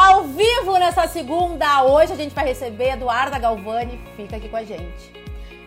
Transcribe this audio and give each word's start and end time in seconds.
Ao 0.00 0.22
vivo 0.22 0.78
nessa 0.78 1.08
segunda, 1.08 1.82
hoje 1.82 2.12
a 2.12 2.16
gente 2.16 2.32
vai 2.32 2.44
receber 2.44 2.90
Eduarda 2.90 3.36
Galvani. 3.36 4.00
Fica 4.14 4.36
aqui 4.36 4.48
com 4.48 4.56
a 4.56 4.62
gente. 4.62 5.12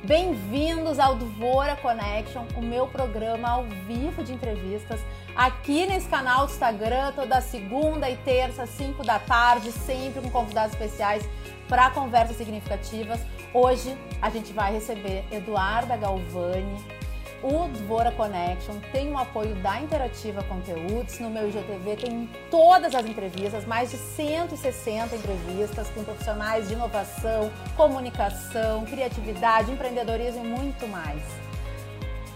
Bem-vindos 0.06 1.00
ao 1.00 1.16
Dvora 1.16 1.76
Connection, 1.76 2.46
o 2.56 2.62
meu 2.62 2.88
programa 2.88 3.50
ao 3.50 3.66
vivo 3.86 4.24
de 4.24 4.32
entrevistas, 4.32 5.02
aqui 5.36 5.86
nesse 5.86 6.08
canal 6.08 6.48
do 6.48 6.54
Instagram, 6.54 7.12
toda 7.12 7.42
segunda 7.42 8.10
e 8.10 8.16
terça, 8.16 8.66
5 8.66 9.06
da 9.06 9.20
tarde, 9.20 9.70
sempre 9.70 10.22
com 10.22 10.30
convidados 10.30 10.72
especiais 10.72 11.28
para 11.68 11.90
conversas 11.90 12.38
significativas. 12.38 13.20
Hoje 13.54 13.98
a 14.22 14.30
gente 14.30 14.54
vai 14.54 14.72
receber 14.72 15.26
Eduarda 15.30 15.98
Galvani, 15.98 17.01
o 17.44 17.68
Dvora 17.70 18.12
Connection 18.12 18.76
tem 18.92 19.12
o 19.12 19.18
apoio 19.18 19.56
da 19.56 19.82
Interativa 19.82 20.44
Conteúdos. 20.44 21.20
No 21.20 21.30
meu 21.30 21.50
IGTV 21.50 21.96
tem 21.96 22.30
todas 22.50 22.94
as 22.94 23.06
entrevistas, 23.06 23.66
mais 23.66 23.90
de 23.90 23.98
160 23.98 25.16
entrevistas 25.16 25.90
com 25.90 26.04
profissionais 26.04 26.68
de 26.68 26.74
inovação, 26.74 27.52
comunicação, 27.76 28.86
criatividade, 28.86 29.72
empreendedorismo 29.72 30.46
e 30.46 30.48
muito 30.48 30.88
mais. 30.88 31.24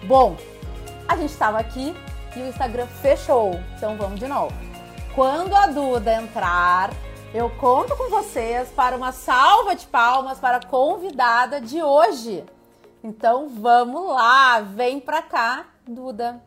Bom, 0.03 0.35
a 1.07 1.15
gente 1.15 1.31
estava 1.31 1.59
aqui 1.59 1.95
e 2.35 2.39
o 2.39 2.47
Instagram 2.47 2.87
fechou, 2.87 3.59
então 3.77 3.95
vamos 3.95 4.19
de 4.19 4.27
novo. 4.27 4.53
Quando 5.13 5.55
a 5.55 5.67
Duda 5.67 6.15
entrar, 6.15 6.91
eu 7.33 7.49
conto 7.51 7.95
com 7.95 8.09
vocês 8.09 8.69
para 8.69 8.95
uma 8.95 9.11
salva 9.11 9.75
de 9.75 9.85
palmas 9.85 10.39
para 10.39 10.57
a 10.57 10.65
convidada 10.65 11.61
de 11.61 11.81
hoje. 11.81 12.43
Então 13.05 13.47
vamos 13.47 14.07
lá, 14.07 14.61
vem 14.61 14.99
pra 14.99 15.21
cá, 15.21 15.71
Duda. 15.87 16.43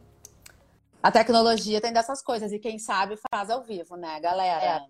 A 1.00 1.08
tecnologia 1.08 1.80
tem 1.80 1.92
dessas 1.92 2.20
coisas 2.20 2.50
e 2.50 2.58
quem 2.58 2.80
sabe 2.80 3.16
faz 3.30 3.48
ao 3.48 3.62
vivo, 3.62 3.96
né, 3.96 4.18
galera? 4.18 4.84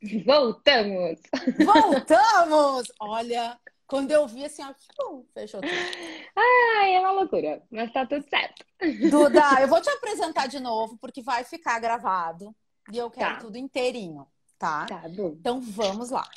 É. 0.00 0.18
Voltamos! 0.24 1.20
Voltamos! 1.64 2.92
Olha, 3.00 3.58
quando 3.84 4.12
eu 4.12 4.28
vi 4.28 4.44
assim, 4.44 4.62
ó, 4.62 4.72
fechou 5.34 5.60
tudo. 5.60 5.72
Ai, 6.36 6.94
é 6.94 7.00
uma 7.00 7.10
loucura, 7.10 7.60
mas 7.68 7.92
tá 7.92 8.06
tudo 8.06 8.24
certo. 8.30 8.64
Duda, 9.10 9.60
eu 9.60 9.66
vou 9.66 9.80
te 9.80 9.90
apresentar 9.90 10.46
de 10.46 10.60
novo 10.60 10.96
porque 11.00 11.20
vai 11.20 11.42
ficar 11.42 11.80
gravado 11.80 12.54
e 12.92 12.96
eu 12.96 13.10
quero 13.10 13.34
tá. 13.34 13.40
tudo 13.40 13.58
inteirinho, 13.58 14.24
tá? 14.56 14.86
Tá 14.86 15.02
bom. 15.08 15.34
Então 15.36 15.60
vamos 15.60 16.10
lá. 16.10 16.30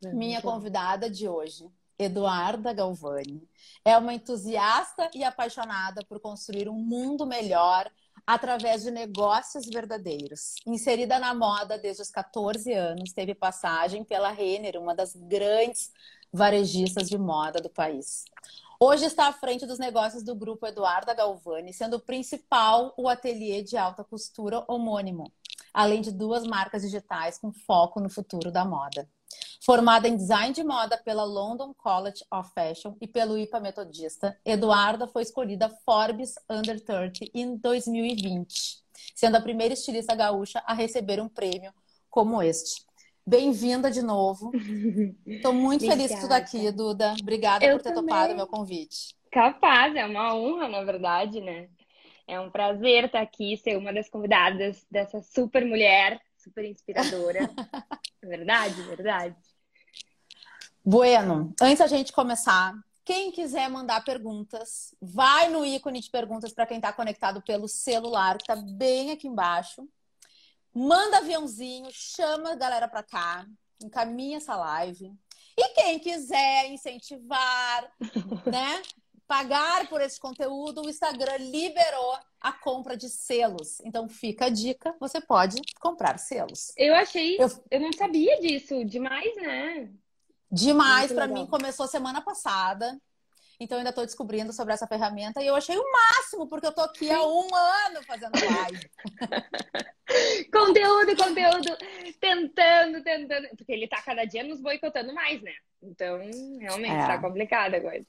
Vamos 0.00 0.16
Minha 0.16 0.40
convidada 0.40 1.10
de 1.10 1.28
hoje 1.28 1.70
Eduarda 2.04 2.72
Galvani, 2.72 3.48
é 3.84 3.96
uma 3.96 4.14
entusiasta 4.14 5.10
e 5.14 5.24
apaixonada 5.24 6.04
por 6.08 6.20
construir 6.20 6.68
um 6.68 6.74
mundo 6.74 7.26
melhor 7.26 7.90
através 8.26 8.82
de 8.82 8.90
negócios 8.90 9.66
verdadeiros. 9.66 10.54
Inserida 10.66 11.18
na 11.18 11.34
moda 11.34 11.78
desde 11.78 12.02
os 12.02 12.10
14 12.10 12.72
anos, 12.72 13.12
teve 13.12 13.34
passagem 13.34 14.04
pela 14.04 14.30
Renner, 14.30 14.80
uma 14.80 14.94
das 14.94 15.14
grandes 15.14 15.90
varejistas 16.32 17.08
de 17.08 17.18
moda 17.18 17.60
do 17.60 17.68
país. 17.68 18.24
Hoje 18.80 19.04
está 19.04 19.28
à 19.28 19.32
frente 19.32 19.66
dos 19.66 19.78
negócios 19.78 20.24
do 20.24 20.34
grupo 20.34 20.66
Eduarda 20.66 21.14
Galvani, 21.14 21.72
sendo 21.72 21.98
o 21.98 22.00
principal 22.00 22.92
o 22.96 23.08
ateliê 23.08 23.62
de 23.62 23.76
alta 23.76 24.02
costura 24.02 24.64
homônimo, 24.66 25.32
além 25.72 26.00
de 26.00 26.10
duas 26.10 26.44
marcas 26.44 26.82
digitais 26.82 27.38
com 27.38 27.52
foco 27.52 28.00
no 28.00 28.10
futuro 28.10 28.50
da 28.50 28.64
moda. 28.64 29.08
Formada 29.64 30.08
em 30.08 30.16
design 30.16 30.52
de 30.52 30.64
moda 30.64 30.98
pela 30.98 31.22
London 31.22 31.72
College 31.72 32.24
of 32.32 32.50
Fashion 32.52 32.96
e 33.00 33.06
pelo 33.06 33.38
IPA 33.38 33.60
Metodista, 33.60 34.36
Eduarda 34.44 35.06
foi 35.06 35.22
escolhida 35.22 35.70
Forbes 35.84 36.34
Under 36.50 36.80
30 36.80 37.30
em 37.32 37.56
2020, 37.56 38.82
sendo 39.14 39.36
a 39.36 39.40
primeira 39.40 39.72
estilista 39.72 40.16
gaúcha 40.16 40.60
a 40.66 40.74
receber 40.74 41.20
um 41.20 41.28
prêmio 41.28 41.72
como 42.10 42.42
este. 42.42 42.84
Bem-vinda 43.24 43.88
de 43.88 44.02
novo. 44.02 44.50
Estou 45.24 45.52
muito 45.54 45.86
feliz 45.86 46.10
tá 46.10 46.36
aqui, 46.38 46.72
Duda. 46.72 47.14
Obrigada 47.20 47.64
Eu 47.64 47.76
por 47.76 47.84
ter 47.84 47.94
também. 47.94 48.12
topado 48.12 48.32
o 48.32 48.36
meu 48.36 48.48
convite. 48.48 49.14
Capaz, 49.30 49.94
é 49.94 50.04
uma 50.04 50.34
honra, 50.34 50.68
na 50.68 50.82
verdade, 50.82 51.40
né? 51.40 51.68
É 52.26 52.40
um 52.40 52.50
prazer 52.50 53.04
estar 53.04 53.20
aqui, 53.20 53.56
ser 53.56 53.76
uma 53.76 53.92
das 53.92 54.08
convidadas 54.08 54.84
dessa 54.90 55.22
super 55.22 55.64
mulher, 55.64 56.20
super 56.36 56.64
inspiradora. 56.64 57.48
verdade, 58.20 58.82
verdade. 58.82 59.51
Bueno, 60.84 61.54
antes 61.60 61.80
a 61.80 61.86
gente 61.86 62.12
começar, 62.12 62.74
quem 63.04 63.30
quiser 63.30 63.70
mandar 63.70 64.04
perguntas, 64.04 64.94
vai 65.00 65.48
no 65.48 65.64
ícone 65.64 66.00
de 66.00 66.10
perguntas 66.10 66.52
para 66.52 66.66
quem 66.66 66.78
está 66.78 66.92
conectado 66.92 67.40
pelo 67.42 67.68
celular, 67.68 68.36
que 68.36 68.42
está 68.42 68.56
bem 68.56 69.12
aqui 69.12 69.28
embaixo. 69.28 69.88
Manda 70.74 71.18
aviãozinho, 71.18 71.88
chama 71.92 72.52
a 72.52 72.56
galera 72.56 72.88
para 72.88 73.02
cá, 73.02 73.46
encaminha 73.80 74.38
essa 74.38 74.56
live. 74.56 75.12
E 75.56 75.68
quem 75.74 76.00
quiser 76.00 76.70
incentivar, 76.72 77.92
né, 78.50 78.82
pagar 79.26 79.88
por 79.88 80.00
esse 80.00 80.18
conteúdo, 80.18 80.82
o 80.82 80.90
Instagram 80.90 81.36
liberou 81.38 82.18
a 82.40 82.52
compra 82.52 82.96
de 82.96 83.08
selos. 83.08 83.80
Então 83.84 84.08
fica 84.08 84.46
a 84.46 84.48
dica, 84.48 84.96
você 84.98 85.20
pode 85.20 85.60
comprar 85.80 86.18
selos. 86.18 86.72
Eu 86.76 86.94
achei, 86.94 87.36
eu, 87.40 87.48
eu 87.70 87.80
não 87.80 87.92
sabia 87.92 88.40
disso, 88.40 88.84
demais, 88.84 89.34
né? 89.36 89.92
Demais, 90.52 91.10
para 91.10 91.26
mim 91.26 91.46
começou 91.46 91.88
semana 91.88 92.20
passada. 92.20 93.00
Então 93.58 93.78
ainda 93.78 93.90
estou 93.90 94.04
descobrindo 94.04 94.52
sobre 94.52 94.74
essa 94.74 94.86
ferramenta 94.86 95.40
e 95.40 95.46
eu 95.46 95.54
achei 95.54 95.78
o 95.78 95.92
máximo, 95.92 96.46
porque 96.46 96.66
eu 96.66 96.70
estou 96.70 96.84
aqui 96.84 97.10
há 97.10 97.24
um 97.24 97.48
ano 97.86 98.02
fazendo 98.06 98.32
live. 98.34 98.90
conteúdo, 100.52 101.16
conteúdo, 101.16 101.78
tentando, 102.20 103.02
tentando. 103.02 103.48
Porque 103.56 103.72
ele 103.72 103.84
está 103.84 104.02
cada 104.02 104.24
dia 104.24 104.42
nos 104.42 104.60
boicotando 104.60 105.14
mais, 105.14 105.40
né? 105.40 105.54
Então, 105.82 106.18
realmente, 106.60 106.92
é. 106.92 107.06
tá 107.06 107.18
complicada 107.18 107.78
a 107.78 107.80
coisa. 107.80 108.06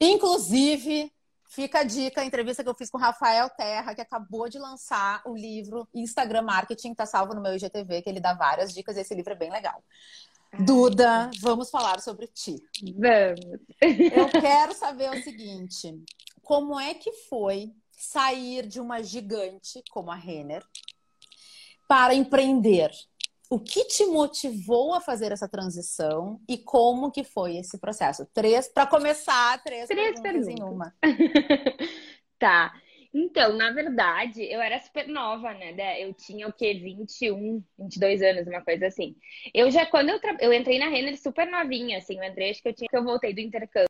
Inclusive, 0.00 1.12
fica 1.48 1.80
a 1.80 1.84
dica, 1.84 2.22
a 2.22 2.24
entrevista 2.24 2.64
que 2.64 2.68
eu 2.68 2.74
fiz 2.74 2.90
com 2.90 2.98
o 2.98 3.00
Rafael 3.00 3.48
Terra, 3.50 3.94
que 3.94 4.00
acabou 4.00 4.48
de 4.48 4.58
lançar 4.58 5.22
o 5.24 5.36
livro 5.36 5.86
Instagram 5.94 6.42
Marketing, 6.42 6.94
tá 6.94 7.06
salvo 7.06 7.34
no 7.34 7.42
meu 7.42 7.54
IGTV, 7.54 8.02
que 8.02 8.08
ele 8.08 8.20
dá 8.20 8.34
várias 8.34 8.72
dicas, 8.72 8.96
e 8.96 9.00
esse 9.00 9.14
livro 9.14 9.32
é 9.32 9.36
bem 9.36 9.50
legal. 9.50 9.82
Duda, 10.56 11.30
vamos 11.40 11.70
falar 11.70 12.00
sobre 12.00 12.26
ti. 12.26 12.56
Vamos. 12.82 13.60
Eu 14.12 14.28
quero 14.40 14.74
saber 14.74 15.10
o 15.10 15.22
seguinte: 15.22 15.94
como 16.42 16.78
é 16.78 16.94
que 16.94 17.12
foi 17.28 17.72
sair 17.90 18.66
de 18.66 18.80
uma 18.80 19.02
gigante 19.02 19.82
como 19.90 20.10
a 20.10 20.14
Renner 20.14 20.64
para 21.86 22.14
empreender? 22.14 22.90
O 23.50 23.58
que 23.58 23.84
te 23.84 24.04
motivou 24.04 24.92
a 24.92 25.00
fazer 25.00 25.32
essa 25.32 25.48
transição 25.48 26.38
e 26.46 26.58
como 26.58 27.10
que 27.10 27.24
foi 27.24 27.56
esse 27.56 27.78
processo? 27.78 28.26
Três, 28.34 28.68
para 28.68 28.86
começar, 28.86 29.62
três, 29.62 29.88
três 29.88 30.20
perguntas, 30.20 30.44
perguntas 30.44 30.48
em 30.48 30.62
uma. 30.62 30.94
tá. 32.38 32.74
Então, 33.20 33.56
na 33.56 33.72
verdade, 33.72 34.44
eu 34.44 34.60
era 34.60 34.78
super 34.78 35.08
nova, 35.08 35.52
né? 35.52 36.00
Eu 36.00 36.14
tinha 36.14 36.46
o 36.46 36.52
quê? 36.52 36.74
21, 36.74 37.64
22 37.76 38.22
anos, 38.22 38.46
uma 38.46 38.62
coisa 38.62 38.86
assim. 38.86 39.16
Eu 39.52 39.68
já, 39.72 39.84
quando 39.86 40.10
eu, 40.10 40.20
tra... 40.20 40.36
eu 40.40 40.52
entrei 40.52 40.78
na 40.78 40.88
Renner 40.88 41.20
super 41.20 41.50
novinha, 41.50 41.98
assim, 41.98 42.16
eu 42.16 42.22
entrei, 42.22 42.50
acho 42.50 42.62
que 42.62 42.68
eu 42.68 42.74
tinha 42.74 42.88
que 42.88 42.96
eu 42.96 43.02
voltei 43.02 43.34
do 43.34 43.40
intercâmbio. 43.40 43.88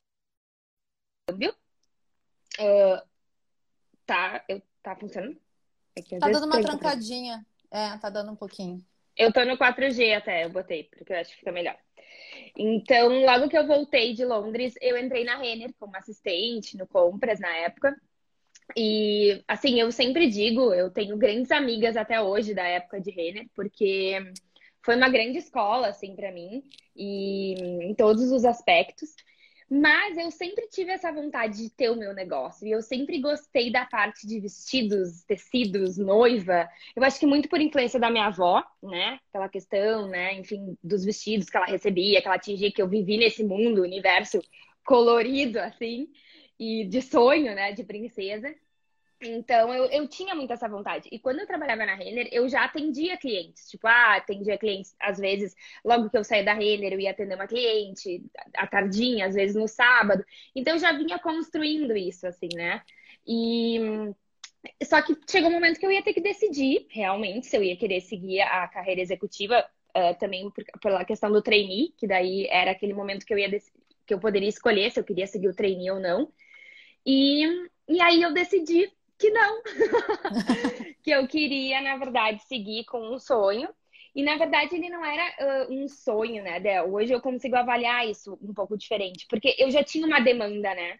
Uh, 2.58 3.06
tá, 4.06 4.42
eu, 4.48 4.62
tá 4.82 4.96
funcionando? 4.96 5.38
É 5.94 6.18
tá 6.18 6.28
dando 6.30 6.46
uma 6.46 6.62
trancadinha. 6.62 7.44
É, 7.70 7.98
tá 7.98 8.08
dando 8.08 8.32
um 8.32 8.36
pouquinho. 8.36 8.82
Eu 9.14 9.30
tô 9.30 9.44
no 9.44 9.58
4G 9.58 10.16
até, 10.16 10.46
eu 10.46 10.50
botei, 10.50 10.84
porque 10.84 11.12
eu 11.12 11.18
acho 11.18 11.32
que 11.32 11.40
fica 11.40 11.52
melhor. 11.52 11.76
Então, 12.56 13.08
logo 13.26 13.48
que 13.50 13.58
eu 13.58 13.66
voltei 13.66 14.14
de 14.14 14.24
Londres, 14.24 14.74
eu 14.80 14.96
entrei 14.96 15.24
na 15.24 15.36
Renner 15.36 15.74
como 15.78 15.94
assistente 15.96 16.78
no 16.78 16.86
compras 16.86 17.38
na 17.38 17.54
época. 17.56 17.94
E, 18.76 19.42
assim, 19.48 19.80
eu 19.80 19.90
sempre 19.90 20.28
digo, 20.28 20.72
eu 20.72 20.90
tenho 20.90 21.16
grandes 21.16 21.50
amigas 21.50 21.96
até 21.96 22.20
hoje 22.20 22.54
da 22.54 22.64
época 22.64 23.00
de 23.00 23.10
Renner, 23.10 23.46
porque 23.54 24.32
foi 24.84 24.96
uma 24.96 25.08
grande 25.08 25.38
escola, 25.38 25.88
assim, 25.88 26.14
para 26.14 26.32
mim, 26.32 26.62
e 26.94 27.54
em 27.82 27.94
todos 27.94 28.30
os 28.30 28.44
aspectos. 28.44 29.14
Mas 29.70 30.16
eu 30.16 30.30
sempre 30.30 30.66
tive 30.68 30.92
essa 30.92 31.12
vontade 31.12 31.58
de 31.58 31.68
ter 31.68 31.90
o 31.90 31.96
meu 31.96 32.14
negócio. 32.14 32.66
E 32.66 32.70
eu 32.70 32.80
sempre 32.80 33.20
gostei 33.20 33.70
da 33.70 33.84
parte 33.84 34.26
de 34.26 34.40
vestidos, 34.40 35.22
tecidos, 35.24 35.98
noiva. 35.98 36.66
Eu 36.96 37.04
acho 37.04 37.20
que 37.20 37.26
muito 37.26 37.50
por 37.50 37.60
influência 37.60 38.00
da 38.00 38.10
minha 38.10 38.28
avó, 38.28 38.64
né? 38.82 39.18
Aquela 39.28 39.48
questão, 39.48 40.08
né? 40.08 40.32
Enfim, 40.34 40.74
dos 40.82 41.04
vestidos 41.04 41.50
que 41.50 41.56
ela 41.56 41.66
recebia, 41.66 42.22
que 42.22 42.26
ela 42.26 42.36
atingia, 42.36 42.72
que 42.72 42.80
eu 42.80 42.88
vivi 42.88 43.18
nesse 43.18 43.44
mundo, 43.44 43.82
universo 43.82 44.40
colorido, 44.86 45.58
assim 45.58 46.08
e 46.58 46.84
de 46.84 47.00
sonho, 47.02 47.54
né, 47.54 47.72
de 47.72 47.84
princesa. 47.84 48.54
Então, 49.20 49.74
eu, 49.74 49.86
eu 49.86 50.06
tinha 50.06 50.34
muito 50.34 50.52
essa 50.52 50.68
vontade. 50.68 51.08
E 51.10 51.18
quando 51.18 51.40
eu 51.40 51.46
trabalhava 51.46 51.84
na 51.84 51.94
Renner, 51.94 52.28
eu 52.30 52.48
já 52.48 52.64
atendia 52.64 53.16
clientes. 53.16 53.68
Tipo, 53.68 53.88
ah, 53.88 54.16
atendia 54.16 54.56
clientes, 54.56 54.94
às 55.00 55.18
vezes, 55.18 55.56
logo 55.84 56.08
que 56.08 56.16
eu 56.16 56.22
saía 56.22 56.44
da 56.44 56.54
Renner, 56.54 56.92
eu 56.92 57.00
ia 57.00 57.10
atender 57.10 57.34
uma 57.34 57.48
cliente, 57.48 58.22
à 58.54 58.66
tardinha, 58.66 59.26
às 59.26 59.34
vezes 59.34 59.56
no 59.56 59.66
sábado. 59.66 60.24
Então, 60.54 60.74
eu 60.74 60.78
já 60.78 60.92
vinha 60.92 61.18
construindo 61.18 61.96
isso, 61.96 62.26
assim, 62.26 62.48
né? 62.54 62.82
E. 63.26 63.80
Só 64.82 65.00
que 65.02 65.16
chegou 65.30 65.50
um 65.50 65.52
momento 65.52 65.78
que 65.78 65.86
eu 65.86 65.92
ia 65.92 66.02
ter 66.02 66.12
que 66.12 66.20
decidir, 66.20 66.86
realmente, 66.90 67.46
se 67.46 67.56
eu 67.56 67.62
ia 67.62 67.76
querer 67.76 68.00
seguir 68.00 68.40
a 68.40 68.66
carreira 68.68 69.00
executiva 69.00 69.64
uh, 69.96 70.18
também 70.18 70.50
por, 70.50 70.64
pela 70.80 71.04
questão 71.04 71.30
do 71.30 71.40
trainee, 71.40 71.94
que 71.96 72.06
daí 72.06 72.46
era 72.50 72.72
aquele 72.72 72.92
momento 72.92 73.24
que 73.24 73.32
eu 73.32 73.38
ia 73.38 73.48
que 74.06 74.14
eu 74.14 74.18
poderia 74.18 74.48
escolher 74.48 74.90
se 74.90 74.98
eu 74.98 75.04
queria 75.04 75.26
seguir 75.26 75.48
o 75.48 75.54
trainee 75.54 75.90
ou 75.90 76.00
não. 76.00 76.32
E, 77.10 77.42
e 77.88 78.02
aí 78.02 78.20
eu 78.20 78.34
decidi 78.34 78.92
que 79.18 79.30
não, 79.30 79.62
que 81.02 81.10
eu 81.10 81.26
queria, 81.26 81.80
na 81.80 81.96
verdade, 81.96 82.42
seguir 82.42 82.84
com 82.84 83.00
um 83.14 83.18
sonho. 83.18 83.66
E 84.14 84.22
na 84.22 84.36
verdade 84.36 84.74
ele 84.74 84.90
não 84.90 85.02
era 85.02 85.66
uh, 85.68 85.72
um 85.72 85.88
sonho, 85.88 86.42
né, 86.42 86.60
Del? 86.60 86.92
Hoje 86.92 87.12
eu 87.14 87.20
consigo 87.20 87.56
avaliar 87.56 88.06
isso 88.06 88.38
um 88.42 88.52
pouco 88.52 88.76
diferente, 88.76 89.26
porque 89.30 89.54
eu 89.58 89.70
já 89.70 89.82
tinha 89.82 90.06
uma 90.06 90.20
demanda, 90.20 90.74
né? 90.74 90.98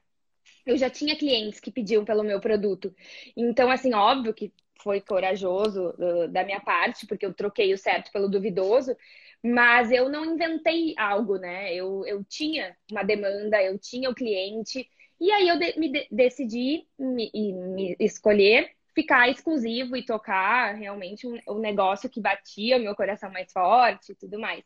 Eu 0.64 0.78
já 0.78 0.88
tinha 0.88 1.16
clientes 1.16 1.60
que 1.60 1.70
pediam 1.70 2.06
pelo 2.06 2.22
meu 2.24 2.40
produto. 2.40 2.94
Então, 3.36 3.70
assim, 3.70 3.92
óbvio 3.92 4.32
que 4.32 4.50
foi 4.82 5.02
corajoso 5.02 5.90
uh, 5.98 6.28
da 6.28 6.42
minha 6.42 6.60
parte, 6.60 7.06
porque 7.06 7.26
eu 7.26 7.34
troquei 7.34 7.74
o 7.74 7.78
certo 7.78 8.10
pelo 8.12 8.30
duvidoso, 8.30 8.96
mas 9.42 9.90
eu 9.90 10.08
não 10.08 10.24
inventei 10.24 10.94
algo, 10.96 11.36
né? 11.36 11.74
Eu, 11.74 12.06
eu 12.06 12.24
tinha 12.24 12.74
uma 12.90 13.02
demanda, 13.02 13.62
eu 13.62 13.78
tinha 13.78 14.08
o 14.08 14.14
cliente, 14.14 14.88
e 15.20 15.30
aí 15.30 15.48
eu 15.48 15.58
de, 15.58 15.78
me 15.78 15.90
de, 15.90 16.06
decidi 16.10 16.86
me, 16.98 17.30
me 17.32 17.96
escolher 17.98 18.70
ficar 18.94 19.28
exclusivo 19.28 19.96
e 19.96 20.04
tocar 20.04 20.74
realmente 20.74 21.24
um, 21.24 21.38
um 21.48 21.58
negócio 21.60 22.10
que 22.10 22.20
batia 22.20 22.76
o 22.76 22.80
meu 22.80 22.96
coração 22.96 23.30
mais 23.30 23.52
forte 23.52 24.10
e 24.10 24.14
tudo 24.16 24.40
mais. 24.40 24.64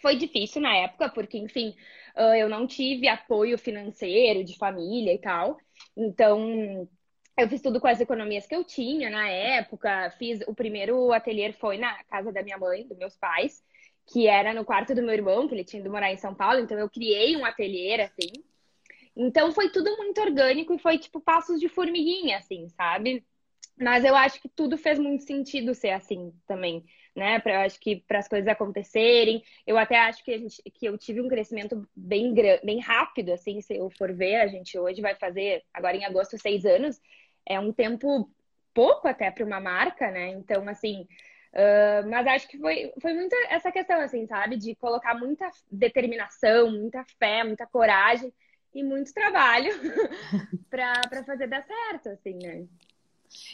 Foi 0.00 0.16
difícil 0.16 0.62
na 0.62 0.76
época, 0.76 1.08
porque, 1.08 1.36
enfim, 1.38 1.74
eu 2.36 2.48
não 2.48 2.68
tive 2.68 3.08
apoio 3.08 3.58
financeiro 3.58 4.44
de 4.44 4.56
família 4.56 5.12
e 5.12 5.18
tal. 5.18 5.58
Então, 5.96 6.88
eu 7.36 7.48
fiz 7.48 7.60
tudo 7.60 7.80
com 7.80 7.88
as 7.88 8.00
economias 8.00 8.46
que 8.46 8.54
eu 8.54 8.62
tinha 8.62 9.10
na 9.10 9.28
época. 9.28 10.10
Fiz 10.18 10.40
o 10.46 10.54
primeiro 10.54 11.12
ateliê 11.12 11.52
foi 11.52 11.78
na 11.78 12.02
casa 12.04 12.32
da 12.32 12.42
minha 12.44 12.58
mãe, 12.58 12.86
dos 12.86 12.96
meus 12.96 13.16
pais, 13.16 13.60
que 14.06 14.28
era 14.28 14.54
no 14.54 14.64
quarto 14.64 14.94
do 14.94 15.02
meu 15.02 15.14
irmão, 15.14 15.48
que 15.48 15.54
ele 15.54 15.64
tinha 15.64 15.80
ido 15.80 15.90
morar 15.90 16.12
em 16.12 16.16
São 16.16 16.32
Paulo. 16.32 16.60
Então, 16.60 16.78
eu 16.78 16.88
criei 16.88 17.36
um 17.36 17.44
ateliê, 17.44 18.00
assim. 18.02 18.30
Então, 19.20 19.50
foi 19.50 19.68
tudo 19.68 19.96
muito 19.96 20.20
orgânico 20.20 20.72
e 20.72 20.78
foi, 20.78 20.96
tipo, 20.96 21.20
passos 21.20 21.58
de 21.58 21.68
formiguinha, 21.68 22.38
assim, 22.38 22.68
sabe? 22.68 23.24
Mas 23.76 24.04
eu 24.04 24.14
acho 24.14 24.40
que 24.40 24.48
tudo 24.48 24.78
fez 24.78 24.96
muito 24.96 25.24
sentido 25.24 25.74
ser 25.74 25.90
assim 25.90 26.32
também, 26.46 26.84
né? 27.16 27.40
Pra, 27.40 27.54
eu 27.54 27.60
acho 27.60 27.80
que 27.80 27.96
para 28.06 28.20
as 28.20 28.28
coisas 28.28 28.46
acontecerem, 28.48 29.42
eu 29.66 29.76
até 29.76 29.98
acho 29.98 30.22
que, 30.24 30.32
a 30.32 30.38
gente, 30.38 30.62
que 30.62 30.86
eu 30.86 30.96
tive 30.96 31.20
um 31.20 31.28
crescimento 31.28 31.88
bem, 31.96 32.32
bem 32.62 32.78
rápido, 32.80 33.32
assim, 33.32 33.60
se 33.60 33.76
eu 33.76 33.90
for 33.90 34.12
ver, 34.12 34.36
a 34.36 34.46
gente 34.46 34.78
hoje 34.78 35.00
vai 35.00 35.16
fazer, 35.16 35.64
agora 35.74 35.96
em 35.96 36.04
agosto, 36.04 36.38
seis 36.38 36.64
anos, 36.64 37.00
é 37.44 37.58
um 37.58 37.72
tempo 37.72 38.30
pouco 38.72 39.08
até 39.08 39.32
para 39.32 39.44
uma 39.44 39.60
marca, 39.60 40.12
né? 40.12 40.28
Então, 40.28 40.68
assim, 40.68 41.02
uh, 41.54 42.08
mas 42.08 42.24
acho 42.28 42.48
que 42.48 42.58
foi, 42.58 42.92
foi 43.00 43.14
muito 43.14 43.34
essa 43.50 43.72
questão, 43.72 44.00
assim, 44.00 44.26
sabe? 44.28 44.56
De 44.56 44.76
colocar 44.76 45.14
muita 45.14 45.50
determinação, 45.70 46.70
muita 46.70 47.04
fé, 47.18 47.42
muita 47.42 47.66
coragem 47.66 48.32
e 48.74 48.82
muito 48.82 49.12
trabalho 49.12 49.72
para 50.70 51.24
fazer 51.24 51.46
dar 51.46 51.64
certo, 51.64 52.10
assim, 52.10 52.34
né? 52.34 52.66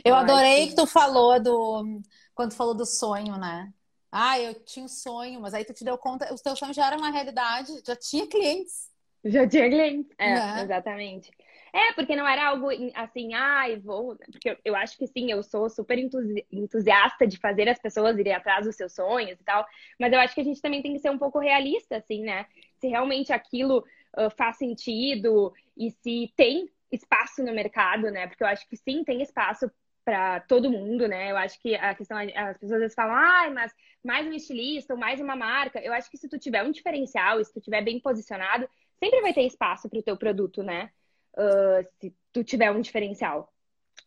Eu 0.05 0.15
adorei 0.15 0.69
que 0.69 0.75
tu 0.75 0.87
falou 0.87 1.41
do. 1.43 2.01
Quando 2.35 2.51
tu 2.51 2.57
falou 2.57 2.75
do 2.75 2.87
sonho, 2.87 3.37
né? 3.37 3.73
Ah, 4.11 4.39
eu 4.39 4.55
tinha 4.55 4.85
um 4.85 4.89
sonho, 4.89 5.41
mas 5.41 5.55
aí 5.55 5.65
tu 5.65 5.75
te 5.75 5.85
deu 5.85 5.99
conta, 5.99 6.33
o 6.33 6.37
teu 6.37 6.55
sonho 6.55 6.73
já 6.73 6.87
era 6.87 6.97
uma 6.97 7.11
realidade, 7.11 7.73
já 7.85 7.97
tinha 7.97 8.29
clientes. 8.29 8.89
Já 9.25 9.49
tinha 9.49 9.69
clientes, 9.69 10.15
é, 10.19 10.35
né? 10.35 10.63
exatamente. 10.63 11.31
É, 11.73 11.93
porque 11.95 12.15
não 12.15 12.29
era 12.29 12.51
algo 12.51 12.69
assim, 12.95 13.35
ai, 13.35 13.75
ah, 13.75 13.81
vou. 13.83 14.17
Porque 14.31 14.57
eu, 14.65 14.77
acho 14.77 14.97
que 14.97 15.09
sim, 15.09 15.33
eu 15.33 15.43
sou 15.43 15.69
super 15.69 15.99
entusiasta 15.99 17.27
de 17.27 17.37
fazer 17.39 17.69
as 17.69 17.81
pessoas 17.81 18.17
irem 18.17 18.33
atrás 18.33 18.65
dos 18.65 18.77
seus 18.77 18.93
sonhos 18.93 19.41
e 19.41 19.45
tal. 19.45 19.67
Mas 19.99 20.13
eu 20.13 20.21
acho 20.21 20.33
que 20.37 20.41
a 20.41 20.45
gente 20.45 20.63
também 20.63 20.81
tem 20.81 20.93
que 20.93 21.01
ser 21.01 21.11
um 21.11 21.19
pouco 21.19 21.41
realista, 21.41 21.97
assim, 21.97 22.23
né? 22.23 22.47
Se 22.79 22.87
realmente 22.87 23.33
aquilo 23.33 23.85
uh, 24.19 24.31
faz 24.37 24.57
sentido 24.57 25.53
e 25.77 25.91
se 25.91 26.33
tem 26.37 26.71
espaço 26.91 27.43
no 27.43 27.53
mercado, 27.53 28.11
né? 28.11 28.27
Porque 28.27 28.43
eu 28.43 28.49
acho 28.49 28.69
que 28.69 28.77
sim, 28.77 29.05
tem 29.05 29.23
espaço 29.23 29.71
para 30.05 30.41
todo 30.41 30.71
mundo, 30.71 31.09
né? 31.09 31.31
Eu 31.31 31.37
acho 31.37 31.61
que 31.61 31.75
a 31.75 31.95
questão, 31.95 32.17
as 32.19 32.59
pessoas 32.59 32.73
às 32.73 32.81
vezes 32.81 32.95
falam, 32.95 33.15
ai, 33.15 33.51
mas 33.51 33.73
mais 34.05 34.27
um 34.27 34.33
estilista 34.33 34.93
ou 34.93 35.01
mais 35.01 35.21
uma 35.21 35.35
marca. 35.35 35.81
Eu 35.81 35.93
acho 35.93 36.11
que 36.11 36.19
se 36.19 36.29
tu 36.29 36.39
tiver 36.39 36.63
um 36.63 36.71
diferencial, 36.71 37.43
se 37.43 37.53
tu 37.53 37.61
tiver 37.61 37.83
bem 37.83 37.99
posicionado, 37.99 38.69
sempre 38.99 39.21
vai 39.23 39.33
ter 39.33 39.43
espaço 39.43 39.89
para 39.89 39.99
o 39.99 40.03
teu 40.03 40.17
produto, 40.17 40.63
né? 40.63 40.91
Uh, 41.37 41.89
se 42.01 42.15
tu 42.33 42.45
tiver 42.45 42.71
um 42.71 42.81
diferencial 42.81 43.53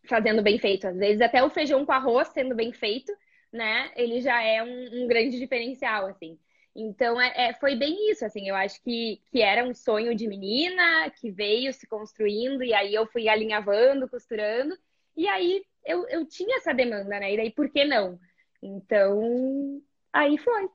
fazendo 0.06 0.42
bem 0.42 0.58
feito. 0.58 0.86
Às 0.86 0.96
vezes 0.96 1.20
até 1.20 1.42
o 1.42 1.50
feijão 1.50 1.84
com 1.84 1.92
arroz 1.92 2.28
sendo 2.28 2.54
bem 2.54 2.72
feito, 2.72 3.12
né? 3.52 3.90
Ele 3.96 4.20
já 4.20 4.42
é 4.42 4.62
um, 4.62 5.02
um 5.02 5.06
grande 5.06 5.38
diferencial, 5.38 6.06
assim. 6.06 6.38
Então, 6.74 7.20
é, 7.20 7.48
é, 7.48 7.54
foi 7.54 7.74
bem 7.74 8.10
isso, 8.10 8.24
assim, 8.24 8.48
eu 8.48 8.54
acho 8.54 8.80
que, 8.82 9.20
que 9.30 9.42
era 9.42 9.64
um 9.68 9.74
sonho 9.74 10.14
de 10.14 10.28
menina, 10.28 11.10
que 11.10 11.30
veio 11.30 11.72
se 11.72 11.86
construindo, 11.86 12.62
e 12.62 12.72
aí 12.72 12.94
eu 12.94 13.06
fui 13.06 13.28
alinhavando, 13.28 14.08
costurando, 14.08 14.76
e 15.16 15.26
aí 15.26 15.64
eu, 15.84 16.06
eu 16.08 16.26
tinha 16.26 16.58
essa 16.58 16.72
demanda, 16.72 17.18
né? 17.18 17.32
E 17.32 17.36
daí, 17.36 17.50
por 17.50 17.68
que 17.70 17.84
não? 17.84 18.18
Então, 18.62 19.82
aí 20.12 20.38
foi. 20.38 20.68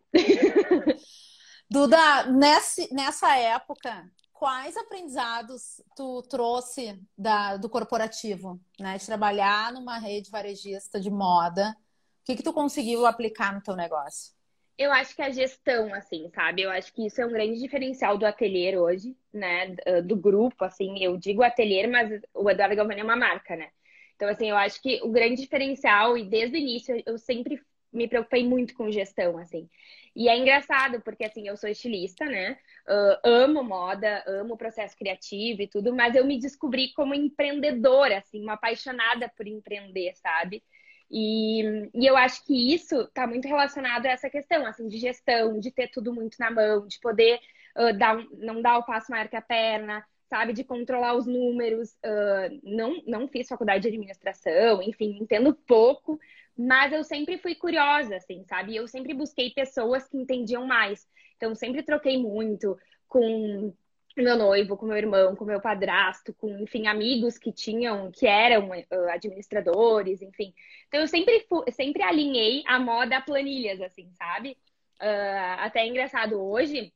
Duda, 1.70 2.26
nesse, 2.32 2.94
nessa 2.94 3.36
época, 3.38 4.10
quais 4.34 4.76
aprendizados 4.76 5.82
tu 5.96 6.22
trouxe 6.24 7.02
da, 7.18 7.56
do 7.56 7.70
corporativo, 7.70 8.60
né? 8.80 8.98
De 8.98 9.06
trabalhar 9.06 9.72
numa 9.72 9.98
rede 9.98 10.30
varejista 10.30 11.00
de 11.00 11.10
moda, 11.10 11.76
o 12.22 12.26
que, 12.26 12.36
que 12.36 12.44
tu 12.44 12.52
conseguiu 12.52 13.06
aplicar 13.06 13.54
no 13.54 13.62
teu 13.62 13.76
negócio? 13.76 14.34
Eu 14.78 14.92
acho 14.92 15.16
que 15.16 15.22
a 15.22 15.30
gestão, 15.30 15.94
assim, 15.94 16.30
sabe? 16.34 16.64
Eu 16.64 16.72
acho 16.72 16.92
que 16.94 17.06
isso 17.06 17.22
é 17.22 17.26
um 17.26 17.32
grande 17.32 17.60
diferencial 17.60 18.18
do 18.18 18.26
ateliê 18.26 18.76
hoje, 18.78 19.16
né? 19.32 19.76
Do 20.04 20.16
grupo, 20.16 20.66
assim. 20.66 21.04
Eu 21.04 21.18
digo 21.18 21.44
ateliê, 21.44 21.86
mas 21.88 22.22
o 22.34 22.50
Eduardo 22.50 22.76
Galvani 22.76 23.02
é 23.02 23.04
uma 23.04 23.16
marca, 23.16 23.56
né? 23.56 23.70
Então, 24.16 24.28
assim, 24.30 24.50
eu 24.50 24.58
acho 24.58 24.82
que 24.82 25.00
o 25.04 25.10
grande 25.12 25.42
diferencial, 25.42 26.18
e 26.18 26.26
desde 26.26 26.58
o 26.58 26.60
início 26.60 27.02
eu 27.06 27.18
sempre 27.18 27.62
me 27.92 28.08
preocupei 28.08 28.44
muito 28.48 28.74
com 28.74 28.90
gestão, 28.92 29.38
assim. 29.38 29.70
E 30.16 30.28
é 30.28 30.38
engraçado, 30.38 31.02
porque, 31.02 31.24
assim, 31.24 31.48
eu 31.48 31.56
sou 31.58 31.70
estilista, 31.70 32.26
né? 32.26 32.58
Uh, 32.88 33.28
amo 33.28 33.64
moda, 33.64 34.24
amo 34.28 34.58
processo 34.58 34.96
criativo 34.98 35.62
e 35.62 35.68
tudo, 35.68 35.94
mas 35.96 36.16
eu 36.16 36.26
me 36.26 36.40
descobri 36.40 36.92
como 36.94 37.14
empreendedora, 37.14 38.18
assim, 38.18 38.42
uma 38.42 38.54
apaixonada 38.54 39.32
por 39.36 39.48
empreender, 39.48 40.16
sabe? 40.16 40.64
E, 41.10 41.90
e 41.94 42.06
eu 42.06 42.18
acho 42.18 42.44
que 42.46 42.74
isso 42.74 43.02
está 43.02 43.28
muito 43.28 43.48
relacionado 43.48 44.06
a 44.06 44.12
essa 44.12 44.30
questão, 44.30 44.66
assim, 44.66 44.88
de 44.88 44.98
gestão, 44.98 45.60
de 45.60 45.72
ter 45.72 45.90
tudo 45.90 46.14
muito 46.14 46.38
na 46.40 46.50
mão, 46.50 46.88
de 46.88 47.00
poder 47.00 47.40
uh, 47.78 47.98
dar 47.98 48.18
não 48.34 48.62
dar 48.62 48.78
o 48.80 48.84
passo 48.84 49.12
maior 49.12 49.28
que 49.28 49.36
a 49.36 49.42
perna, 49.42 50.04
sabe, 50.30 50.54
de 50.54 50.64
controlar 50.64 51.16
os 51.16 51.28
números. 51.28 51.92
Uh, 52.04 52.60
não, 52.64 53.02
não 53.06 53.28
fiz 53.28 53.48
faculdade 53.48 53.84
de 53.84 53.90
administração, 53.90 54.82
enfim, 54.82 55.18
entendo 55.22 55.54
pouco, 55.54 56.20
mas 56.58 56.92
eu 56.92 57.04
sempre 57.04 57.38
fui 57.38 57.56
curiosa, 57.56 58.16
assim, 58.16 58.44
sabe? 58.46 58.76
Eu 58.76 58.88
sempre 58.88 59.14
busquei 59.14 59.52
pessoas 59.52 60.08
que 60.08 60.18
entendiam 60.18 60.66
mais. 60.66 61.08
Então, 61.38 61.54
sempre 61.54 61.84
troquei 61.84 62.18
muito 62.18 62.78
com 63.08 63.74
meu 64.22 64.38
noivo, 64.38 64.78
com 64.78 64.86
meu 64.86 64.98
irmão, 64.98 65.36
com 65.36 65.46
meu 65.46 65.60
padrasto, 65.60 66.34
com, 66.34 66.60
enfim, 66.60 66.86
amigos 66.88 67.38
que 67.38 67.52
tinham, 67.52 68.12
que 68.12 68.28
eram 68.28 68.70
uh, 68.70 69.10
administradores, 69.10 70.22
enfim. 70.22 70.54
Então 70.88 71.02
eu 71.02 71.08
sempre, 71.08 71.46
sempre 71.72 72.04
alinhei 72.04 72.64
a 72.68 72.80
moda 72.80 73.18
a 73.18 73.22
planilhas, 73.22 73.82
assim, 73.82 74.12
sabe? 74.14 74.58
Uh, 75.02 75.58
até 75.58 75.82
é 75.82 75.88
engraçado 75.88 76.40
hoje, 76.40 76.94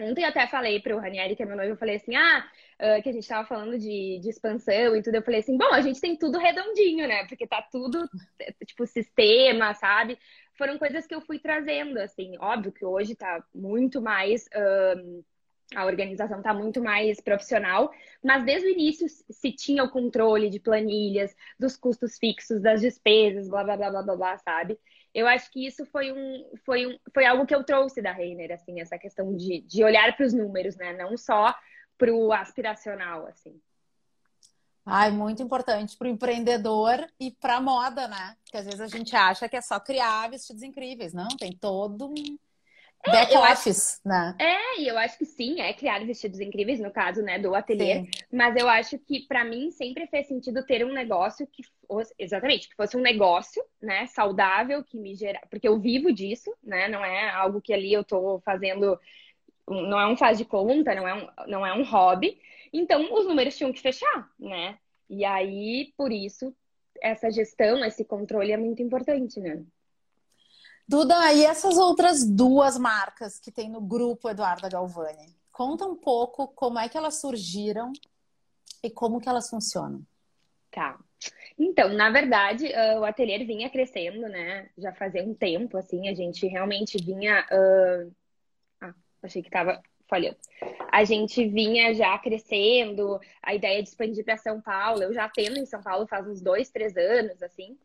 ontem 0.00 0.24
até 0.24 0.46
falei 0.46 0.80
pro 0.80 0.98
Ranieri, 0.98 1.36
que 1.36 1.42
é 1.42 1.46
meu 1.46 1.56
noivo, 1.56 1.74
eu 1.74 1.78
falei 1.78 1.96
assim, 1.96 2.16
ah, 2.16 2.48
uh, 2.80 3.02
que 3.02 3.10
a 3.10 3.12
gente 3.12 3.28
tava 3.28 3.46
falando 3.46 3.78
de, 3.78 4.18
de 4.20 4.30
expansão 4.30 4.96
e 4.96 5.02
tudo, 5.02 5.16
eu 5.16 5.22
falei 5.22 5.40
assim, 5.40 5.58
bom, 5.58 5.72
a 5.72 5.82
gente 5.82 6.00
tem 6.00 6.16
tudo 6.16 6.38
redondinho, 6.38 7.06
né? 7.06 7.26
Porque 7.26 7.46
tá 7.46 7.60
tudo, 7.70 8.08
tipo, 8.66 8.86
sistema, 8.86 9.74
sabe? 9.74 10.18
Foram 10.56 10.78
coisas 10.78 11.06
que 11.06 11.14
eu 11.14 11.20
fui 11.20 11.38
trazendo, 11.38 11.98
assim, 11.98 12.38
óbvio 12.38 12.72
que 12.72 12.84
hoje 12.86 13.14
tá 13.14 13.44
muito 13.54 14.00
mais... 14.00 14.46
Uh, 14.46 15.22
a 15.74 15.86
organização 15.86 16.38
está 16.38 16.52
muito 16.52 16.82
mais 16.82 17.20
profissional, 17.20 17.90
mas 18.22 18.44
desde 18.44 18.68
o 18.68 18.70
início 18.70 19.06
se 19.08 19.52
tinha 19.52 19.84
o 19.84 19.90
controle 19.90 20.50
de 20.50 20.60
planilhas, 20.60 21.34
dos 21.58 21.76
custos 21.76 22.18
fixos, 22.18 22.60
das 22.60 22.80
despesas, 22.80 23.48
blá 23.48 23.64
blá 23.64 23.76
blá 23.76 23.90
blá 23.90 24.02
blá, 24.02 24.16
blá 24.16 24.38
sabe? 24.38 24.78
Eu 25.14 25.26
acho 25.28 25.50
que 25.50 25.64
isso 25.64 25.86
foi 25.86 26.12
um, 26.12 26.50
foi 26.64 26.86
um, 26.86 26.98
foi 27.12 27.24
algo 27.24 27.46
que 27.46 27.54
eu 27.54 27.62
trouxe 27.62 28.02
da 28.02 28.12
Reiner, 28.12 28.52
assim, 28.52 28.80
essa 28.80 28.98
questão 28.98 29.34
de, 29.36 29.60
de 29.60 29.84
olhar 29.84 30.16
para 30.16 30.26
os 30.26 30.32
números, 30.32 30.76
né? 30.76 30.92
Não 30.92 31.16
só 31.16 31.54
para 31.96 32.12
o 32.12 32.32
aspiracional, 32.32 33.26
assim. 33.26 33.60
Ai, 34.84 35.10
muito 35.10 35.42
importante 35.42 35.96
para 35.96 36.08
o 36.08 36.10
empreendedor 36.10 37.06
e 37.18 37.30
para 37.30 37.56
a 37.56 37.60
moda, 37.60 38.06
né? 38.06 38.36
Porque 38.44 38.58
às 38.58 38.66
vezes 38.66 38.80
a 38.80 38.88
gente 38.88 39.14
acha 39.16 39.48
que 39.48 39.56
é 39.56 39.62
só 39.62 39.80
criar 39.80 40.28
vestidos 40.28 40.62
incríveis, 40.62 41.14
não? 41.14 41.28
Tem 41.28 41.52
todo 41.56 42.08
um 42.08 42.38
É, 43.06 43.10
Back 43.10 43.36
office, 43.36 44.00
acho, 44.00 44.08
né? 44.08 44.34
É, 44.38 44.80
e 44.80 44.88
eu 44.88 44.96
acho 44.96 45.18
que 45.18 45.26
sim, 45.26 45.60
é 45.60 45.72
criar 45.74 46.04
vestidos 46.04 46.40
incríveis, 46.40 46.80
no 46.80 46.90
caso, 46.90 47.22
né, 47.22 47.38
do 47.38 47.54
ateliê. 47.54 48.00
Sim. 48.00 48.10
Mas 48.32 48.56
eu 48.56 48.68
acho 48.68 48.98
que, 48.98 49.26
para 49.26 49.44
mim, 49.44 49.70
sempre 49.70 50.06
fez 50.06 50.26
sentido 50.26 50.64
ter 50.64 50.84
um 50.84 50.92
negócio 50.92 51.46
que 51.46 51.62
fosse, 51.86 52.14
exatamente, 52.18 52.68
que 52.68 52.74
fosse 52.74 52.96
um 52.96 53.00
negócio, 53.00 53.62
né, 53.80 54.06
saudável, 54.06 54.82
que 54.82 54.96
me 54.96 55.14
gera. 55.14 55.40
Porque 55.50 55.68
eu 55.68 55.78
vivo 55.78 56.12
disso, 56.12 56.50
né? 56.62 56.88
Não 56.88 57.04
é 57.04 57.28
algo 57.30 57.60
que 57.60 57.74
ali 57.74 57.92
eu 57.92 58.02
tô 58.02 58.40
fazendo. 58.44 58.98
Não 59.68 60.00
é 60.00 60.06
um 60.06 60.16
faz 60.16 60.38
de 60.38 60.44
conta, 60.44 60.94
não 60.94 61.06
é 61.06 61.14
um, 61.14 61.28
não 61.46 61.66
é 61.66 61.74
um 61.74 61.84
hobby. 61.84 62.38
Então, 62.72 63.12
os 63.12 63.26
números 63.26 63.56
tinham 63.56 63.72
que 63.72 63.80
fechar, 63.80 64.30
né? 64.38 64.78
E 65.08 65.24
aí, 65.24 65.92
por 65.96 66.10
isso, 66.10 66.54
essa 67.00 67.30
gestão, 67.30 67.84
esse 67.84 68.04
controle 68.04 68.50
é 68.50 68.56
muito 68.56 68.82
importante, 68.82 69.38
né? 69.40 69.62
Duda, 70.86 71.32
e 71.32 71.44
essas 71.44 71.78
outras 71.78 72.24
duas 72.26 72.78
marcas 72.78 73.38
que 73.38 73.50
tem 73.50 73.70
no 73.70 73.80
grupo 73.80 74.28
Eduarda 74.28 74.68
Galvani? 74.68 75.34
Conta 75.50 75.86
um 75.86 75.96
pouco 75.96 76.48
como 76.48 76.78
é 76.78 76.88
que 76.88 76.98
elas 76.98 77.20
surgiram 77.20 77.92
e 78.82 78.90
como 78.90 79.20
que 79.20 79.28
elas 79.28 79.48
funcionam. 79.48 80.04
Tá. 80.70 80.98
Então, 81.58 81.88
na 81.90 82.10
verdade, 82.10 82.66
uh, 82.66 83.00
o 83.00 83.04
ateliê 83.04 83.44
vinha 83.44 83.70
crescendo, 83.70 84.28
né? 84.28 84.68
Já 84.76 84.92
fazia 84.92 85.22
um 85.22 85.32
tempo, 85.32 85.78
assim, 85.78 86.08
a 86.08 86.14
gente 86.14 86.46
realmente 86.46 86.98
vinha. 87.02 87.46
Uh... 87.50 88.12
Ah, 88.80 88.94
achei 89.22 89.42
que 89.42 89.50
tava 89.50 89.80
falhando. 90.08 90.36
A 90.92 91.04
gente 91.04 91.46
vinha 91.48 91.94
já 91.94 92.18
crescendo, 92.18 93.20
a 93.42 93.54
ideia 93.54 93.82
de 93.82 93.88
expandir 93.88 94.24
para 94.24 94.36
São 94.36 94.60
Paulo. 94.60 95.02
Eu 95.02 95.14
já 95.14 95.28
tendo 95.28 95.58
em 95.58 95.66
São 95.66 95.82
Paulo 95.82 96.06
faz 96.06 96.26
uns 96.26 96.40
dois, 96.40 96.70
três 96.70 96.96
anos, 96.96 97.42
assim. 97.42 97.78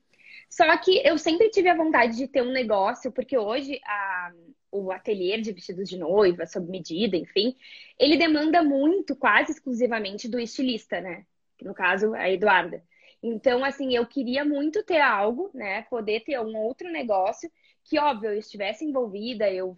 Só 0.50 0.77
que 0.77 1.01
eu 1.05 1.17
sempre 1.17 1.50
tive 1.50 1.69
a 1.69 1.75
vontade 1.75 2.15
de 2.15 2.27
ter 2.27 2.41
um 2.41 2.51
negócio, 2.51 3.12
porque 3.12 3.38
hoje 3.38 3.79
a, 3.86 4.31
o 4.72 4.91
ateliê 4.91 5.39
de 5.41 5.51
vestidos 5.51 5.89
de 5.89 5.98
noiva, 5.98 6.46
sob 6.46 6.69
medida, 6.69 7.17
enfim, 7.17 7.55
ele 7.98 8.17
demanda 8.17 8.63
muito, 8.63 9.15
quase 9.15 9.51
exclusivamente, 9.51 10.27
do 10.27 10.39
estilista, 10.39 11.01
né? 11.01 11.25
No 11.62 11.74
caso, 11.74 12.13
a 12.13 12.29
Eduarda. 12.29 12.84
Então, 13.22 13.65
assim, 13.65 13.96
eu 13.96 14.05
queria 14.05 14.46
muito 14.46 14.84
ter 14.84 15.01
algo, 15.01 15.50
né? 15.53 15.81
Poder 15.84 16.22
ter 16.22 16.39
um 16.39 16.55
outro 16.58 16.89
negócio 16.89 17.51
que, 17.84 18.00
óbvio, 18.00 18.31
eu 18.31 18.39
estivesse 18.39 18.86
envolvida, 18.86 19.51
eu 19.51 19.77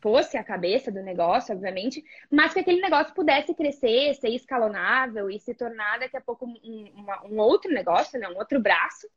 fosse 0.00 0.36
a 0.36 0.44
cabeça 0.44 0.90
do 0.90 1.02
negócio, 1.02 1.54
obviamente, 1.54 2.04
mas 2.30 2.52
que 2.52 2.60
aquele 2.60 2.80
negócio 2.80 3.14
pudesse 3.14 3.54
crescer, 3.54 4.14
ser 4.14 4.30
escalonável 4.30 5.30
e 5.30 5.38
se 5.38 5.54
tornar 5.54 6.00
daqui 6.00 6.16
a 6.16 6.20
pouco 6.20 6.46
um, 6.46 6.94
um 7.30 7.38
outro 7.38 7.72
negócio, 7.72 8.18
né? 8.18 8.28
Um 8.28 8.38
outro 8.38 8.60
braço 8.60 9.08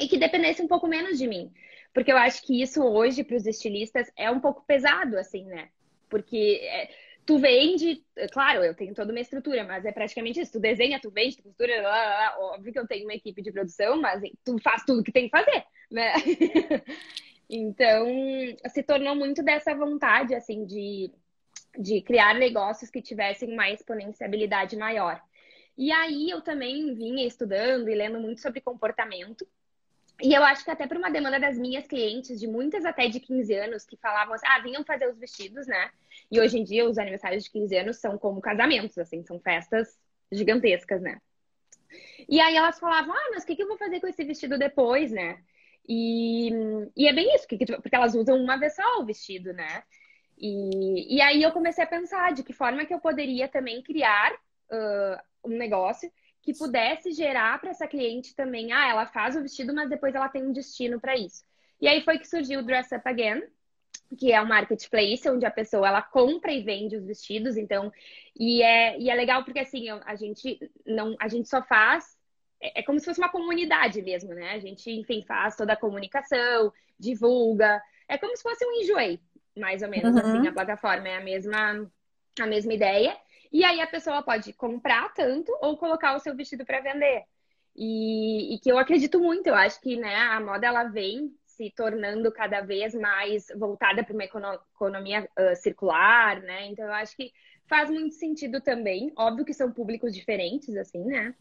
e 0.00 0.08
que 0.08 0.18
dependesse 0.18 0.62
um 0.62 0.68
pouco 0.68 0.88
menos 0.88 1.18
de 1.18 1.28
mim. 1.28 1.52
Porque 1.92 2.10
eu 2.10 2.16
acho 2.16 2.42
que 2.46 2.62
isso 2.62 2.82
hoje, 2.82 3.22
para 3.22 3.36
os 3.36 3.46
estilistas, 3.46 4.10
é 4.16 4.30
um 4.30 4.40
pouco 4.40 4.64
pesado, 4.66 5.18
assim, 5.18 5.44
né? 5.44 5.68
Porque 6.08 6.60
é, 6.62 6.90
tu 7.26 7.38
vende, 7.38 8.04
claro, 8.32 8.64
eu 8.64 8.74
tenho 8.74 8.94
toda 8.94 9.12
uma 9.12 9.20
estrutura, 9.20 9.64
mas 9.64 9.84
é 9.84 9.92
praticamente 9.92 10.40
isso. 10.40 10.52
Tu 10.52 10.60
desenha, 10.60 11.00
tu 11.00 11.10
vende, 11.10 11.36
tu 11.36 11.42
costura, 11.42 11.82
lá, 11.82 11.90
lá, 11.90 12.18
lá. 12.18 12.36
óbvio 12.54 12.72
que 12.72 12.78
eu 12.78 12.86
tenho 12.86 13.04
uma 13.04 13.14
equipe 13.14 13.42
de 13.42 13.52
produção, 13.52 14.00
mas 14.00 14.22
tu 14.44 14.56
faz 14.62 14.84
tudo 14.84 15.02
que 15.02 15.12
tem 15.12 15.28
que 15.28 15.36
fazer, 15.36 15.64
né? 15.90 16.14
então, 17.48 18.06
se 18.68 18.82
tornou 18.82 19.14
muito 19.14 19.42
dessa 19.42 19.74
vontade, 19.74 20.34
assim, 20.34 20.64
de, 20.64 21.10
de 21.78 22.00
criar 22.02 22.34
negócios 22.34 22.90
que 22.90 23.02
tivessem 23.02 23.52
uma 23.52 23.68
exponenciabilidade 23.70 24.76
maior. 24.76 25.20
E 25.76 25.90
aí 25.92 26.30
eu 26.30 26.40
também 26.40 26.94
vinha 26.94 27.26
estudando 27.26 27.88
e 27.88 27.94
lendo 27.94 28.20
muito 28.20 28.40
sobre 28.40 28.60
comportamento. 28.60 29.46
E 30.22 30.34
eu 30.34 30.42
acho 30.44 30.64
que 30.64 30.70
até 30.70 30.86
por 30.86 30.96
uma 30.96 31.10
demanda 31.10 31.38
das 31.38 31.58
minhas 31.58 31.86
clientes, 31.86 32.38
de 32.38 32.46
muitas 32.46 32.84
até 32.84 33.08
de 33.08 33.20
15 33.20 33.54
anos, 33.54 33.84
que 33.84 33.96
falavam 33.96 34.34
assim, 34.34 34.46
ah, 34.46 34.60
vinham 34.60 34.84
fazer 34.84 35.08
os 35.08 35.18
vestidos, 35.18 35.66
né? 35.66 35.90
E 36.30 36.40
hoje 36.40 36.58
em 36.58 36.64
dia 36.64 36.88
os 36.88 36.98
aniversários 36.98 37.44
de 37.44 37.50
15 37.50 37.76
anos 37.76 37.96
são 37.98 38.18
como 38.18 38.40
casamentos, 38.40 38.98
assim, 38.98 39.22
são 39.24 39.40
festas 39.40 39.98
gigantescas, 40.30 41.00
né? 41.00 41.18
E 42.28 42.40
aí 42.40 42.56
elas 42.56 42.78
falavam, 42.78 43.14
ah, 43.14 43.30
mas 43.32 43.42
o 43.42 43.46
que, 43.46 43.56
que 43.56 43.62
eu 43.62 43.68
vou 43.68 43.78
fazer 43.78 44.00
com 44.00 44.06
esse 44.06 44.22
vestido 44.24 44.58
depois, 44.58 45.10
né? 45.10 45.38
E, 45.88 46.50
e 46.96 47.08
é 47.08 47.12
bem 47.12 47.34
isso, 47.34 47.46
porque 47.48 47.96
elas 47.96 48.14
usam 48.14 48.36
uma 48.36 48.56
vez 48.56 48.74
só 48.74 49.00
o 49.00 49.04
vestido, 49.04 49.52
né? 49.52 49.82
E, 50.38 51.16
e 51.16 51.20
aí 51.20 51.42
eu 51.42 51.52
comecei 51.52 51.82
a 51.84 51.86
pensar 51.86 52.32
de 52.32 52.42
que 52.42 52.52
forma 52.52 52.84
que 52.86 52.94
eu 52.94 53.00
poderia 53.00 53.48
também 53.48 53.82
criar 53.82 54.32
uh, 54.32 55.20
um 55.44 55.56
negócio 55.56 56.10
que 56.42 56.56
pudesse 56.56 57.12
gerar 57.12 57.60
para 57.60 57.70
essa 57.70 57.86
cliente 57.86 58.34
também, 58.34 58.72
ah, 58.72 58.88
ela 58.88 59.06
faz 59.06 59.36
o 59.36 59.42
vestido, 59.42 59.74
mas 59.74 59.90
depois 59.90 60.14
ela 60.14 60.28
tem 60.28 60.42
um 60.42 60.52
destino 60.52 61.00
para 61.00 61.16
isso. 61.16 61.44
E 61.80 61.88
aí 61.88 62.02
foi 62.02 62.18
que 62.18 62.28
surgiu 62.28 62.60
o 62.60 62.62
Dress 62.62 62.94
Up 62.94 63.06
Again, 63.06 63.42
que 64.18 64.32
é 64.32 64.40
um 64.40 64.46
marketplace 64.46 65.28
onde 65.28 65.46
a 65.46 65.50
pessoa 65.50 65.86
ela 65.86 66.02
compra 66.02 66.52
e 66.52 66.62
vende 66.62 66.96
os 66.96 67.06
vestidos, 67.06 67.56
então 67.56 67.92
e 68.38 68.62
é, 68.62 68.98
e 68.98 69.08
é 69.08 69.14
legal 69.14 69.44
porque 69.44 69.60
assim 69.60 69.88
a 69.88 70.16
gente 70.16 70.58
não 70.84 71.16
a 71.20 71.28
gente 71.28 71.48
só 71.48 71.62
faz 71.62 72.16
é, 72.60 72.80
é 72.80 72.82
como 72.82 72.98
se 72.98 73.04
fosse 73.04 73.20
uma 73.20 73.30
comunidade 73.30 74.02
mesmo, 74.02 74.34
né? 74.34 74.52
A 74.52 74.58
gente 74.58 74.90
enfim 74.90 75.22
faz 75.22 75.56
toda 75.56 75.74
a 75.74 75.76
comunicação, 75.76 76.72
divulga, 76.98 77.80
é 78.08 78.18
como 78.18 78.36
se 78.36 78.42
fosse 78.42 78.64
um 78.66 78.72
enjoei, 78.80 79.20
mais 79.56 79.82
ou 79.82 79.88
menos 79.88 80.14
uhum. 80.14 80.20
assim 80.20 80.48
a 80.48 80.52
plataforma 80.52 81.08
é 81.08 81.16
a 81.16 81.24
mesma 81.24 81.90
a 82.40 82.46
mesma 82.46 82.74
ideia. 82.74 83.16
E 83.52 83.64
aí 83.64 83.80
a 83.80 83.86
pessoa 83.86 84.22
pode 84.22 84.52
comprar 84.52 85.12
tanto 85.14 85.56
ou 85.60 85.76
colocar 85.76 86.14
o 86.14 86.20
seu 86.20 86.34
vestido 86.36 86.64
para 86.64 86.80
vender. 86.80 87.24
E, 87.74 88.54
e, 88.54 88.58
que 88.58 88.70
eu 88.70 88.78
acredito 88.78 89.18
muito, 89.18 89.46
eu 89.46 89.54
acho 89.54 89.80
que 89.80 89.96
né, 89.96 90.14
a 90.14 90.40
moda 90.40 90.66
ela 90.66 90.84
vem 90.84 91.34
se 91.46 91.70
tornando 91.70 92.32
cada 92.32 92.60
vez 92.60 92.94
mais 92.94 93.46
voltada 93.56 94.02
para 94.02 94.14
uma 94.14 94.24
economia 94.24 95.28
uh, 95.38 95.56
circular, 95.56 96.40
né? 96.40 96.66
Então 96.66 96.84
eu 96.84 96.92
acho 96.92 97.16
que 97.16 97.32
faz 97.66 97.90
muito 97.90 98.14
sentido 98.14 98.60
também. 98.60 99.12
Óbvio 99.16 99.44
que 99.44 99.54
são 99.54 99.72
públicos 99.72 100.14
diferentes, 100.14 100.76
assim, 100.76 101.04
né? 101.04 101.34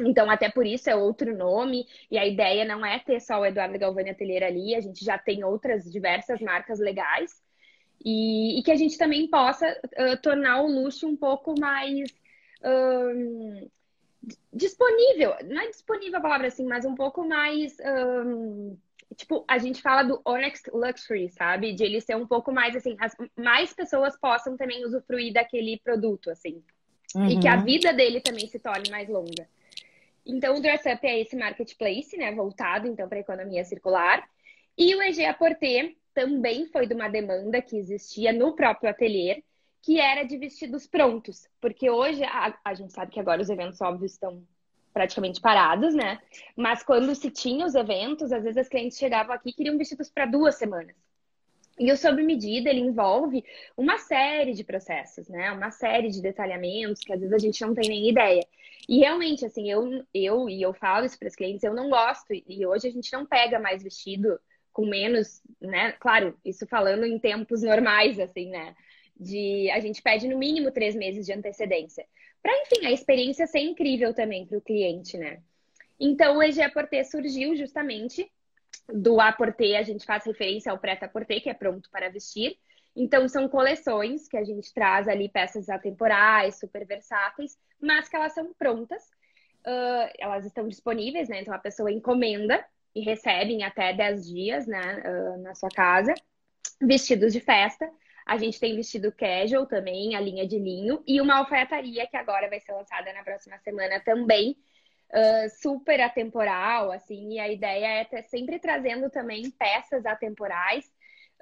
Então, 0.00 0.30
até 0.30 0.50
por 0.50 0.66
isso 0.66 0.88
é 0.88 0.96
outro 0.96 1.36
nome, 1.36 1.86
e 2.10 2.18
a 2.18 2.26
ideia 2.26 2.64
não 2.64 2.84
é 2.84 2.98
ter 2.98 3.20
só 3.20 3.40
o 3.40 3.46
Eduardo 3.46 3.78
Galvani 3.78 4.10
Atelier 4.10 4.42
ali, 4.42 4.74
a 4.74 4.80
gente 4.80 5.04
já 5.04 5.18
tem 5.18 5.44
outras 5.44 5.84
diversas 5.84 6.40
marcas 6.40 6.78
legais. 6.78 7.42
E, 8.02 8.58
e 8.58 8.62
que 8.62 8.70
a 8.70 8.76
gente 8.76 8.96
também 8.96 9.28
possa 9.28 9.68
uh, 9.68 10.20
tornar 10.22 10.62
o 10.62 10.66
luxo 10.66 11.06
um 11.06 11.16
pouco 11.16 11.54
mais 11.58 12.10
um, 12.64 13.68
disponível. 14.52 15.34
Não 15.44 15.62
é 15.62 15.68
disponível 15.68 16.18
a 16.18 16.22
palavra 16.22 16.48
assim, 16.48 16.64
mas 16.64 16.84
um 16.84 16.94
pouco 16.94 17.26
mais. 17.26 17.76
Um, 17.80 18.76
tipo, 19.16 19.44
a 19.48 19.58
gente 19.58 19.82
fala 19.82 20.02
do 20.02 20.20
honest 20.24 20.70
luxury, 20.72 21.30
sabe? 21.30 21.72
De 21.72 21.84
ele 21.84 22.00
ser 22.00 22.16
um 22.16 22.26
pouco 22.26 22.52
mais 22.52 22.76
assim, 22.76 22.96
as, 23.00 23.14
mais 23.36 23.72
pessoas 23.72 24.18
possam 24.18 24.56
também 24.56 24.84
usufruir 24.84 25.32
daquele 25.32 25.78
produto, 25.78 26.30
assim. 26.30 26.62
Uhum. 27.14 27.28
E 27.28 27.40
que 27.40 27.48
a 27.48 27.56
uhum. 27.56 27.64
vida 27.64 27.92
dele 27.92 28.20
também 28.20 28.46
se 28.46 28.58
torne 28.58 28.90
mais 28.90 29.08
longa. 29.08 29.48
Então, 30.24 30.56
o 30.56 30.60
Dress 30.60 30.86
Up 30.88 31.06
é 31.06 31.20
esse 31.20 31.34
marketplace, 31.34 32.16
né? 32.16 32.32
Voltado, 32.32 32.86
então, 32.86 33.08
para 33.08 33.18
a 33.18 33.22
economia 33.22 33.64
circular. 33.64 34.28
E 34.76 34.94
o 34.94 35.02
EG 35.02 35.24
Aporté 35.24 35.94
também 36.14 36.66
foi 36.66 36.86
de 36.86 36.94
uma 36.94 37.08
demanda 37.08 37.60
que 37.62 37.76
existia 37.76 38.32
no 38.32 38.54
próprio 38.54 38.90
ateliê, 38.90 39.42
que 39.82 39.98
era 39.98 40.24
de 40.24 40.36
vestidos 40.36 40.86
prontos. 40.86 41.48
Porque 41.60 41.90
hoje, 41.90 42.22
a, 42.24 42.58
a 42.64 42.74
gente 42.74 42.92
sabe 42.92 43.12
que 43.12 43.20
agora 43.20 43.42
os 43.42 43.48
eventos 43.48 43.80
óbvios 43.80 44.12
estão 44.12 44.42
praticamente 44.92 45.40
parados, 45.40 45.94
né? 45.94 46.18
Mas 46.56 46.82
quando 46.82 47.14
se 47.14 47.30
tinha 47.30 47.64
os 47.64 47.74
eventos, 47.74 48.32
às 48.32 48.42
vezes 48.42 48.58
as 48.58 48.68
clientes 48.68 48.98
chegavam 48.98 49.34
aqui 49.34 49.50
e 49.50 49.52
queriam 49.52 49.78
vestidos 49.78 50.10
para 50.10 50.26
duas 50.26 50.56
semanas. 50.56 50.94
E 51.78 51.90
o 51.90 51.96
sob 51.96 52.22
medida, 52.22 52.68
ele 52.68 52.80
envolve 52.80 53.42
uma 53.76 53.96
série 53.96 54.52
de 54.52 54.62
processos, 54.64 55.28
né? 55.28 55.50
Uma 55.52 55.70
série 55.70 56.10
de 56.10 56.20
detalhamentos 56.20 57.02
que 57.02 57.12
às 57.12 57.20
vezes 57.20 57.32
a 57.32 57.38
gente 57.38 57.60
não 57.62 57.74
tem 57.74 57.88
nem 57.88 58.10
ideia. 58.10 58.46
E 58.88 58.98
realmente, 58.98 59.46
assim, 59.46 59.70
eu, 59.70 60.04
eu 60.12 60.48
e 60.48 60.60
eu 60.60 60.74
falo 60.74 61.06
isso 61.06 61.18
para 61.18 61.28
os 61.28 61.36
clientes, 61.36 61.62
eu 61.62 61.72
não 61.72 61.88
gosto. 61.88 62.34
E 62.34 62.66
hoje 62.66 62.88
a 62.88 62.90
gente 62.90 63.10
não 63.12 63.24
pega 63.24 63.58
mais 63.58 63.82
vestido 63.82 64.38
com 64.72 64.86
menos, 64.86 65.42
né? 65.60 65.92
Claro, 65.92 66.38
isso 66.44 66.66
falando 66.66 67.04
em 67.04 67.18
tempos 67.18 67.62
normais, 67.62 68.18
assim, 68.18 68.48
né? 68.50 68.74
De 69.16 69.70
a 69.70 69.80
gente 69.80 70.02
pede 70.02 70.28
no 70.28 70.38
mínimo 70.38 70.70
três 70.70 70.94
meses 70.94 71.26
de 71.26 71.32
antecedência. 71.32 72.06
Para, 72.42 72.52
enfim, 72.62 72.86
a 72.86 72.92
experiência 72.92 73.46
ser 73.46 73.60
incrível 73.60 74.14
também 74.14 74.46
para 74.46 74.58
o 74.58 74.62
cliente, 74.62 75.18
né? 75.18 75.40
Então, 75.98 76.38
o 76.38 76.42
EG 76.42 76.62
Aporté 76.62 77.04
surgiu 77.04 77.54
justamente 77.54 78.30
do 78.88 79.20
Aporté, 79.20 79.76
a 79.76 79.82
gente 79.82 80.06
faz 80.06 80.24
referência 80.24 80.72
ao 80.72 80.78
pré-aporté, 80.78 81.40
que 81.40 81.50
é 81.50 81.54
pronto 81.54 81.90
para 81.90 82.08
vestir. 82.08 82.56
Então, 82.96 83.28
são 83.28 83.48
coleções 83.48 84.26
que 84.26 84.36
a 84.36 84.44
gente 84.44 84.72
traz 84.72 85.06
ali 85.06 85.28
peças 85.28 85.68
atemporais, 85.68 86.58
super 86.58 86.86
versáteis, 86.86 87.58
mas 87.80 88.08
que 88.08 88.16
elas 88.16 88.32
são 88.32 88.52
prontas. 88.54 89.02
Uh, 89.60 90.10
elas 90.18 90.46
estão 90.46 90.66
disponíveis, 90.66 91.28
né? 91.28 91.42
Então, 91.42 91.54
a 91.54 91.58
pessoa 91.58 91.92
encomenda 91.92 92.64
e 92.94 93.00
recebem 93.00 93.62
até 93.62 93.92
10 93.92 94.26
dias 94.26 94.66
né, 94.66 95.02
uh, 95.04 95.42
na 95.42 95.54
sua 95.54 95.68
casa. 95.70 96.14
Vestidos 96.80 97.32
de 97.32 97.40
festa. 97.40 97.90
A 98.26 98.36
gente 98.36 98.60
tem 98.60 98.76
vestido 98.76 99.12
casual 99.12 99.66
também, 99.66 100.14
a 100.14 100.20
linha 100.20 100.46
de 100.46 100.58
linho. 100.58 101.02
E 101.06 101.20
uma 101.20 101.38
alfaiataria 101.38 102.06
que 102.06 102.16
agora 102.16 102.48
vai 102.48 102.60
ser 102.60 102.72
lançada 102.72 103.12
na 103.12 103.24
próxima 103.24 103.58
semana 103.58 104.00
também. 104.00 104.56
Uh, 105.12 105.50
super 105.60 106.00
atemporal, 106.00 106.92
assim. 106.92 107.34
E 107.34 107.40
a 107.40 107.48
ideia 107.48 107.86
é 108.00 108.04
ter, 108.04 108.22
sempre 108.24 108.58
trazendo 108.58 109.10
também 109.10 109.50
peças 109.50 110.06
atemporais. 110.06 110.84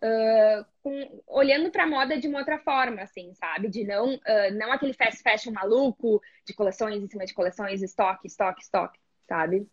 uh, 0.02 0.64
com, 0.83 1.23
olhando 1.26 1.71
para 1.71 1.85
a 1.85 1.87
moda 1.87 2.19
de 2.19 2.28
uma 2.28 2.38
outra 2.40 2.59
forma, 2.59 3.02
assim, 3.02 3.35
sabe? 3.35 3.69
De 3.69 3.85
não, 3.85 4.14
uh, 4.14 4.55
não 4.55 4.73
aquele 4.73 4.93
fast 4.95 5.23
fashion 5.23 5.52
maluco 5.52 6.21
de 6.47 6.55
coleções 6.55 7.02
em 7.02 7.09
cima 7.09 7.26
de 7.26 7.35
coleções, 7.35 7.83
estoque, 7.83 8.26
estoque, 8.26 8.62
estoque, 8.62 8.99
sabe? 9.28 9.69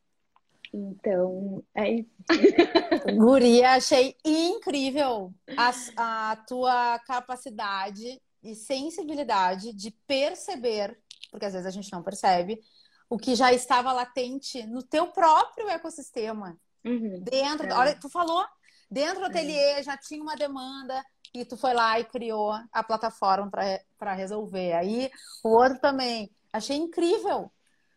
Então, 0.75 1.63
é 1.73 1.89
isso. 1.89 2.09
Guria, 3.17 3.71
achei 3.71 4.13
incrível 4.25 5.33
a, 5.55 6.31
a 6.31 6.35
tua 6.35 6.99
capacidade 6.99 8.21
e 8.43 8.53
sensibilidade 8.53 9.73
de 9.73 9.91
perceber, 10.05 10.99
porque 11.31 11.45
às 11.45 11.53
vezes 11.53 11.65
a 11.65 11.71
gente 11.71 11.91
não 11.93 12.03
percebe, 12.03 12.59
o 13.09 13.17
que 13.17 13.35
já 13.35 13.53
estava 13.53 13.93
latente 13.93 14.65
no 14.67 14.83
teu 14.83 15.07
próprio 15.07 15.69
ecossistema. 15.69 16.57
Uhum, 16.83 17.23
dentro, 17.23 17.67
é. 17.67 17.73
olha, 17.73 17.95
tu 17.95 18.09
falou, 18.09 18.45
dentro 18.91 19.21
do 19.21 19.27
ateliê 19.27 19.79
é. 19.79 19.83
já 19.83 19.95
tinha 19.95 20.21
uma 20.21 20.35
demanda 20.35 21.01
e 21.33 21.45
tu 21.45 21.55
foi 21.55 21.73
lá 21.73 21.97
e 21.99 22.03
criou 22.03 22.51
a 22.69 22.83
plataforma 22.83 23.49
para 23.97 24.13
resolver. 24.13 24.73
Aí 24.73 25.09
o 25.41 25.49
outro 25.49 25.79
também, 25.79 26.29
achei 26.51 26.75
incrível, 26.75 27.49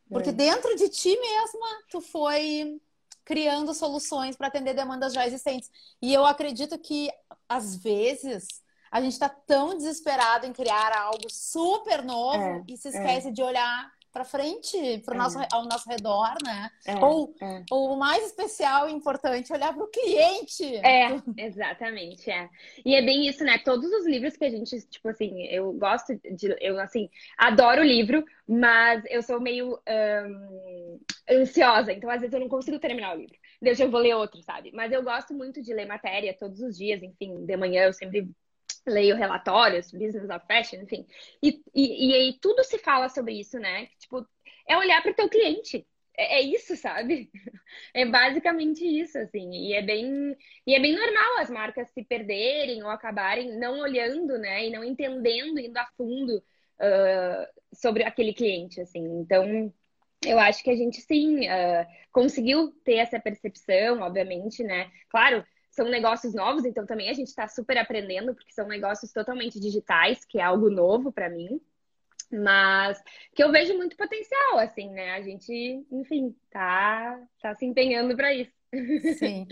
porque 0.09 0.31
é. 0.31 0.33
dentro 0.33 0.75
de 0.77 0.89
ti 0.89 1.17
mesma 1.19 1.67
tu 1.91 2.01
foi 2.01 2.81
criando 3.25 3.75
soluções 3.75 4.37
para 4.37 4.47
atender 4.47 4.75
demandas 4.75 5.13
já 5.13 5.27
existentes. 5.27 5.71
E 6.01 6.13
eu 6.15 6.25
acredito 6.25 6.79
que 6.79 7.11
às 7.49 7.77
vezes 7.77 8.47
a 8.91 9.01
gente 9.03 9.13
está 9.13 9.29
tão 9.29 9.77
desesperado 9.77 10.47
em 10.47 10.53
criar 10.53 10.97
algo 10.97 11.29
super 11.29 12.03
novo 12.03 12.43
é, 12.43 12.65
e 12.67 12.77
se 12.77 12.89
esquece 12.89 13.29
é. 13.29 13.31
de 13.31 13.43
olhar 13.43 13.93
para 14.13 14.25
frente, 14.25 15.03
pro 15.05 15.15
é. 15.15 15.19
nosso, 15.19 15.39
ao 15.53 15.65
nosso 15.65 15.89
redor, 15.89 16.35
né? 16.45 16.71
É, 16.87 16.97
ou, 16.97 17.35
é. 17.41 17.65
ou 17.71 17.93
o 17.95 17.99
mais 17.99 18.27
especial 18.27 18.89
e 18.89 18.93
importante, 18.93 19.53
olhar 19.53 19.75
para 19.75 19.85
o 19.85 19.89
cliente. 19.89 20.65
É, 20.77 21.21
exatamente, 21.37 22.31
é. 22.31 22.49
E 22.85 22.95
é 22.95 23.03
bem 23.03 23.29
isso, 23.29 23.45
né? 23.45 23.59
Todos 23.59 23.91
os 23.93 24.07
livros 24.07 24.37
que 24.37 24.45
a 24.45 24.51
gente, 24.51 24.81
tipo 24.89 25.09
assim, 25.09 25.45
eu 25.47 25.73
gosto 25.73 26.15
de, 26.17 26.57
eu 26.61 26.79
assim, 26.81 27.09
adoro 27.37 27.83
o 27.83 27.85
livro, 27.85 28.25
mas 28.47 29.03
eu 29.09 29.23
sou 29.23 29.41
meio 29.41 29.79
ansiosa, 31.31 31.93
então 31.93 32.11
às 32.11 32.21
vezes 32.21 32.33
eu 32.33 32.41
não 32.41 32.49
consigo 32.49 32.79
terminar 32.79 33.15
o 33.15 33.21
livro. 33.21 33.37
Deus, 33.61 33.79
eu 33.79 33.91
vou 33.91 34.01
ler 34.01 34.15
outro, 34.15 34.43
sabe? 34.43 34.71
Mas 34.73 34.93
eu 34.93 35.03
gosto 35.03 35.35
muito 35.35 35.61
de 35.61 35.75
ler 35.75 35.87
matéria 35.87 36.37
todos 36.39 36.61
os 36.61 36.77
dias, 36.77 37.03
enfim, 37.03 37.45
de 37.45 37.57
manhã 37.57 37.85
eu 37.85 37.93
sempre 37.93 38.29
leio 38.89 39.17
relatórios, 39.17 39.93
business 39.93 40.29
of 40.31 40.47
fashion, 40.47 40.83
enfim. 40.83 41.07
E, 41.43 41.63
e, 41.75 42.11
e 42.11 42.15
aí 42.15 42.39
tudo 42.41 42.65
se 42.65 42.79
fala 42.79 43.09
sobre 43.09 43.35
isso, 43.35 43.59
né? 43.59 43.87
Tipo, 43.99 44.27
é 44.69 44.77
olhar 44.77 45.03
para 45.03 45.13
o 45.13 45.15
teu 45.15 45.29
cliente. 45.29 45.87
É, 46.17 46.39
é, 46.39 46.43
isso, 46.43 46.77
sabe? 46.77 47.31
É 47.95 48.05
basicamente 48.05 48.85
isso, 48.85 49.19
assim. 49.19 49.51
E 49.53 49.73
é 49.75 49.83
bem 49.83 50.37
e 50.67 50.75
é 50.75 50.81
bem 50.81 50.95
normal 50.97 51.39
as 51.39 51.51
marcas 51.51 51.89
se 51.91 52.03
perderem 52.05 52.83
ou 52.83 52.91
acabarem 52.91 53.59
não 53.59 53.81
olhando, 53.81 54.39
né? 54.39 54.67
E 54.67 54.71
não 54.71 54.83
entendendo, 54.83 55.59
indo 55.61 55.77
a 55.77 55.87
fundo 55.97 56.39
uh, 56.39 57.47
sobre 57.73 58.05
aquele 58.05 58.33
cliente, 58.33 58.81
assim. 58.81 59.05
Então, 59.21 59.73
eu 60.25 60.39
acho 60.39 60.63
que 60.63 60.71
a 60.71 60.77
gente 60.77 61.01
sim 61.01 61.47
uh, 61.47 61.87
conseguiu 62.11 62.73
ter 62.85 62.97
essa 62.97 63.21
percepção, 63.21 64.01
obviamente, 64.01 64.63
né? 64.65 64.91
Claro, 65.09 65.45
são 65.79 65.89
negócios 65.89 66.35
novos, 66.35 66.65
então 66.65 66.85
também 66.85 67.09
a 67.09 67.15
gente 67.15 67.29
está 67.29 67.47
super 67.47 67.79
aprendendo, 67.79 68.35
porque 68.35 68.53
são 68.53 68.67
negócios 68.67 69.13
totalmente 69.13 69.61
digitais, 69.61 70.25
que 70.25 70.41
é 70.41 70.43
algo 70.43 70.69
novo 70.69 71.13
para 71.13 71.31
mim. 71.31 71.61
Mas 72.31 73.01
que 73.35 73.43
eu 73.43 73.51
vejo 73.51 73.75
muito 73.77 73.97
potencial, 73.97 74.59
assim, 74.59 74.91
né? 74.91 75.13
A 75.13 75.23
gente, 75.23 75.87
enfim, 75.91 76.37
tá, 76.51 77.19
tá 77.41 77.55
se 77.55 77.65
empenhando 77.65 78.15
para 78.17 78.35
isso. 78.35 78.53
Sim. 79.19 79.47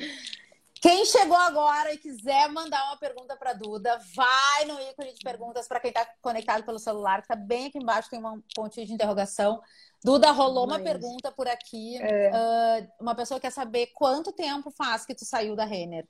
Quem 0.82 1.06
chegou 1.06 1.36
agora 1.36 1.94
e 1.94 1.96
quiser 1.96 2.48
mandar 2.50 2.84
uma 2.88 2.98
pergunta 2.98 3.34
para 3.34 3.54
Duda, 3.54 3.98
vai 4.14 4.66
no 4.66 4.78
ícone 4.80 5.14
de 5.14 5.20
perguntas 5.20 5.66
para 5.66 5.80
quem 5.80 5.88
está 5.88 6.06
conectado 6.20 6.64
pelo 6.64 6.78
celular, 6.78 7.18
que 7.18 7.32
está 7.32 7.36
bem 7.36 7.66
aqui 7.66 7.78
embaixo, 7.78 8.10
tem 8.10 8.22
um 8.22 8.42
pontinho 8.54 8.86
de 8.86 8.92
interrogação. 8.92 9.62
Duda, 10.04 10.30
rolou 10.32 10.66
uma 10.66 10.78
pergunta 10.78 11.32
por 11.32 11.48
aqui. 11.48 11.96
É. 11.96 12.30
Uh, 12.30 12.88
uma 13.00 13.14
pessoa 13.14 13.40
quer 13.40 13.50
saber 13.50 13.88
quanto 13.94 14.32
tempo 14.32 14.70
faz 14.70 15.06
que 15.06 15.14
tu 15.14 15.24
saiu 15.24 15.56
da 15.56 15.64
Renner? 15.64 16.06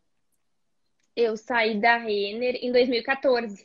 Eu 1.17 1.37
saí 1.37 1.81
da 1.81 1.97
Renner 1.97 2.57
em 2.63 2.71
2014. 2.71 3.65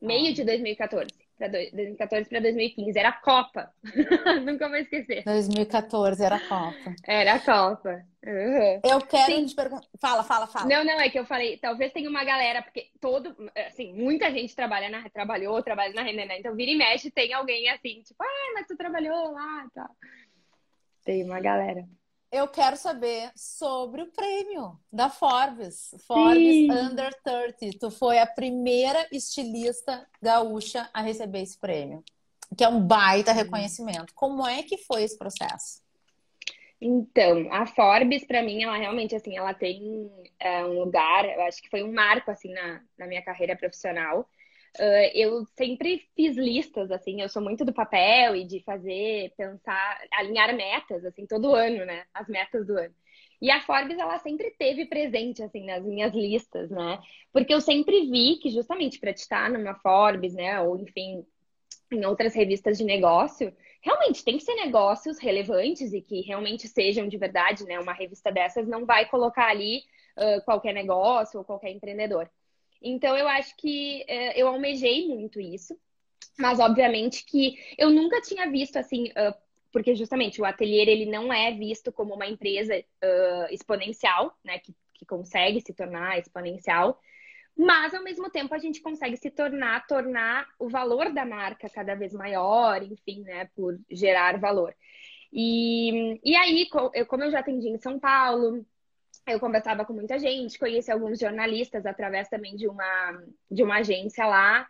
Meio 0.00 0.30
ah. 0.30 0.34
de 0.34 0.44
2014 0.44 1.26
para 1.38 1.48
2014 1.48 2.28
para 2.28 2.40
2015. 2.40 2.98
Era 2.98 3.08
a 3.10 3.12
Copa. 3.12 3.72
Nunca 4.44 4.68
vou 4.68 4.76
esquecer. 4.76 5.22
2014 5.24 6.22
era 6.22 6.36
a 6.36 6.40
Copa. 6.40 6.94
Era 7.04 7.34
a 7.34 7.40
Copa. 7.40 8.04
Uhum. 8.24 8.80
Eu 8.84 9.00
quero 9.02 9.32
Sim. 9.32 9.46
te 9.46 9.54
perguntar. 9.54 9.86
Fala, 10.00 10.24
fala, 10.24 10.46
fala. 10.46 10.66
Não, 10.66 10.84
não, 10.84 11.00
é 11.00 11.08
que 11.08 11.18
eu 11.18 11.24
falei, 11.24 11.58
talvez 11.58 11.92
tenha 11.92 12.10
uma 12.10 12.24
galera, 12.24 12.62
porque 12.62 12.90
todo, 13.00 13.36
assim, 13.68 13.92
muita 13.92 14.30
gente 14.30 14.56
trabalha 14.56 14.88
na, 14.88 15.08
trabalhou, 15.10 15.62
trabalha 15.62 15.94
na 15.94 16.02
Renan, 16.02 16.26
né? 16.26 16.38
Então 16.38 16.56
vira 16.56 16.70
e 16.70 16.76
mexe, 16.76 17.10
tem 17.10 17.32
alguém 17.32 17.68
assim, 17.70 18.02
tipo, 18.02 18.22
ah, 18.22 18.52
mas 18.54 18.66
tu 18.66 18.76
trabalhou 18.76 19.32
lá 19.32 19.64
e 19.66 19.70
tal. 19.74 19.90
Tem 21.04 21.22
uma 21.22 21.40
galera 21.40 21.86
eu 22.36 22.46
quero 22.48 22.76
saber 22.76 23.30
sobre 23.34 24.02
o 24.02 24.12
prêmio 24.12 24.78
da 24.92 25.08
Forbes. 25.08 25.94
Forbes 26.06 26.36
Sim. 26.36 26.70
Under 26.70 27.10
30. 27.22 27.78
Tu 27.78 27.90
foi 27.90 28.18
a 28.18 28.26
primeira 28.26 29.06
estilista 29.10 30.06
gaúcha 30.20 30.88
a 30.92 31.00
receber 31.00 31.40
esse 31.40 31.58
prêmio, 31.58 32.04
que 32.56 32.62
é 32.62 32.68
um 32.68 32.80
baita 32.80 33.32
reconhecimento. 33.32 34.12
Como 34.14 34.46
é 34.46 34.62
que 34.62 34.76
foi 34.76 35.02
esse 35.02 35.16
processo? 35.16 35.82
Então, 36.78 37.50
a 37.50 37.66
Forbes, 37.66 38.24
para 38.24 38.42
mim, 38.42 38.62
ela 38.62 38.76
realmente, 38.76 39.14
assim, 39.14 39.36
ela 39.36 39.54
tem 39.54 40.10
é, 40.38 40.62
um 40.62 40.78
lugar, 40.78 41.24
eu 41.24 41.40
acho 41.42 41.62
que 41.62 41.70
foi 41.70 41.82
um 41.82 41.92
marco, 41.92 42.30
assim, 42.30 42.52
na, 42.52 42.82
na 42.98 43.06
minha 43.06 43.22
carreira 43.22 43.56
profissional. 43.56 44.28
Uh, 44.78 45.10
eu 45.14 45.46
sempre 45.56 46.06
fiz 46.14 46.36
listas, 46.36 46.90
assim, 46.90 47.22
eu 47.22 47.28
sou 47.28 47.40
muito 47.40 47.64
do 47.64 47.72
papel 47.72 48.36
e 48.36 48.44
de 48.44 48.62
fazer, 48.62 49.32
pensar, 49.36 50.00
alinhar 50.12 50.54
metas, 50.54 51.04
assim, 51.04 51.26
todo 51.26 51.54
ano, 51.54 51.84
né? 51.86 52.04
As 52.12 52.28
metas 52.28 52.66
do 52.66 52.76
ano. 52.78 52.94
E 53.40 53.50
a 53.50 53.60
Forbes, 53.60 53.98
ela 53.98 54.18
sempre 54.18 54.50
teve 54.58 54.86
presente, 54.86 55.42
assim, 55.42 55.64
nas 55.64 55.84
minhas 55.84 56.14
listas, 56.14 56.70
né? 56.70 56.98
Porque 57.32 57.52
eu 57.54 57.60
sempre 57.60 58.10
vi 58.10 58.36
que, 58.36 58.50
justamente 58.50 58.98
para 58.98 59.10
estar 59.10 59.50
numa 59.50 59.74
Forbes, 59.76 60.34
né? 60.34 60.60
Ou, 60.60 60.78
enfim, 60.78 61.24
em 61.92 62.04
outras 62.04 62.34
revistas 62.34 62.78
de 62.78 62.84
negócio, 62.84 63.54
realmente 63.82 64.24
tem 64.24 64.36
que 64.36 64.44
ser 64.44 64.54
negócios 64.56 65.18
relevantes 65.18 65.92
e 65.92 66.02
que 66.02 66.20
realmente 66.22 66.66
sejam 66.68 67.08
de 67.08 67.16
verdade, 67.16 67.64
né? 67.64 67.78
Uma 67.78 67.92
revista 67.92 68.32
dessas 68.32 68.66
não 68.66 68.84
vai 68.84 69.06
colocar 69.08 69.48
ali 69.48 69.82
uh, 70.18 70.44
qualquer 70.44 70.74
negócio 70.74 71.38
ou 71.38 71.44
qualquer 71.44 71.70
empreendedor. 71.70 72.28
Então, 72.82 73.16
eu 73.16 73.28
acho 73.28 73.56
que 73.56 74.04
é, 74.06 74.40
eu 74.40 74.48
almejei 74.48 75.08
muito 75.08 75.40
isso, 75.40 75.78
mas 76.38 76.60
obviamente 76.60 77.24
que 77.24 77.56
eu 77.78 77.90
nunca 77.90 78.20
tinha 78.20 78.50
visto 78.50 78.76
assim, 78.76 79.08
uh, 79.08 79.34
porque 79.72 79.94
justamente 79.94 80.40
o 80.40 80.44
ateliê 80.44 80.82
ele 80.82 81.06
não 81.06 81.32
é 81.32 81.52
visto 81.52 81.90
como 81.92 82.14
uma 82.14 82.26
empresa 82.26 82.76
uh, 82.78 83.52
exponencial, 83.52 84.36
né, 84.44 84.58
que, 84.58 84.74
que 84.94 85.06
consegue 85.06 85.60
se 85.60 85.72
tornar 85.72 86.18
exponencial, 86.18 87.00
mas 87.56 87.94
ao 87.94 88.04
mesmo 88.04 88.28
tempo 88.30 88.54
a 88.54 88.58
gente 88.58 88.82
consegue 88.82 89.16
se 89.16 89.30
tornar, 89.30 89.86
tornar 89.86 90.46
o 90.58 90.68
valor 90.68 91.12
da 91.12 91.24
marca 91.24 91.70
cada 91.70 91.94
vez 91.94 92.12
maior, 92.12 92.82
enfim, 92.82 93.22
né, 93.22 93.48
por 93.56 93.78
gerar 93.90 94.38
valor. 94.38 94.74
E, 95.32 96.20
e 96.22 96.36
aí, 96.36 96.68
como 97.08 97.24
eu 97.24 97.30
já 97.30 97.40
atendi 97.40 97.68
em 97.68 97.78
São 97.78 97.98
Paulo, 97.98 98.64
eu 99.26 99.40
conversava 99.40 99.84
com 99.84 99.92
muita 99.92 100.18
gente, 100.18 100.58
conheci 100.58 100.90
alguns 100.90 101.18
jornalistas 101.18 101.84
através 101.84 102.28
também 102.28 102.54
de 102.56 102.68
uma, 102.68 103.22
de 103.50 103.62
uma 103.62 103.78
agência 103.78 104.26
lá. 104.26 104.66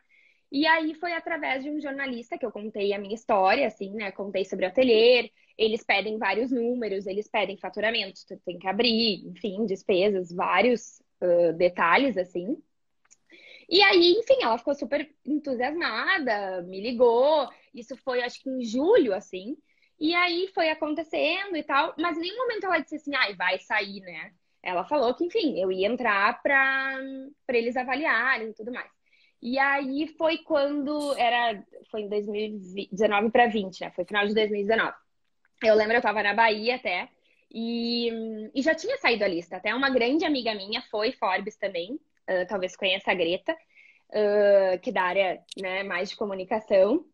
E 0.51 0.67
aí 0.67 0.95
foi 0.95 1.13
através 1.13 1.63
de 1.65 1.71
um 1.71 1.81
jornalista 1.81 2.39
que 2.39 2.47
eu 2.47 2.53
contei 2.53 2.93
a 2.93 2.99
minha 2.99 3.15
história, 3.15 3.67
assim, 3.67 3.93
né? 3.93 4.13
Contei 4.13 4.45
sobre 4.45 4.65
o 4.65 4.69
ateliê. 4.69 5.31
Eles 5.59 5.85
pedem 5.85 6.19
vários 6.19 6.51
números, 6.51 7.07
eles 7.07 7.29
pedem 7.29 7.59
faturamento, 7.59 8.21
tu 8.27 8.39
tem 8.45 8.59
que 8.59 8.69
abrir, 8.69 9.27
enfim, 9.27 9.67
despesas, 9.67 10.33
vários 10.33 11.01
uh, 11.21 11.53
detalhes, 11.55 12.17
assim. 12.17 12.57
E 13.69 13.83
aí, 13.83 14.13
enfim, 14.13 14.39
ela 14.43 14.59
ficou 14.59 14.75
super 14.75 15.11
entusiasmada, 15.25 16.63
me 16.63 16.81
ligou. 16.81 17.49
Isso 17.75 17.97
foi, 17.97 18.23
acho 18.23 18.41
que 18.43 18.49
em 18.49 18.63
julho, 18.65 19.13
assim. 19.13 19.57
E 19.99 20.15
aí 20.15 20.49
foi 20.55 20.69
acontecendo 20.71 21.57
e 21.57 21.63
tal, 21.63 21.95
mas 21.99 22.17
em 22.17 22.21
nenhum 22.21 22.37
momento 22.39 22.65
ela 22.65 22.79
disse 22.79 22.97
assim, 22.97 23.15
ai, 23.15 23.35
vai 23.35 23.59
sair, 23.59 24.01
né? 24.01 24.33
Ela 24.67 24.85
falou 24.85 25.15
que, 25.15 25.25
enfim, 25.25 25.59
eu 25.61 25.71
ia 25.71 25.87
entrar 25.87 26.43
para 26.43 26.99
eles 27.51 27.77
avaliarem 27.77 28.51
e 28.51 28.53
tudo 28.53 28.73
mais. 28.73 28.91
E 29.41 29.59
aí 29.61 30.09
foi 30.19 30.39
quando 30.39 31.15
era. 31.17 31.63
Foi 31.89 32.03
em 32.03 32.09
2019 32.09 33.31
para 33.31 33.47
20, 33.47 33.81
né? 33.81 33.93
Foi 33.93 34.05
final 34.05 34.27
de 34.27 34.35
2019. 34.35 34.93
Eu 35.63 35.75
lembro, 35.77 35.95
eu 35.95 35.99
estava 35.99 36.21
na 36.21 36.35
Bahia 36.35 36.75
até. 36.75 37.09
E, 37.49 38.11
e, 38.53 38.61
já 38.61 38.75
tinha 38.75 38.99
saído 38.99 39.25
a 39.25 39.29
lista. 39.29 39.57
Até 39.57 39.73
uma 39.73 39.89
grande 39.89 40.25
amiga 40.25 40.53
minha 40.53 40.83
foi 40.91 41.13
Forbes 41.13 41.57
também. 41.57 41.93
Uh, 42.29 42.45
talvez 42.49 42.75
conheça 42.75 43.13
a 43.13 43.15
Greta, 43.15 43.53
uh, 43.53 44.81
que 44.83 44.91
da 44.91 45.03
área 45.03 45.41
né, 45.57 45.85
mais 45.85 46.11
de 46.11 46.17
comunicação. 46.17 47.05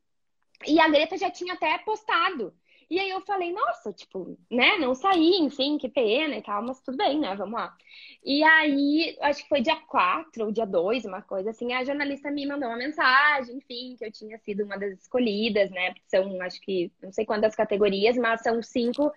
E 0.67 0.81
a 0.81 0.89
Greta 0.89 1.19
já 1.19 1.31
tinha 1.31 1.53
até 1.53 1.77
postado 1.79 2.55
E 2.93 2.99
aí 3.01 3.09
eu 3.09 3.23
falei, 3.23 3.51
nossa, 3.55 3.91
tipo, 3.91 4.39
né, 4.51 4.77
não 4.77 4.95
saí, 4.95 5.39
enfim, 5.39 5.79
que 5.79 5.89
pena 5.89 6.37
e 6.37 6.43
tal, 6.43 6.63
mas 6.63 6.79
tudo 6.83 6.99
bem, 6.99 7.19
né, 7.19 7.35
vamos 7.35 7.55
lá. 7.55 7.75
E 8.23 8.45
aí, 8.45 9.17
acho 9.23 9.43
que 9.43 9.49
foi 9.49 9.63
dia 9.63 9.77
4 9.89 10.45
ou 10.45 10.53
dia 10.53 10.67
2, 10.67 11.07
uma 11.07 11.23
coisa 11.23 11.49
assim, 11.49 11.73
a 11.73 11.83
jornalista 11.85 12.31
me 12.31 12.45
mandou 12.47 12.69
uma 12.69 12.77
mensagem, 12.77 13.57
enfim, 13.57 13.97
que 13.97 14.05
eu 14.05 14.13
tinha 14.13 14.37
sido 14.41 14.65
uma 14.65 14.79
das 14.79 14.93
escolhidas, 15.01 15.71
né, 15.71 15.95
são, 16.07 16.39
acho 16.43 16.61
que, 16.61 16.93
não 17.03 17.11
sei 17.11 17.25
quantas 17.25 17.57
categorias, 17.57 18.15
mas 18.19 18.43
são 18.43 18.63
cinco 18.63 19.11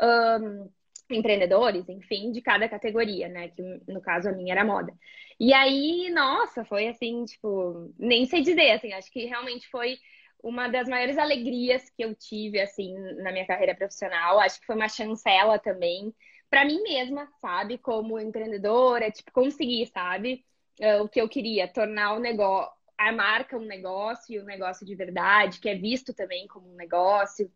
um, 0.00 0.70
empreendedores, 1.10 1.86
enfim, 1.86 2.32
de 2.32 2.40
cada 2.40 2.66
categoria, 2.66 3.28
né, 3.28 3.48
que 3.48 3.62
no 3.86 4.00
caso 4.00 4.30
a 4.30 4.32
minha 4.32 4.54
era 4.54 4.64
moda. 4.64 4.90
E 5.38 5.52
aí, 5.52 6.08
nossa, 6.14 6.64
foi 6.64 6.88
assim, 6.88 7.26
tipo, 7.26 7.92
nem 7.98 8.24
sei 8.24 8.40
dizer, 8.40 8.70
assim, 8.70 8.90
acho 8.94 9.12
que 9.12 9.26
realmente 9.26 9.68
foi 9.68 9.98
uma 10.42 10.68
das 10.68 10.88
maiores 10.88 11.18
alegrias 11.18 11.90
que 11.90 12.04
eu 12.04 12.14
tive, 12.14 12.60
assim, 12.60 12.94
na 13.22 13.32
minha 13.32 13.46
carreira 13.46 13.74
profissional. 13.74 14.38
Acho 14.38 14.60
que 14.60 14.66
foi 14.66 14.76
uma 14.76 14.88
chancela 14.88 15.58
também 15.58 16.14
para 16.48 16.64
mim 16.64 16.82
mesma, 16.82 17.28
sabe? 17.40 17.78
Como 17.78 18.18
empreendedora, 18.18 19.10
tipo, 19.10 19.32
conseguir, 19.32 19.86
sabe? 19.86 20.44
Uh, 20.80 21.02
o 21.02 21.08
que 21.08 21.20
eu 21.20 21.28
queria, 21.28 21.66
tornar 21.66 22.14
o 22.14 22.20
negócio, 22.20 22.72
a 22.96 23.12
marca 23.12 23.56
um 23.56 23.64
negócio 23.64 24.34
e 24.34 24.40
um 24.40 24.44
negócio 24.44 24.86
de 24.86 24.94
verdade, 24.94 25.60
que 25.60 25.68
é 25.68 25.74
visto 25.74 26.14
também 26.14 26.46
como 26.46 26.72
um 26.72 26.76
negócio. 26.76 27.50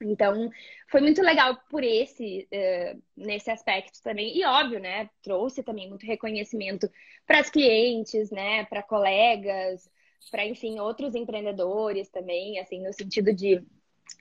Então, 0.00 0.50
foi 0.88 1.00
muito 1.00 1.22
legal 1.22 1.56
por 1.70 1.82
esse, 1.82 2.48
uh, 2.52 3.02
nesse 3.16 3.50
aspecto 3.50 4.02
também. 4.02 4.36
E 4.36 4.44
óbvio, 4.44 4.80
né? 4.80 5.08
Trouxe 5.22 5.62
também 5.62 5.88
muito 5.88 6.04
reconhecimento 6.04 6.90
para 7.26 7.38
as 7.38 7.50
clientes, 7.50 8.30
né? 8.30 8.64
Para 8.66 8.82
colegas, 8.82 9.88
para, 10.30 10.46
enfim, 10.46 10.78
outros 10.78 11.14
empreendedores 11.14 12.08
também, 12.08 12.58
assim, 12.58 12.82
no 12.82 12.92
sentido 12.92 13.32
de 13.32 13.62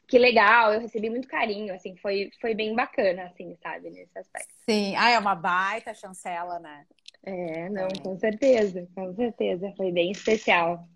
que 0.08 0.19
legal, 0.19 0.73
eu 0.73 0.79
recebi 0.79 1.10
muito 1.10 1.27
carinho, 1.27 1.73
assim, 1.73 1.95
foi, 1.97 2.29
foi 2.39 2.53
bem 2.53 2.75
bacana, 2.75 3.23
assim, 3.23 3.55
sabe, 3.62 3.89
nesse 3.89 4.17
aspecto. 4.17 4.53
Sim, 4.67 4.95
ah, 4.95 5.10
é 5.10 5.19
uma 5.19 5.36
baita 5.36 5.93
chancela, 5.93 6.60
né? 6.60 6.86
É, 7.23 7.69
não, 7.69 7.88
é. 7.88 8.03
com 8.03 8.17
certeza, 8.17 8.88
com 8.93 9.13
certeza, 9.15 9.73
foi 9.75 9.91
bem 9.91 10.12
especial. 10.12 10.88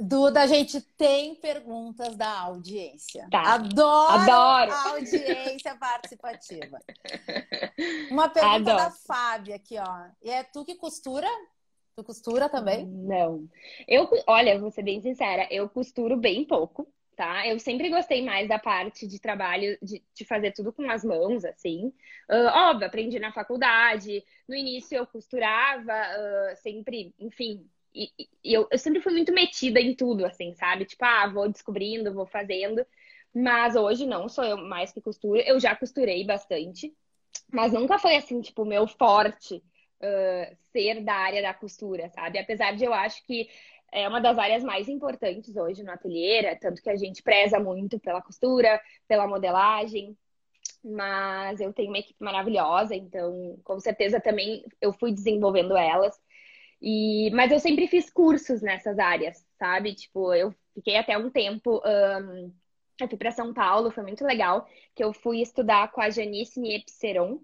Duda, 0.00 0.42
a 0.42 0.46
gente 0.46 0.80
tem 0.80 1.34
perguntas 1.34 2.16
da 2.16 2.40
audiência. 2.40 3.26
Tá. 3.30 3.54
Adoro, 3.54 4.12
Adoro. 4.12 4.72
a 4.72 4.90
audiência 4.90 5.74
participativa. 5.78 6.78
Uma 8.10 8.28
pergunta 8.28 8.72
Adoro. 8.72 8.76
da 8.76 8.90
Fábia 8.90 9.56
aqui, 9.56 9.76
ó. 9.78 10.06
E 10.22 10.30
é 10.30 10.44
tu 10.44 10.64
que 10.64 10.76
costura? 10.76 11.28
Tu 11.98 12.04
costura 12.04 12.48
também? 12.48 12.86
Não. 12.86 13.48
Eu, 13.88 14.08
olha, 14.28 14.56
vou 14.56 14.70
ser 14.70 14.84
bem 14.84 15.00
sincera, 15.00 15.48
eu 15.50 15.68
costuro 15.68 16.16
bem 16.16 16.44
pouco, 16.44 16.86
tá? 17.16 17.44
Eu 17.44 17.58
sempre 17.58 17.90
gostei 17.90 18.24
mais 18.24 18.46
da 18.48 18.56
parte 18.56 19.04
de 19.04 19.20
trabalho, 19.20 19.76
de, 19.82 20.00
de 20.14 20.24
fazer 20.24 20.52
tudo 20.52 20.72
com 20.72 20.88
as 20.88 21.02
mãos, 21.02 21.44
assim. 21.44 21.88
Uh, 22.30 22.46
óbvio, 22.54 22.86
aprendi 22.86 23.18
na 23.18 23.32
faculdade. 23.32 24.22
No 24.48 24.54
início 24.54 24.96
eu 24.96 25.08
costurava, 25.08 25.92
uh, 25.92 26.56
sempre, 26.62 27.12
enfim. 27.18 27.68
E, 27.92 28.12
e 28.44 28.54
eu, 28.54 28.68
eu 28.70 28.78
sempre 28.78 29.00
fui 29.00 29.12
muito 29.12 29.32
metida 29.32 29.80
em 29.80 29.92
tudo, 29.92 30.24
assim, 30.24 30.54
sabe? 30.54 30.84
Tipo, 30.84 31.04
ah, 31.04 31.26
vou 31.26 31.48
descobrindo, 31.48 32.14
vou 32.14 32.26
fazendo. 32.26 32.86
Mas 33.34 33.74
hoje 33.74 34.06
não 34.06 34.28
sou 34.28 34.44
eu 34.44 34.56
mais 34.56 34.92
que 34.92 35.00
costuro. 35.00 35.40
Eu 35.40 35.58
já 35.58 35.74
costurei 35.74 36.24
bastante, 36.24 36.94
mas 37.52 37.72
nunca 37.72 37.98
foi 37.98 38.14
assim, 38.14 38.40
tipo, 38.40 38.64
meu 38.64 38.86
forte 38.86 39.60
uh, 40.02 40.56
ser 40.72 41.02
da 41.02 41.14
área 41.14 41.42
da 41.42 41.54
costura, 41.54 42.08
sabe? 42.10 42.38
Apesar 42.38 42.74
de 42.74 42.84
eu 42.84 42.92
acho 42.92 43.24
que 43.26 43.48
é 43.92 44.06
uma 44.08 44.20
das 44.20 44.38
áreas 44.38 44.62
mais 44.62 44.88
importantes 44.88 45.56
hoje 45.56 45.82
no 45.82 45.90
ateliê, 45.90 46.54
tanto 46.56 46.82
que 46.82 46.90
a 46.90 46.96
gente 46.96 47.22
preza 47.22 47.58
muito 47.58 47.98
pela 47.98 48.20
costura, 48.20 48.80
pela 49.06 49.26
modelagem, 49.26 50.16
mas 50.84 51.60
eu 51.60 51.72
tenho 51.72 51.88
uma 51.88 51.98
equipe 51.98 52.22
maravilhosa, 52.22 52.94
então 52.94 53.58
com 53.64 53.80
certeza 53.80 54.20
também 54.20 54.64
eu 54.80 54.92
fui 54.92 55.12
desenvolvendo 55.12 55.76
elas. 55.76 56.18
E, 56.80 57.30
mas 57.32 57.50
eu 57.50 57.58
sempre 57.58 57.88
fiz 57.88 58.08
cursos 58.10 58.62
nessas 58.62 58.98
áreas, 58.98 59.44
sabe? 59.58 59.94
Tipo, 59.94 60.32
eu 60.32 60.54
fiquei 60.74 60.96
até 60.96 61.18
um 61.18 61.30
tempo. 61.30 61.82
Um, 61.84 62.52
eu 63.00 63.08
fui 63.08 63.18
para 63.18 63.30
São 63.30 63.52
Paulo, 63.52 63.90
foi 63.90 64.02
muito 64.02 64.24
legal, 64.24 64.66
que 64.94 65.02
eu 65.02 65.12
fui 65.12 65.40
estudar 65.40 65.90
com 65.92 66.00
a 66.00 66.10
Janice 66.10 66.60
Niepceron, 66.60 67.40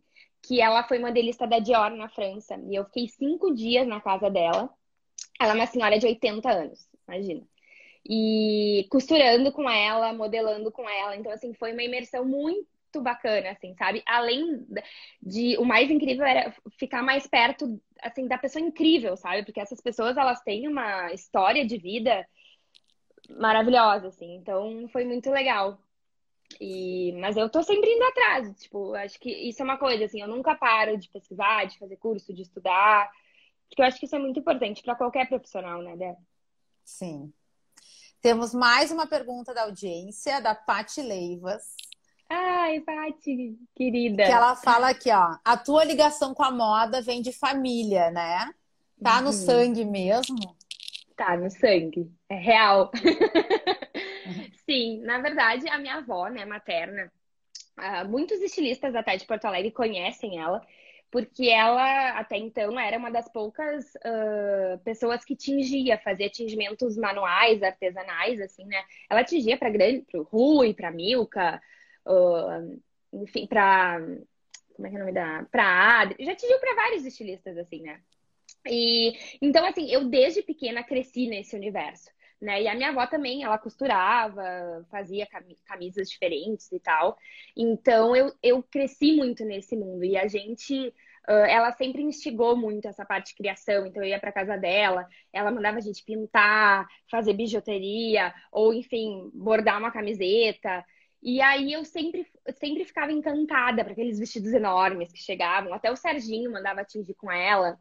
que 0.46 0.60
ela 0.60 0.82
foi 0.84 0.98
modelista 0.98 1.46
da 1.46 1.58
Dior 1.58 1.90
na 1.90 2.08
França. 2.08 2.56
E 2.68 2.74
eu 2.74 2.84
fiquei 2.84 3.08
cinco 3.08 3.54
dias 3.54 3.86
na 3.86 4.00
casa 4.00 4.30
dela. 4.30 4.70
Ela 5.40 5.52
é 5.52 5.54
uma 5.54 5.66
senhora 5.66 5.98
de 5.98 6.06
80 6.06 6.50
anos, 6.50 6.88
imagina. 7.08 7.42
E 8.06 8.86
costurando 8.90 9.50
com 9.52 9.68
ela, 9.68 10.12
modelando 10.12 10.70
com 10.70 10.88
ela. 10.88 11.16
Então, 11.16 11.32
assim, 11.32 11.54
foi 11.54 11.72
uma 11.72 11.82
imersão 11.82 12.24
muito 12.24 13.00
bacana, 13.00 13.50
assim, 13.50 13.74
sabe? 13.74 14.02
Além 14.06 14.66
de 15.22 15.56
o 15.58 15.64
mais 15.64 15.90
incrível 15.90 16.24
era 16.24 16.54
ficar 16.78 17.02
mais 17.02 17.26
perto, 17.26 17.80
assim, 18.02 18.28
da 18.28 18.38
pessoa 18.38 18.64
incrível, 18.64 19.16
sabe? 19.16 19.44
Porque 19.44 19.60
essas 19.60 19.80
pessoas 19.80 20.16
elas 20.16 20.42
têm 20.42 20.68
uma 20.68 21.12
história 21.12 21.66
de 21.66 21.78
vida 21.78 22.26
maravilhosa, 23.30 24.08
assim. 24.08 24.34
Então 24.36 24.86
foi 24.88 25.04
muito 25.04 25.30
legal. 25.30 25.78
E, 26.60 27.12
mas 27.20 27.36
eu 27.36 27.48
tô 27.48 27.62
sempre 27.62 27.90
indo 27.90 28.04
atrás, 28.04 28.60
tipo, 28.60 28.94
acho 28.94 29.18
que 29.18 29.30
isso 29.30 29.62
é 29.62 29.64
uma 29.64 29.78
coisa, 29.78 30.04
assim, 30.04 30.20
eu 30.20 30.28
nunca 30.28 30.54
paro 30.54 30.96
de 30.96 31.08
pesquisar, 31.08 31.64
de 31.64 31.78
fazer 31.78 31.96
curso, 31.96 32.32
de 32.32 32.42
estudar, 32.42 33.10
porque 33.68 33.82
eu 33.82 33.86
acho 33.86 33.98
que 33.98 34.06
isso 34.06 34.16
é 34.16 34.18
muito 34.18 34.38
importante 34.38 34.82
para 34.82 34.94
qualquer 34.94 35.28
profissional, 35.28 35.82
né, 35.82 35.96
Débora? 35.96 36.18
Sim. 36.84 37.32
Temos 38.20 38.54
mais 38.54 38.90
uma 38.90 39.06
pergunta 39.06 39.52
da 39.52 39.62
audiência, 39.64 40.40
da 40.40 40.54
Pati 40.54 41.02
Leivas. 41.02 41.76
Ai, 42.28 42.80
Pati, 42.80 43.58
querida. 43.74 44.24
Que 44.24 44.32
ela 44.32 44.56
fala 44.56 44.88
aqui, 44.90 45.10
ó, 45.10 45.36
a 45.44 45.56
tua 45.56 45.84
ligação 45.84 46.32
com 46.32 46.42
a 46.42 46.50
moda 46.50 47.02
vem 47.02 47.20
de 47.20 47.32
família, 47.32 48.10
né? 48.10 48.54
Tá 49.02 49.20
no 49.20 49.26
uhum. 49.26 49.32
sangue 49.32 49.84
mesmo? 49.84 50.56
Tá 51.16 51.36
no 51.36 51.50
sangue, 51.50 52.10
é 52.28 52.36
real. 52.36 52.90
Sim, 54.68 55.00
na 55.02 55.18
verdade, 55.18 55.68
a 55.68 55.78
minha 55.78 55.96
avó, 55.96 56.28
né, 56.28 56.44
materna, 56.44 57.10
uh, 57.78 58.08
muitos 58.08 58.40
estilistas 58.40 58.94
até 58.94 59.16
de 59.16 59.26
Porto 59.26 59.44
Alegre 59.44 59.70
conhecem 59.70 60.38
ela, 60.38 60.64
porque 61.10 61.48
ela 61.48 62.18
até 62.18 62.36
então 62.36 62.78
era 62.78 62.98
uma 62.98 63.10
das 63.10 63.30
poucas 63.30 63.94
uh, 63.96 64.78
pessoas 64.84 65.24
que 65.24 65.36
tingia, 65.36 65.98
fazia 65.98 66.28
tingimentos 66.28 66.96
manuais, 66.96 67.62
artesanais, 67.62 68.40
assim, 68.40 68.64
né? 68.64 68.82
Ela 69.08 69.22
tingia 69.22 69.56
para 69.56 69.70
grande, 69.70 70.04
para 70.10 70.20
Rui, 70.22 70.74
para 70.74 70.90
Milka, 70.90 71.62
uh, 72.06 72.82
enfim, 73.12 73.46
para 73.46 74.00
como 74.74 74.88
é 74.88 74.90
que 74.90 74.96
é 74.96 74.98
o 74.98 75.00
nome 75.00 75.12
da, 75.12 75.46
para 75.52 76.00
Adri, 76.00 76.24
já 76.24 76.34
tingiu 76.34 76.58
para 76.58 76.74
vários 76.74 77.06
estilistas, 77.06 77.56
assim, 77.58 77.80
né? 77.82 78.00
E 78.66 79.12
então, 79.40 79.64
assim, 79.64 79.88
eu 79.90 80.08
desde 80.08 80.42
pequena 80.42 80.82
cresci 80.82 81.28
nesse 81.28 81.54
universo 81.54 82.10
né? 82.44 82.62
E 82.62 82.68
a 82.68 82.74
minha 82.74 82.90
avó 82.90 83.06
também, 83.06 83.42
ela 83.42 83.58
costurava, 83.58 84.86
fazia 84.90 85.26
camisas 85.66 86.08
diferentes 86.10 86.70
e 86.72 86.78
tal. 86.78 87.16
Então 87.56 88.14
eu, 88.14 88.32
eu 88.42 88.62
cresci 88.62 89.16
muito 89.16 89.44
nesse 89.44 89.76
mundo 89.76 90.04
e 90.04 90.16
a 90.16 90.28
gente 90.28 90.92
ela 91.26 91.72
sempre 91.72 92.02
instigou 92.02 92.56
muito 92.56 92.86
essa 92.86 93.04
parte 93.04 93.28
de 93.28 93.36
criação, 93.36 93.86
então 93.86 94.02
eu 94.02 94.10
ia 94.10 94.20
para 94.20 94.30
casa 94.32 94.56
dela, 94.58 95.08
ela 95.32 95.50
mandava 95.50 95.78
a 95.78 95.80
gente 95.80 96.04
pintar, 96.04 96.86
fazer 97.10 97.32
bijuteria, 97.32 98.34
ou 98.52 98.74
enfim, 98.74 99.30
bordar 99.32 99.78
uma 99.78 99.90
camiseta. 99.90 100.84
E 101.22 101.40
aí 101.40 101.72
eu 101.72 101.84
sempre, 101.84 102.26
sempre 102.60 102.84
ficava 102.84 103.10
encantada 103.10 103.82
para 103.82 103.94
aqueles 103.94 104.18
vestidos 104.18 104.52
enormes 104.52 105.10
que 105.10 105.18
chegavam. 105.18 105.72
Até 105.72 105.90
o 105.90 105.96
Serginho 105.96 106.52
mandava 106.52 106.82
atingir 106.82 107.14
com 107.14 107.32
ela. 107.32 107.78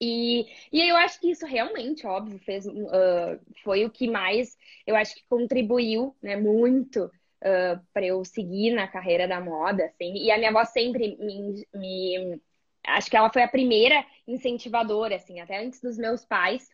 E, 0.00 0.46
e 0.72 0.80
eu 0.90 0.96
acho 0.96 1.20
que 1.20 1.30
isso 1.30 1.46
realmente, 1.46 2.06
óbvio, 2.06 2.38
fez, 2.40 2.66
uh, 2.66 3.38
foi 3.62 3.84
o 3.84 3.90
que 3.90 4.08
mais 4.08 4.56
eu 4.86 4.96
acho 4.96 5.14
que 5.14 5.24
contribuiu 5.28 6.16
né, 6.20 6.36
muito 6.36 7.04
uh, 7.04 7.80
para 7.92 8.06
eu 8.06 8.24
seguir 8.24 8.72
na 8.72 8.88
carreira 8.88 9.28
da 9.28 9.40
moda. 9.40 9.84
Assim. 9.84 10.14
E 10.14 10.30
a 10.30 10.38
minha 10.38 10.50
avó 10.50 10.64
sempre 10.64 11.16
me, 11.18 11.66
me. 11.74 12.40
Acho 12.84 13.08
que 13.08 13.16
ela 13.16 13.30
foi 13.30 13.42
a 13.42 13.48
primeira 13.48 14.04
incentivadora, 14.26 15.16
assim, 15.16 15.40
até 15.40 15.64
antes 15.64 15.80
dos 15.80 15.96
meus 15.96 16.24
pais 16.24 16.68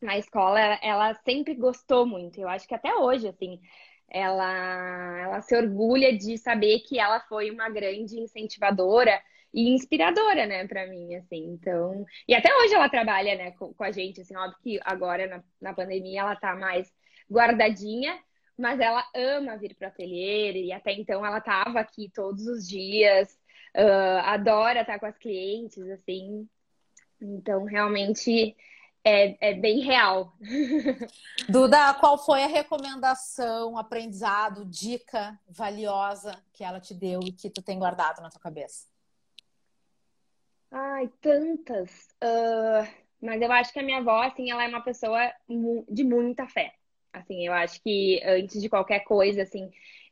na 0.00 0.18
escola, 0.18 0.58
ela, 0.82 1.14
sempre 1.24 1.54
gostou 1.54 2.06
muito. 2.06 2.40
Eu 2.40 2.48
acho 2.48 2.66
que 2.66 2.74
até 2.74 2.94
hoje, 2.94 3.28
assim, 3.28 3.60
ela, 4.08 5.18
ela 5.20 5.40
se 5.42 5.56
orgulha 5.56 6.16
de 6.16 6.38
saber 6.38 6.80
que 6.80 6.98
ela 6.98 7.20
foi 7.20 7.50
uma 7.50 7.68
grande 7.68 8.18
incentivadora 8.18 9.20
e 9.54 9.70
inspiradora, 9.70 10.46
né, 10.46 10.66
para 10.66 10.86
mim, 10.88 11.14
assim. 11.14 11.46
Então, 11.52 12.04
e 12.26 12.34
até 12.34 12.52
hoje 12.56 12.74
ela 12.74 12.88
trabalha, 12.88 13.36
né, 13.36 13.52
com, 13.52 13.72
com 13.72 13.84
a 13.84 13.92
gente, 13.92 14.20
assim, 14.20 14.36
óbvio 14.36 14.58
que 14.60 14.80
agora 14.84 15.28
na, 15.28 15.44
na 15.60 15.72
pandemia 15.72 16.22
ela 16.22 16.34
tá 16.34 16.56
mais 16.56 16.92
guardadinha, 17.30 18.18
mas 18.58 18.80
ela 18.80 19.04
ama 19.14 19.56
vir 19.56 19.76
para 19.76 19.86
o 19.86 19.88
ateliê 19.88 20.52
e 20.64 20.72
até 20.72 20.92
então 20.92 21.24
ela 21.24 21.40
tava 21.40 21.78
aqui 21.78 22.10
todos 22.12 22.46
os 22.48 22.68
dias, 22.68 23.32
uh, 23.76 24.18
adora 24.24 24.80
estar 24.80 24.98
com 24.98 25.06
as 25.06 25.16
clientes, 25.16 25.88
assim. 25.90 26.48
Então, 27.20 27.64
realmente 27.64 28.56
é, 29.04 29.50
é 29.50 29.54
bem 29.54 29.80
real. 29.80 30.32
Duda, 31.48 31.94
qual 31.94 32.18
foi 32.18 32.42
a 32.42 32.48
recomendação, 32.48 33.78
aprendizado, 33.78 34.64
dica 34.64 35.38
valiosa 35.48 36.36
que 36.52 36.64
ela 36.64 36.80
te 36.80 36.92
deu 36.92 37.20
e 37.22 37.30
que 37.30 37.48
tu 37.48 37.62
tem 37.62 37.78
guardado 37.78 38.20
na 38.20 38.30
tua 38.30 38.40
cabeça? 38.40 38.93
Ai, 40.76 41.08
tantas. 41.20 42.08
Uh, 42.20 42.84
mas 43.22 43.40
eu 43.40 43.50
acho 43.52 43.72
que 43.72 43.78
a 43.78 43.82
minha 43.82 43.98
avó, 43.98 44.22
assim, 44.22 44.50
ela 44.50 44.64
é 44.64 44.68
uma 44.68 44.82
pessoa 44.82 45.32
de 45.88 46.02
muita 46.02 46.48
fé. 46.48 46.74
Assim, 47.12 47.46
eu 47.46 47.52
acho 47.52 47.80
que 47.80 48.20
antes 48.24 48.60
de 48.60 48.68
qualquer 48.68 49.04
coisa, 49.04 49.42
assim, 49.42 49.70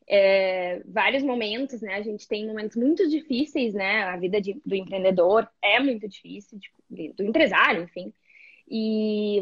é, 0.08 0.80
vários 0.86 1.24
momentos, 1.24 1.80
né? 1.82 1.96
A 1.96 2.02
gente 2.02 2.28
tem 2.28 2.46
momentos 2.46 2.76
muito 2.76 3.08
difíceis, 3.08 3.74
né? 3.74 4.04
A 4.04 4.16
vida 4.16 4.40
de, 4.40 4.60
do 4.64 4.76
empreendedor 4.76 5.50
é 5.60 5.80
muito 5.80 6.08
difícil, 6.08 6.60
de, 6.88 7.12
do 7.14 7.24
empresário, 7.24 7.82
enfim. 7.82 8.14
E, 8.68 9.40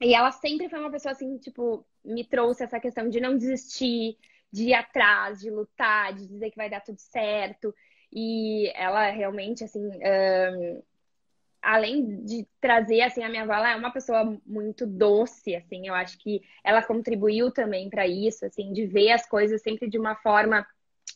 e 0.00 0.14
ela 0.14 0.30
sempre 0.30 0.68
foi 0.68 0.78
uma 0.78 0.90
pessoa 0.90 1.12
assim, 1.12 1.36
tipo, 1.38 1.84
me 2.04 2.24
trouxe 2.24 2.62
essa 2.62 2.78
questão 2.78 3.08
de 3.08 3.20
não 3.20 3.36
desistir, 3.36 4.16
de 4.52 4.68
ir 4.68 4.74
atrás, 4.74 5.40
de 5.40 5.50
lutar, 5.50 6.14
de 6.14 6.28
dizer 6.28 6.50
que 6.50 6.56
vai 6.56 6.70
dar 6.70 6.80
tudo 6.80 6.98
certo. 7.00 7.74
E 8.12 8.70
ela 8.74 9.10
realmente, 9.10 9.64
assim, 9.64 9.80
um, 9.86 10.82
além 11.62 12.24
de 12.24 12.46
trazer, 12.60 13.02
assim, 13.02 13.22
a 13.22 13.28
minha 13.28 13.42
avó, 13.42 13.54
ela 13.54 13.72
é 13.72 13.76
uma 13.76 13.92
pessoa 13.92 14.38
muito 14.46 14.86
doce, 14.86 15.54
assim, 15.54 15.86
eu 15.88 15.94
acho 15.94 16.18
que 16.18 16.40
ela 16.64 16.82
contribuiu 16.82 17.50
também 17.50 17.90
para 17.90 18.06
isso, 18.06 18.44
assim, 18.46 18.72
de 18.72 18.86
ver 18.86 19.10
as 19.10 19.28
coisas 19.28 19.60
sempre 19.62 19.88
de 19.88 19.98
uma 19.98 20.16
forma 20.16 20.66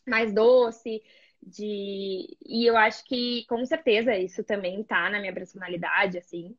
mais 0.06 0.32
doce, 0.32 1.02
de... 1.42 2.36
E 2.44 2.66
eu 2.66 2.76
acho 2.76 3.04
que, 3.04 3.44
com 3.46 3.64
certeza, 3.64 4.16
isso 4.16 4.44
também 4.44 4.82
tá 4.84 5.08
na 5.10 5.20
minha 5.20 5.32
personalidade, 5.32 6.18
assim. 6.18 6.56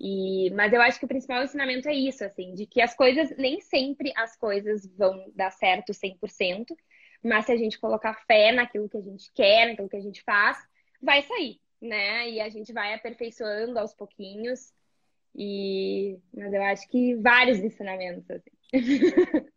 E, 0.00 0.50
mas 0.50 0.72
eu 0.72 0.82
acho 0.82 0.98
que 0.98 1.04
o 1.04 1.08
principal 1.08 1.42
ensinamento 1.42 1.88
é 1.88 1.94
isso, 1.94 2.24
assim, 2.24 2.54
de 2.54 2.66
que 2.66 2.80
as 2.80 2.94
coisas, 2.94 3.36
nem 3.36 3.60
sempre 3.60 4.12
as 4.16 4.36
coisas 4.36 4.86
vão 4.96 5.30
dar 5.34 5.50
certo 5.50 5.92
100%, 5.92 6.74
mas 7.24 7.46
se 7.46 7.52
a 7.52 7.56
gente 7.56 7.78
colocar 7.78 8.22
fé 8.26 8.52
naquilo 8.52 8.88
que 8.88 8.98
a 8.98 9.02
gente 9.02 9.30
quer, 9.32 9.68
naquilo 9.68 9.88
que 9.88 9.96
a 9.96 10.02
gente 10.02 10.22
faz, 10.22 10.58
vai 11.02 11.22
sair, 11.22 11.60
né? 11.80 12.28
E 12.30 12.40
a 12.40 12.48
gente 12.48 12.72
vai 12.72 12.94
aperfeiçoando 12.94 13.78
aos 13.78 13.94
pouquinhos. 13.94 14.72
E 15.34 16.18
mas 16.32 16.52
eu 16.52 16.62
acho 16.62 16.88
que 16.88 17.16
vários 17.16 17.58
ensinamentos 17.58 18.30
assim. 18.30 18.50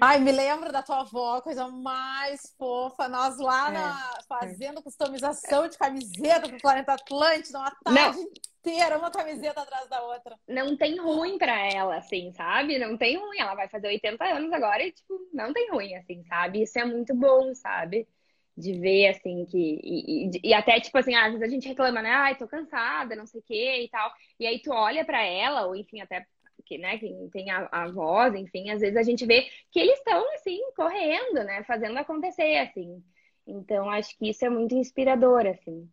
Ai, 0.00 0.18
me 0.20 0.32
lembro 0.32 0.72
da 0.72 0.82
tua 0.82 1.00
avó, 1.00 1.40
coisa 1.42 1.68
mais 1.68 2.54
fofa. 2.56 3.08
Nós 3.08 3.38
lá 3.38 3.68
é, 3.68 3.72
na, 3.72 4.18
fazendo 4.26 4.78
é. 4.78 4.82
customização 4.82 5.68
de 5.68 5.76
camiseta 5.76 6.48
pro 6.48 6.58
Planeta 6.58 6.94
Atlântida, 6.94 7.58
uma 7.58 7.70
tarde 7.84 8.18
Não. 8.18 8.28
Inteira, 8.62 8.96
uma 8.96 9.10
camiseta 9.10 9.60
atrás 9.60 9.88
da 9.88 10.00
outra. 10.02 10.38
Não 10.48 10.76
tem 10.76 10.96
ruim 10.98 11.36
pra 11.36 11.58
ela, 11.72 11.96
assim, 11.96 12.32
sabe? 12.32 12.78
Não 12.78 12.96
tem 12.96 13.18
ruim. 13.18 13.38
Ela 13.38 13.54
vai 13.54 13.68
fazer 13.68 13.88
80 13.88 14.24
anos 14.24 14.52
agora 14.52 14.82
e, 14.82 14.92
tipo, 14.92 15.28
não 15.32 15.52
tem 15.52 15.70
ruim, 15.70 15.94
assim, 15.96 16.22
sabe? 16.24 16.62
Isso 16.62 16.78
é 16.78 16.84
muito 16.84 17.14
bom, 17.14 17.52
sabe? 17.54 18.06
De 18.56 18.72
ver, 18.78 19.08
assim, 19.08 19.44
que. 19.46 19.80
E, 19.82 20.26
e, 20.28 20.50
e 20.50 20.54
até, 20.54 20.80
tipo 20.80 20.96
assim, 20.96 21.14
às 21.14 21.32
vezes 21.32 21.42
a 21.42 21.48
gente 21.48 21.68
reclama, 21.68 22.00
né? 22.00 22.10
Ai, 22.10 22.36
tô 22.36 22.46
cansada, 22.46 23.16
não 23.16 23.26
sei 23.26 23.40
o 23.40 23.44
quê 23.44 23.82
e 23.84 23.88
tal. 23.88 24.12
E 24.38 24.46
aí 24.46 24.60
tu 24.62 24.72
olha 24.72 25.04
pra 25.04 25.22
ela, 25.24 25.66
ou 25.66 25.74
enfim, 25.74 26.00
até 26.00 26.24
que, 26.64 26.78
né, 26.78 26.96
quem 26.98 27.28
tem 27.30 27.50
a, 27.50 27.68
a, 27.72 27.88
voz, 27.90 28.34
enfim, 28.34 28.70
às 28.70 28.80
vezes 28.80 28.96
a 28.96 29.02
gente 29.02 29.26
vê 29.26 29.48
que 29.70 29.80
eles 29.80 29.98
estão, 29.98 30.24
assim, 30.34 30.60
correndo, 30.76 31.42
né, 31.44 31.64
fazendo 31.64 31.98
acontecer, 31.98 32.58
assim. 32.58 33.02
Então, 33.46 33.90
acho 33.90 34.16
que 34.16 34.30
isso 34.30 34.44
é 34.44 34.48
muito 34.50 34.74
inspirador, 34.74 35.46
assim. 35.46 35.90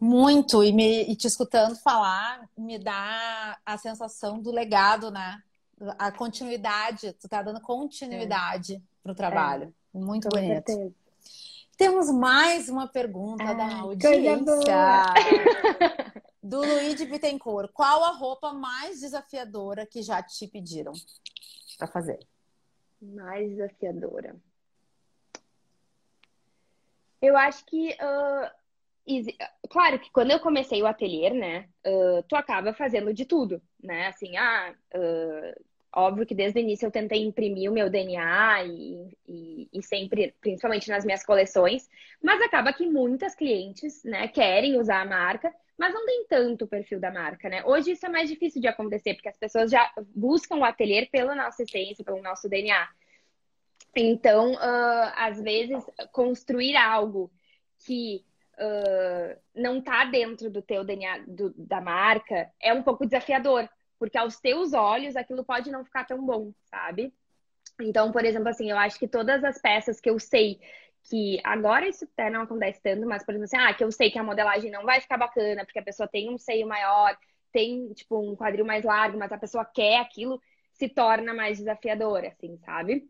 Muito, 0.00 0.62
e, 0.62 0.72
me, 0.72 1.02
e 1.04 1.16
te 1.16 1.26
escutando 1.26 1.74
falar, 1.76 2.48
me 2.56 2.78
dá 2.78 3.58
a 3.66 3.76
sensação 3.76 4.40
do 4.40 4.52
legado, 4.52 5.10
né? 5.10 5.42
A 5.98 6.12
continuidade, 6.12 7.12
tu 7.14 7.28
tá 7.28 7.42
dando 7.42 7.60
continuidade 7.60 8.74
é. 8.74 8.80
pro 9.02 9.14
trabalho. 9.14 9.74
É. 9.94 9.98
Muito 9.98 10.28
Com 10.28 10.36
bonito. 10.36 10.66
Certeza. 10.66 10.94
Temos 11.76 12.10
mais 12.10 12.68
uma 12.68 12.88
pergunta 12.88 13.44
ah, 13.44 13.54
da 13.54 13.76
audiência. 13.76 15.04
do 16.42 16.58
Luigi 16.58 17.06
Bittencourt. 17.06 17.70
Qual 17.72 18.04
a 18.04 18.10
roupa 18.10 18.52
mais 18.52 19.00
desafiadora 19.00 19.86
que 19.86 20.02
já 20.02 20.20
te 20.22 20.46
pediram 20.48 20.92
para 21.76 21.86
fazer? 21.86 22.18
Mais 23.00 23.48
desafiadora. 23.50 24.36
Eu 27.20 27.36
acho 27.36 27.64
que. 27.66 27.90
Uh, 27.92 28.50
claro 29.70 29.98
que 29.98 30.10
quando 30.10 30.30
eu 30.30 30.40
comecei 30.40 30.82
o 30.82 30.86
ateliê, 30.86 31.30
né? 31.30 31.68
Uh, 31.86 32.22
tu 32.28 32.36
acaba 32.36 32.72
fazendo 32.74 33.12
de 33.12 33.24
tudo, 33.24 33.60
né? 33.82 34.08
Assim, 34.08 34.36
ah, 34.36 34.74
uh, 34.94 35.64
óbvio 35.94 36.26
que 36.26 36.34
desde 36.34 36.58
o 36.58 36.62
início 36.62 36.86
eu 36.86 36.90
tentei 36.90 37.22
imprimir 37.22 37.70
o 37.70 37.74
meu 37.74 37.88
DNA 37.88 38.64
e, 38.64 39.16
e, 39.26 39.68
e, 39.72 39.82
sempre, 39.82 40.34
principalmente 40.40 40.88
nas 40.88 41.04
minhas 41.04 41.24
coleções, 41.24 41.88
mas 42.22 42.40
acaba 42.42 42.72
que 42.72 42.86
muitas 42.86 43.34
clientes, 43.34 44.04
né, 44.04 44.28
querem 44.28 44.78
usar 44.78 45.00
a 45.00 45.06
marca, 45.06 45.52
mas 45.76 45.94
não 45.94 46.04
tem 46.04 46.26
tanto 46.28 46.64
o 46.64 46.68
perfil 46.68 47.00
da 47.00 47.10
marca, 47.10 47.48
né? 47.48 47.64
Hoje 47.64 47.92
isso 47.92 48.04
é 48.04 48.08
mais 48.08 48.28
difícil 48.28 48.60
de 48.60 48.68
acontecer, 48.68 49.14
porque 49.14 49.28
as 49.28 49.38
pessoas 49.38 49.70
já 49.70 49.90
buscam 50.14 50.56
o 50.56 50.64
ateliê 50.64 51.06
pela 51.06 51.34
nossa 51.34 51.62
essência, 51.62 52.04
pelo 52.04 52.20
nosso 52.20 52.48
DNA. 52.48 52.88
Então, 53.96 54.52
uh, 54.52 55.12
às 55.16 55.40
vezes, 55.40 55.82
construir 56.12 56.76
algo 56.76 57.30
que 57.86 58.24
uh, 58.58 59.40
não 59.54 59.78
está 59.78 60.04
dentro 60.04 60.50
do 60.50 60.60
teu 60.60 60.84
DNA 60.84 61.24
do, 61.26 61.52
da 61.56 61.80
marca 61.80 62.50
é 62.60 62.72
um 62.72 62.82
pouco 62.82 63.06
desafiador, 63.06 63.68
porque 63.98 64.18
aos 64.18 64.38
teus 64.40 64.72
olhos 64.72 65.16
aquilo 65.16 65.44
pode 65.44 65.70
não 65.70 65.84
ficar 65.84 66.04
tão 66.04 66.24
bom, 66.24 66.52
sabe? 66.64 67.12
Então, 67.80 68.10
por 68.10 68.24
exemplo, 68.24 68.48
assim, 68.48 68.70
eu 68.70 68.78
acho 68.78 68.98
que 68.98 69.06
todas 69.06 69.44
as 69.44 69.60
peças 69.60 70.00
que 70.00 70.10
eu 70.10 70.18
sei 70.18 70.60
que 71.04 71.40
agora 71.42 71.88
isso 71.88 72.04
até 72.04 72.28
não 72.28 72.42
acontece 72.42 72.80
tanto, 72.82 73.06
mas, 73.06 73.24
por 73.24 73.32
exemplo, 73.34 73.44
assim, 73.44 73.56
ah, 73.56 73.72
que 73.72 73.82
eu 73.82 73.90
sei 73.90 74.10
que 74.10 74.18
a 74.18 74.22
modelagem 74.22 74.70
não 74.70 74.84
vai 74.84 75.00
ficar 75.00 75.16
bacana, 75.16 75.64
porque 75.64 75.78
a 75.78 75.82
pessoa 75.82 76.08
tem 76.08 76.28
um 76.28 76.36
seio 76.36 76.66
maior, 76.66 77.16
tem, 77.50 77.92
tipo, 77.94 78.18
um 78.18 78.36
quadril 78.36 78.64
mais 78.64 78.84
largo, 78.84 79.18
mas 79.18 79.32
a 79.32 79.38
pessoa 79.38 79.64
quer 79.64 80.00
aquilo, 80.00 80.40
se 80.72 80.88
torna 80.88 81.32
mais 81.32 81.58
desafiador, 81.58 82.24
assim, 82.26 82.58
sabe? 82.58 83.08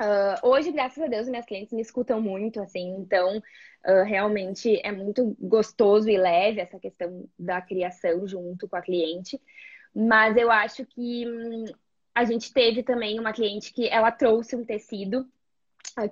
Uh, 0.00 0.48
hoje, 0.48 0.72
graças 0.72 1.02
a 1.02 1.06
Deus, 1.06 1.28
minhas 1.28 1.46
clientes 1.46 1.72
me 1.72 1.80
escutam 1.80 2.20
muito, 2.20 2.60
assim, 2.60 2.96
então 2.98 3.38
uh, 3.38 4.02
realmente 4.04 4.80
é 4.84 4.90
muito 4.90 5.36
gostoso 5.40 6.10
e 6.10 6.18
leve 6.18 6.60
essa 6.60 6.80
questão 6.80 7.28
da 7.38 7.60
criação 7.62 8.26
junto 8.26 8.68
com 8.68 8.76
a 8.76 8.82
cliente. 8.82 9.40
Mas 9.94 10.36
eu 10.36 10.50
acho 10.50 10.84
que 10.84 11.24
hum, 11.28 11.64
a 12.14 12.24
gente 12.24 12.52
teve 12.52 12.82
também 12.82 13.20
uma 13.20 13.32
cliente 13.32 13.72
que 13.72 13.88
ela 13.88 14.10
trouxe 14.10 14.56
um 14.56 14.64
tecido 14.64 15.28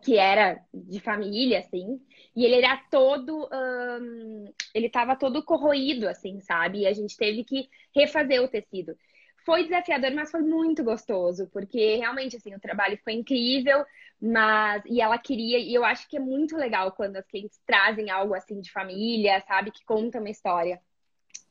que 0.01 0.17
era 0.17 0.65
de 0.73 1.01
família, 1.01 1.59
assim, 1.59 2.01
e 2.37 2.45
ele 2.45 2.57
era 2.57 2.77
todo, 2.91 3.49
um, 3.53 4.53
ele 4.75 4.87
estava 4.87 5.17
todo 5.17 5.43
corroído, 5.43 6.09
assim, 6.09 6.41
sabe? 6.41 6.81
E 6.81 6.87
a 6.87 6.93
gente 6.93 7.17
teve 7.17 7.43
que 7.43 7.69
refazer 7.95 8.41
o 8.43 8.49
tecido. 8.49 8.97
Foi 9.45 9.65
desafiador, 9.65 10.13
mas 10.13 10.31
foi 10.31 10.43
muito 10.43 10.85
gostoso, 10.85 11.49
porque 11.53 11.97
realmente, 11.97 12.37
assim, 12.37 12.55
o 12.55 12.61
trabalho 12.61 12.99
foi 13.03 13.15
incrível, 13.15 13.85
mas, 14.21 14.83
e 14.87 15.01
ela 15.01 15.19
queria, 15.19 15.59
e 15.59 15.75
eu 15.75 15.85
acho 15.85 16.09
que 16.09 16.17
é 16.17 16.21
muito 16.21 16.57
legal 16.57 16.93
quando 16.93 17.17
as 17.17 17.27
clientes 17.27 17.61
trazem 17.67 18.09
algo, 18.11 18.35
assim, 18.35 18.61
de 18.61 18.71
família, 18.71 19.41
sabe? 19.49 19.73
Que 19.73 19.85
conta 19.85 20.21
uma 20.21 20.31
história. 20.31 20.81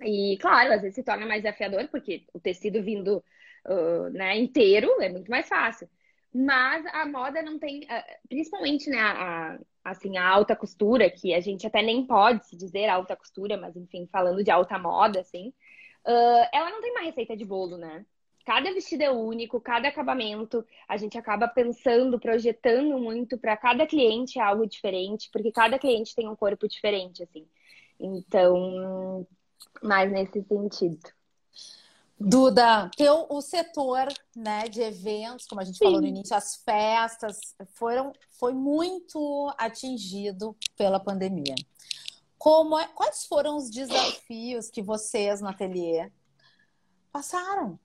E, 0.02 0.38
claro, 0.40 0.74
às 0.74 0.82
vezes 0.82 0.96
se 0.96 1.04
torna 1.04 1.26
mais 1.26 1.44
desafiador, 1.44 1.88
porque 1.90 2.26
o 2.34 2.40
tecido 2.40 2.82
vindo, 2.82 3.24
uh, 3.68 4.10
né, 4.12 4.38
inteiro 4.38 4.90
é 5.02 5.10
muito 5.10 5.30
mais 5.30 5.48
fácil. 5.48 5.90
Mas 6.34 6.86
a 6.94 7.06
moda 7.06 7.42
não 7.42 7.60
tem, 7.60 7.86
principalmente, 8.30 8.90
né, 8.90 9.00
a, 9.00 9.60
assim, 9.84 10.18
a 10.18 10.26
alta 10.26 10.56
costura, 10.56 11.10
que 11.10 11.34
a 11.34 11.42
gente 11.42 11.68
até 11.68 11.82
nem 11.82 12.06
pode 12.08 12.48
se 12.48 12.56
dizer 12.56 12.88
alta 12.88 13.18
costura, 13.18 13.58
mas 13.58 13.76
enfim, 13.76 14.08
falando 14.10 14.44
de 14.44 14.50
alta 14.50 14.80
moda, 14.80 15.20
assim, 15.20 15.54
uh, 16.06 16.48
ela 16.54 16.70
não 16.70 16.82
tem 16.82 16.92
uma 16.92 17.02
receita 17.02 17.36
de 17.36 17.46
bolo, 17.46 17.78
né? 17.78 18.06
Cada 18.46 18.74
vestido 18.74 19.04
é 19.04 19.12
único, 19.12 19.62
cada 19.62 19.88
acabamento, 19.88 20.66
a 20.88 20.98
gente 20.98 21.18
acaba 21.18 21.48
pensando, 21.48 22.20
projetando 22.20 22.98
muito 22.98 23.38
para 23.38 23.56
cada 23.56 23.86
cliente 23.86 24.40
algo 24.40 24.66
diferente, 24.66 25.30
porque 25.32 25.52
cada 25.52 25.78
cliente 25.78 26.16
tem 26.16 26.28
um 26.28 26.36
corpo 26.36 26.68
diferente, 26.68 27.22
assim. 27.22 27.46
Então, 28.00 29.28
mais 29.82 30.12
nesse 30.12 30.44
sentido. 30.44 31.00
Duda, 32.20 32.90
teu, 32.96 33.26
o 33.30 33.42
setor 33.42 34.08
né, 34.36 34.68
de 34.68 34.80
eventos, 34.82 35.48
como 35.48 35.60
a 35.60 35.64
gente 35.64 35.78
Sim. 35.78 35.86
falou 35.86 36.02
no 36.02 36.08
início, 36.08 36.36
as 36.36 36.56
festas, 36.58 37.56
foram, 37.74 38.14
foi 38.30 38.54
muito 38.54 39.52
atingido 39.58 40.56
pela 40.78 41.00
pandemia. 41.00 41.56
Como 42.42 42.76
é, 42.80 42.88
quais 42.88 43.28
foram 43.28 43.56
os 43.56 43.70
desafios 43.70 44.72
que 44.72 44.82
vocês 44.82 45.42
no 45.42 45.48
ateliê 45.48 46.12
passaram? 47.12 47.80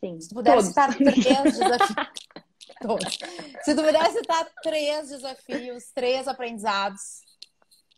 Sim. 0.00 0.20
Se 0.20 0.28
tu 0.28 0.34
pudesse 0.34 0.66
citar 0.66 0.92
três 0.96 1.14
desafios. 1.56 2.08
Todos. 2.82 3.18
Se 3.62 3.76
tu 3.76 3.84
pudesse 3.84 4.18
citar 4.18 4.50
três 4.60 5.10
desafios, 5.10 5.92
três 5.94 6.26
aprendizados 6.26 7.20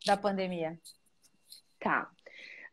da 0.04 0.14
pandemia. 0.14 0.78
Tá. 1.80 2.10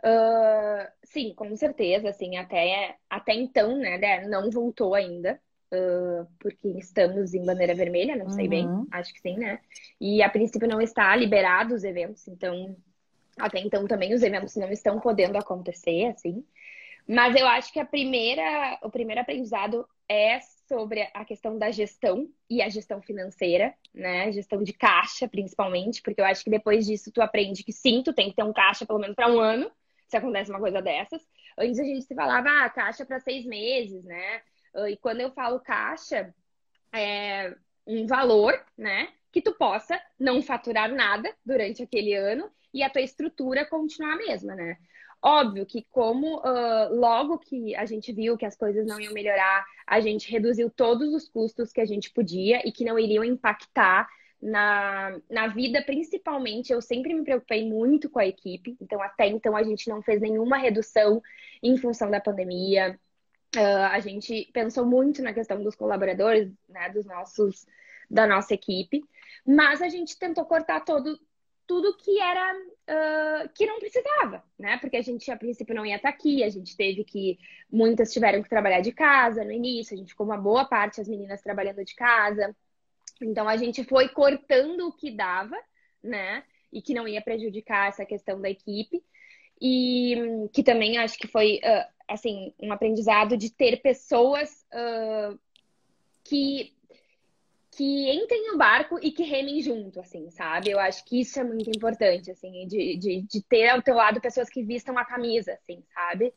Uh, 0.03 0.91
sim, 1.05 1.33
com 1.35 1.55
certeza, 1.55 2.09
assim, 2.09 2.35
até, 2.35 2.97
até 3.09 3.33
então, 3.33 3.77
né, 3.77 4.27
não 4.27 4.51
voltou 4.51 4.93
ainda, 4.93 5.39
uh, 5.73 6.27
porque 6.37 6.67
estamos 6.77 7.33
em 7.33 7.45
bandeira 7.45 7.73
vermelha, 7.73 8.17
não 8.17 8.29
sei 8.29 8.43
uhum. 8.43 8.49
bem, 8.49 8.87
acho 8.91 9.13
que 9.13 9.21
sim, 9.21 9.37
né? 9.37 9.61
E 10.01 10.21
a 10.21 10.29
princípio 10.29 10.67
não 10.67 10.81
está 10.81 11.15
liberado 11.15 11.73
os 11.73 11.85
eventos, 11.85 12.27
então 12.27 12.75
até 13.39 13.59
então 13.59 13.87
também 13.87 14.13
os 14.13 14.21
eventos 14.21 14.55
não 14.55 14.71
estão 14.71 14.99
podendo 14.99 15.37
acontecer, 15.37 16.07
assim. 16.07 16.45
Mas 17.07 17.35
eu 17.35 17.47
acho 17.47 17.73
que 17.73 17.79
a 17.79 17.85
primeira, 17.85 18.77
o 18.83 18.89
primeiro 18.91 19.21
aprendizado 19.21 19.87
é 20.07 20.39
sobre 20.67 21.09
a 21.13 21.25
questão 21.25 21.57
da 21.57 21.71
gestão 21.71 22.29
e 22.47 22.61
a 22.61 22.69
gestão 22.69 23.01
financeira, 23.01 23.73
né? 23.93 24.31
Gestão 24.31 24.61
de 24.61 24.73
caixa, 24.73 25.27
principalmente, 25.27 26.01
porque 26.03 26.21
eu 26.21 26.25
acho 26.25 26.43
que 26.43 26.51
depois 26.51 26.85
disso 26.85 27.11
tu 27.11 27.21
aprende 27.21 27.63
que 27.63 27.73
sim, 27.73 28.03
tu 28.03 28.13
tem 28.13 28.29
que 28.29 28.35
ter 28.35 28.43
um 28.43 28.53
caixa 28.53 28.85
pelo 28.85 28.99
menos 28.99 29.15
para 29.15 29.31
um 29.31 29.39
ano, 29.39 29.71
se 30.07 30.17
acontece 30.17 30.51
uma 30.51 30.59
coisa 30.59 30.81
dessas. 30.81 31.27
Antes 31.57 31.79
a 31.79 31.83
gente 31.83 32.05
se 32.05 32.13
falava, 32.13 32.47
ah, 32.47 32.69
caixa 32.69 33.05
para 33.05 33.19
seis 33.19 33.45
meses, 33.45 34.03
né? 34.03 34.41
E 34.87 34.97
quando 34.97 35.21
eu 35.21 35.31
falo 35.31 35.59
caixa, 35.59 36.33
é 36.93 37.55
um 37.87 38.05
valor, 38.05 38.53
né? 38.77 39.09
Que 39.31 39.41
tu 39.41 39.53
possa 39.53 39.99
não 40.19 40.41
faturar 40.43 40.93
nada 40.93 41.33
durante 41.43 41.81
aquele 41.81 42.13
ano 42.13 42.51
e 42.73 42.83
a 42.83 42.89
tua 42.89 43.01
estrutura 43.01 43.65
continuar 43.65 44.13
a 44.13 44.17
mesma, 44.17 44.55
né? 44.55 44.77
Óbvio 45.21 45.65
que 45.65 45.85
como 45.91 46.37
uh, 46.37 46.95
logo 46.95 47.39
que 47.39 47.75
a 47.75 47.85
gente 47.85 48.13
viu 48.13 48.37
que 48.37 48.45
as 48.45 48.55
coisas 48.55 48.87
não 48.87 48.99
iam 48.99 49.13
melhorar, 49.13 49.65
a 49.85 49.99
gente 49.99 50.31
reduziu 50.31 50.69
todos 50.69 51.13
os 51.13 51.27
custos 51.27 51.73
que 51.73 51.81
a 51.81 51.85
gente 51.85 52.09
podia 52.11 52.61
e 52.65 52.71
que 52.71 52.85
não 52.85 52.97
iriam 52.97 53.23
impactar 53.23 54.07
na, 54.41 55.19
na 55.29 55.47
vida, 55.47 55.83
principalmente, 55.83 56.71
eu 56.71 56.81
sempre 56.81 57.13
me 57.13 57.23
preocupei 57.23 57.67
muito 57.67 58.09
com 58.09 58.19
a 58.19 58.25
equipe, 58.25 58.77
então 58.79 59.01
até 59.01 59.27
então 59.27 59.55
a 59.55 59.63
gente 59.63 59.89
não 59.89 60.01
fez 60.01 60.21
nenhuma 60.21 60.57
redução 60.57 61.21
em 61.61 61.77
função 61.77 62.09
da 62.09 62.21
pandemia. 62.21 62.97
Uh, 63.55 63.87
a 63.91 63.99
gente 63.99 64.49
pensou 64.53 64.85
muito 64.85 65.21
na 65.21 65.33
questão 65.33 65.61
dos 65.61 65.75
colaboradores, 65.75 66.49
né, 66.69 66.89
dos 66.89 67.05
nossos, 67.05 67.65
da 68.09 68.25
nossa 68.25 68.53
equipe, 68.53 69.03
mas 69.45 69.81
a 69.81 69.89
gente 69.89 70.17
tentou 70.17 70.45
cortar 70.45 70.81
todo, 70.81 71.19
tudo 71.69 71.95
que 71.95 72.19
era 72.19 72.51
uh, 72.51 73.49
que 73.53 73.63
não 73.67 73.77
precisava, 73.77 74.43
né? 74.57 74.79
Porque 74.79 74.97
a 74.97 75.03
gente 75.03 75.29
a 75.29 75.37
princípio 75.37 75.75
não 75.75 75.85
ia 75.85 75.97
estar 75.97 76.09
aqui, 76.09 76.43
a 76.43 76.49
gente 76.49 76.75
teve 76.75 77.03
que 77.03 77.37
muitas 77.71 78.11
tiveram 78.11 78.41
que 78.41 78.49
trabalhar 78.49 78.81
de 78.81 78.91
casa 78.91 79.43
no 79.43 79.51
início, 79.51 79.93
a 79.93 79.97
gente 79.97 80.09
ficou 80.09 80.25
uma 80.25 80.35
boa 80.35 80.65
parte 80.65 80.99
as 80.99 81.07
meninas 81.07 81.43
trabalhando 81.43 81.85
de 81.85 81.93
casa. 81.93 82.55
Então 83.21 83.47
a 83.47 83.55
gente 83.55 83.83
foi 83.83 84.09
cortando 84.09 84.87
o 84.87 84.91
que 84.91 85.11
dava, 85.11 85.55
né? 86.01 86.43
E 86.73 86.81
que 86.81 86.95
não 86.95 87.07
ia 87.07 87.21
prejudicar 87.21 87.89
essa 87.89 88.03
questão 88.03 88.41
da 88.41 88.49
equipe. 88.49 89.03
E 89.61 90.47
que 90.51 90.63
também 90.63 90.97
acho 90.97 91.19
que 91.19 91.27
foi 91.27 91.57
uh, 91.57 91.93
assim 92.07 92.51
um 92.59 92.73
aprendizado 92.73 93.37
de 93.37 93.51
ter 93.51 93.79
pessoas 93.79 94.65
uh, 94.73 95.39
que 96.23 96.73
que 97.79 98.11
entrem 98.11 98.45
no 98.51 98.57
barco 98.57 98.99
e 99.01 99.09
que 99.09 99.23
remem 99.23 99.61
junto, 99.61 100.01
assim, 100.01 100.29
sabe? 100.31 100.69
Eu 100.69 100.81
acho 100.81 101.05
que 101.05 101.21
isso 101.21 101.39
é 101.39 101.45
muito 101.45 101.69
importante, 101.69 102.29
assim, 102.29 102.67
de, 102.67 102.97
de, 102.97 103.21
de 103.21 103.41
ter 103.43 103.69
ao 103.69 103.81
teu 103.81 103.95
lado 103.95 104.19
pessoas 104.19 104.49
que 104.49 104.61
vistam 104.61 104.97
a 104.97 105.05
camisa, 105.05 105.53
assim, 105.53 105.81
sabe? 105.93 106.33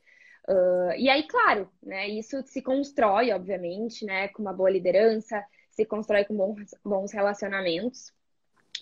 Uh, 0.49 0.93
e 0.97 1.09
aí, 1.09 1.25
claro, 1.25 1.69
né? 1.83 2.09
Isso 2.09 2.41
se 2.45 2.63
constrói, 2.63 3.33
obviamente, 3.33 4.05
né? 4.05 4.29
Com 4.29 4.41
uma 4.41 4.53
boa 4.53 4.71
liderança, 4.71 5.45
se 5.73 5.85
constrói 5.85 6.25
com 6.25 6.37
bons, 6.37 6.77
bons 6.85 7.13
relacionamentos. 7.13 8.13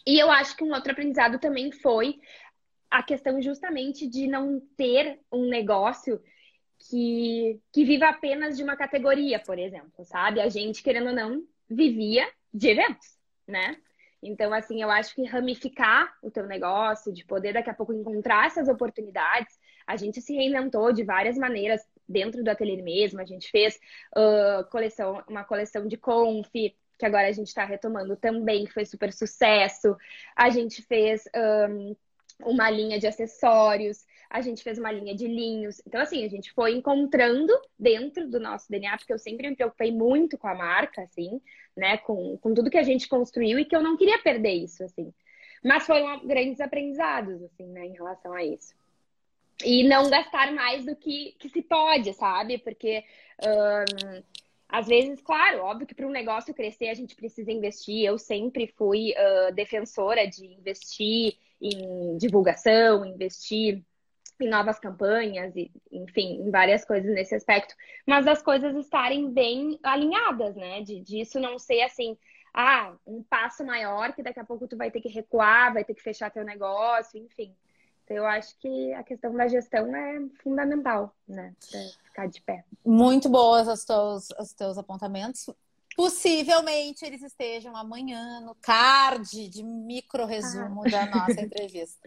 E 0.07 0.19
eu 0.19 0.31
acho 0.31 0.55
que 0.55 0.63
um 0.63 0.75
outro 0.75 0.93
aprendizado 0.93 1.39
também 1.39 1.73
foi 1.73 2.17
a 2.91 3.03
questão 3.03 3.41
justamente 3.41 4.07
de 4.07 4.27
não 4.27 4.61
ter 4.77 5.19
um 5.33 5.49
negócio 5.49 6.21
que, 6.91 7.59
que 7.73 7.87
viva 7.87 8.11
apenas 8.11 8.59
de 8.59 8.63
uma 8.63 8.77
categoria, 8.77 9.39
por 9.39 9.59
exemplo, 9.59 10.05
sabe? 10.05 10.43
A 10.43 10.49
gente, 10.51 10.83
querendo 10.83 11.07
ou 11.07 11.15
não, 11.15 11.43
vivia 11.67 12.29
de 12.53 12.69
eventos, 12.69 13.17
né? 13.47 13.77
Então, 14.23 14.53
assim, 14.53 14.83
eu 14.83 14.91
acho 14.91 15.15
que 15.15 15.25
ramificar 15.25 16.15
o 16.23 16.31
teu 16.31 16.47
negócio, 16.47 17.13
de 17.13 17.25
poder 17.25 17.55
daqui 17.55 17.71
a 17.71 17.75
pouco 17.75 17.93
encontrar 17.93 18.47
essas 18.47 18.69
oportunidades, 18.69 19.59
a 19.87 19.97
gente 19.97 20.21
se 20.21 20.35
reinventou 20.35 20.93
de 20.93 21.03
várias 21.03 21.39
maneiras 21.39 21.81
dentro 22.07 22.45
do 22.45 22.49
ateliê 22.49 22.83
mesmo. 22.83 23.21
A 23.21 23.25
gente 23.25 23.51
fez 23.51 23.79
uh, 24.17 24.69
coleção, 24.71 25.23
uma 25.27 25.43
coleção 25.43 25.87
de 25.87 25.97
conf, 25.97 26.51
que 26.53 27.07
agora 27.07 27.29
a 27.29 27.33
gente 27.33 27.49
está 27.49 27.65
retomando 27.65 28.15
também, 28.15 28.67
que 28.67 28.75
foi 28.75 28.85
super 28.85 29.11
sucesso. 29.11 29.97
A 30.37 30.51
gente 30.51 30.83
fez 30.83 31.25
um, 31.71 31.97
uma 32.45 32.69
linha 32.71 32.99
de 32.99 33.07
acessórios 33.07 34.05
a 34.31 34.41
gente 34.41 34.63
fez 34.63 34.79
uma 34.79 34.93
linha 34.93 35.13
de 35.13 35.27
linhos. 35.27 35.83
Então, 35.85 36.01
assim, 36.01 36.25
a 36.25 36.29
gente 36.29 36.53
foi 36.53 36.73
encontrando 36.73 37.53
dentro 37.77 38.31
do 38.31 38.39
nosso 38.39 38.71
DNA, 38.71 38.97
porque 38.97 39.13
eu 39.13 39.19
sempre 39.19 39.51
me 39.51 39.57
preocupei 39.57 39.91
muito 39.91 40.39
com 40.39 40.47
a 40.47 40.55
marca, 40.55 41.03
assim, 41.03 41.41
né, 41.77 41.99
com, 41.99 42.39
com 42.39 42.55
tudo 42.55 42.71
que 42.71 42.79
a 42.79 42.85
gente 42.85 43.09
construiu 43.09 43.59
e 43.59 43.65
que 43.65 43.75
eu 43.75 43.83
não 43.83 43.97
queria 43.97 44.23
perder 44.23 44.53
isso, 44.53 44.85
assim. 44.85 45.13
Mas 45.65 45.85
foram 45.85 46.25
grandes 46.25 46.61
aprendizados, 46.61 47.43
assim, 47.43 47.67
né, 47.67 47.87
em 47.87 47.93
relação 47.93 48.33
a 48.33 48.45
isso. 48.45 48.73
E 49.65 49.83
não 49.83 50.09
gastar 50.09 50.53
mais 50.53 50.87
do 50.87 50.95
que, 50.95 51.35
que 51.39 51.49
se 51.49 51.61
pode, 51.61 52.15
sabe? 52.15 52.59
Porque. 52.59 53.05
Um, 53.45 54.23
às 54.73 54.87
vezes, 54.87 55.21
claro, 55.21 55.65
óbvio 55.65 55.87
que 55.87 55.95
para 55.95 56.07
um 56.07 56.13
negócio 56.13 56.55
crescer 56.55 56.89
a 56.89 56.95
gente 56.95 57.17
precisa 57.17 57.51
investir. 57.51 58.05
Eu 58.05 58.17
sempre 58.17 58.69
fui 58.69 59.13
uh, 59.13 59.53
defensora 59.53 60.29
de 60.29 60.47
investir 60.47 61.37
em 61.61 62.17
divulgação, 62.17 63.05
investir 63.05 63.83
em 64.45 64.49
novas 64.49 64.79
campanhas 64.79 65.55
e, 65.57 65.71
enfim, 65.91 66.43
em 66.43 66.51
várias 66.51 66.85
coisas 66.85 67.13
nesse 67.13 67.35
aspecto, 67.35 67.75
mas 68.07 68.27
as 68.27 68.43
coisas 68.43 68.75
estarem 68.77 69.31
bem 69.31 69.79
alinhadas, 69.83 70.57
né? 70.57 70.83
De 70.83 71.01
disso 71.01 71.39
não 71.41 71.59
ser 71.59 71.83
assim, 71.83 72.17
ah, 72.55 72.95
um 73.07 73.23
passo 73.23 73.65
maior 73.65 74.13
que 74.13 74.23
daqui 74.23 74.41
a 74.41 74.45
pouco 74.45 74.67
tu 74.67 74.77
vai 74.77 74.91
ter 74.91 75.01
que 75.01 75.09
recuar, 75.09 75.73
vai 75.73 75.85
ter 75.85 75.95
que 75.95 76.03
fechar 76.03 76.31
teu 76.31 76.45
negócio, 76.45 77.19
enfim. 77.19 77.55
Então, 78.05 78.17
eu 78.17 78.27
acho 78.27 78.59
que 78.59 78.93
a 78.95 79.05
questão 79.05 79.33
da 79.33 79.47
gestão 79.47 79.95
é 79.95 80.21
fundamental, 80.43 81.15
né? 81.29 81.55
Pra 81.71 81.81
ficar 82.05 82.27
de 82.27 82.41
pé. 82.41 82.65
Muito 82.85 83.29
boas 83.29 83.69
os 83.69 83.85
teus, 83.85 84.29
os 84.39 84.53
teus 84.53 84.77
apontamentos. 84.77 85.49
Possivelmente 85.97 87.05
eles 87.05 87.23
estejam 87.23 87.77
amanhã 87.77 88.41
no 88.41 88.57
card 88.57 89.49
de 89.49 89.63
micro 89.63 90.25
resumo 90.25 90.83
ah. 90.87 90.91
da 90.91 91.07
nossa 91.07 91.39
entrevista. 91.43 92.01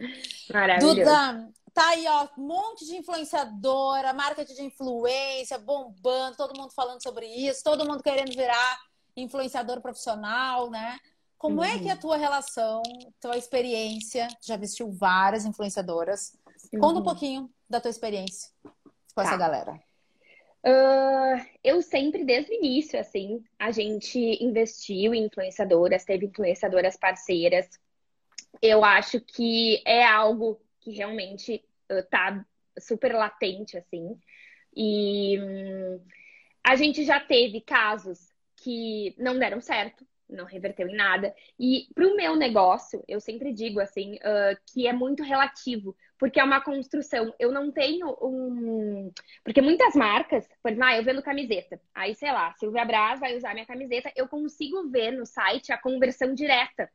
Maravilhoso. 0.52 0.94
Duda, 0.96 1.48
Tá 1.74 1.88
aí, 1.88 2.06
ó, 2.06 2.28
um 2.38 2.46
monte 2.46 2.86
de 2.86 2.94
influenciadora, 2.94 4.12
marketing 4.12 4.54
de 4.54 4.62
influência, 4.62 5.58
bombando, 5.58 6.36
todo 6.36 6.56
mundo 6.56 6.72
falando 6.72 7.02
sobre 7.02 7.26
isso, 7.26 7.64
todo 7.64 7.84
mundo 7.84 8.00
querendo 8.00 8.32
virar 8.32 8.78
influenciador 9.16 9.80
profissional, 9.80 10.70
né? 10.70 11.00
Como 11.36 11.56
uhum. 11.56 11.64
é 11.64 11.78
que 11.80 11.88
é 11.88 11.92
a 11.92 11.96
tua 11.96 12.16
relação, 12.16 12.80
tua 13.20 13.36
experiência? 13.36 14.28
Já 14.40 14.56
vestiu 14.56 14.92
várias 14.92 15.44
influenciadoras. 15.44 16.38
Uhum. 16.72 16.80
Conta 16.80 16.94
um 16.94 16.98
uhum. 16.98 17.02
pouquinho 17.02 17.50
da 17.68 17.80
tua 17.80 17.90
experiência 17.90 18.50
com 18.62 19.22
tá. 19.22 19.24
essa 19.24 19.36
galera. 19.36 19.72
Uh, 20.64 21.44
eu 21.62 21.82
sempre, 21.82 22.24
desde 22.24 22.52
o 22.52 22.54
início, 22.54 22.98
assim, 22.98 23.42
a 23.58 23.72
gente 23.72 24.18
investiu 24.42 25.12
em 25.12 25.24
influenciadoras, 25.24 26.04
teve 26.04 26.26
influenciadoras 26.26 26.96
parceiras. 26.96 27.68
Eu 28.62 28.84
acho 28.84 29.20
que 29.20 29.82
é 29.84 30.06
algo 30.06 30.60
que 30.84 30.92
realmente 30.92 31.64
uh, 31.90 32.06
tá 32.10 32.44
super 32.78 33.14
latente, 33.14 33.76
assim. 33.76 34.18
E 34.76 35.38
hum, 35.40 36.00
a 36.62 36.76
gente 36.76 37.04
já 37.04 37.18
teve 37.18 37.60
casos 37.60 38.32
que 38.56 39.14
não 39.18 39.38
deram 39.38 39.60
certo, 39.60 40.06
não 40.28 40.44
reverteu 40.44 40.88
em 40.88 40.96
nada. 40.96 41.34
E 41.58 41.86
para 41.94 42.06
o 42.06 42.16
meu 42.16 42.36
negócio, 42.36 43.02
eu 43.08 43.20
sempre 43.20 43.52
digo 43.52 43.80
assim, 43.80 44.16
uh, 44.16 44.56
que 44.72 44.86
é 44.86 44.92
muito 44.92 45.22
relativo, 45.22 45.96
porque 46.18 46.38
é 46.38 46.44
uma 46.44 46.60
construção. 46.60 47.34
Eu 47.38 47.50
não 47.50 47.70
tenho 47.70 48.08
um. 48.20 49.12
Porque 49.42 49.60
muitas 49.60 49.94
marcas, 49.94 50.46
por 50.62 50.70
exemplo, 50.70 50.88
ah, 50.88 50.96
eu 50.96 51.04
vendo 51.04 51.22
camiseta. 51.22 51.80
Aí, 51.94 52.14
sei 52.14 52.32
lá, 52.32 52.52
Silvia 52.54 52.84
Braz 52.84 53.20
vai 53.20 53.36
usar 53.36 53.54
minha 53.54 53.66
camiseta, 53.66 54.12
eu 54.16 54.28
consigo 54.28 54.90
ver 54.90 55.12
no 55.12 55.24
site 55.26 55.72
a 55.72 55.78
conversão 55.78 56.34
direta 56.34 56.90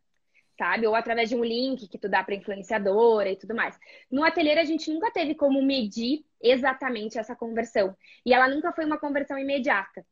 sabe? 0.59 0.85
Ou 0.85 0.93
através 0.93 1.29
de 1.29 1.35
um 1.35 1.43
link 1.43 1.87
que 1.87 1.97
tu 1.97 2.09
dá 2.09 2.21
para 2.21 2.35
influenciadora 2.35 3.29
e 3.31 3.37
tudo 3.37 3.55
mais. 3.55 3.79
No 4.11 4.25
ateliê 4.25 4.59
a 4.59 4.65
gente 4.65 4.91
nunca 4.91 5.09
teve 5.09 5.33
como 5.33 5.61
medir 5.61 6.25
exatamente 6.41 7.17
essa 7.17 7.33
conversão. 7.33 7.95
E 8.25 8.33
ela 8.33 8.49
nunca 8.49 8.73
foi 8.73 8.83
uma 8.83 8.99
conversão 8.99 9.39
imediata. 9.39 10.05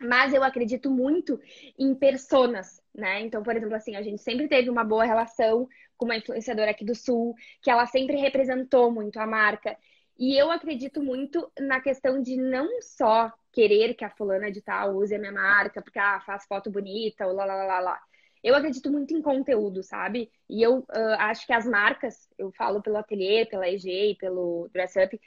Mas 0.00 0.34
eu 0.34 0.42
acredito 0.42 0.90
muito 0.90 1.40
em 1.78 1.94
personas, 1.94 2.82
né? 2.94 3.20
Então, 3.22 3.42
por 3.42 3.56
exemplo, 3.56 3.76
assim, 3.76 3.96
a 3.96 4.02
gente 4.02 4.20
sempre 4.20 4.48
teve 4.48 4.68
uma 4.68 4.84
boa 4.84 5.04
relação 5.04 5.68
com 5.96 6.04
uma 6.04 6.16
influenciadora 6.16 6.72
aqui 6.72 6.84
do 6.84 6.94
Sul, 6.94 7.34
que 7.62 7.70
ela 7.70 7.86
sempre 7.86 8.16
representou 8.16 8.90
muito 8.90 9.18
a 9.18 9.26
marca. 9.26 9.76
E 10.18 10.36
eu 10.36 10.50
acredito 10.50 11.02
muito 11.02 11.50
na 11.58 11.80
questão 11.80 12.20
de 12.20 12.36
não 12.36 12.82
só 12.82 13.32
querer 13.52 13.94
que 13.94 14.04
a 14.04 14.10
fulana 14.10 14.50
de 14.50 14.60
tal 14.60 14.96
use 14.96 15.14
a 15.14 15.18
minha 15.18 15.32
marca, 15.32 15.80
porque 15.80 15.98
ah, 15.98 16.20
faz 16.26 16.44
foto 16.46 16.70
bonita, 16.70 17.26
ou 17.26 17.32
lá, 17.32 17.46
lá, 17.46 17.64
lá, 17.64 17.80
lá 17.80 18.00
eu 18.46 18.54
acredito 18.54 18.92
muito 18.92 19.12
em 19.12 19.20
conteúdo, 19.20 19.82
sabe? 19.82 20.30
E 20.48 20.62
eu 20.62 20.78
uh, 20.78 21.16
acho 21.18 21.44
que 21.44 21.52
as 21.52 21.66
marcas, 21.66 22.28
eu 22.38 22.52
falo 22.52 22.80
pelo 22.80 22.96
ateliê, 22.96 23.44
pela 23.44 23.68
EG, 23.68 24.16
pelo 24.20 24.70
Dress 24.72 24.96
Up, 25.02 25.20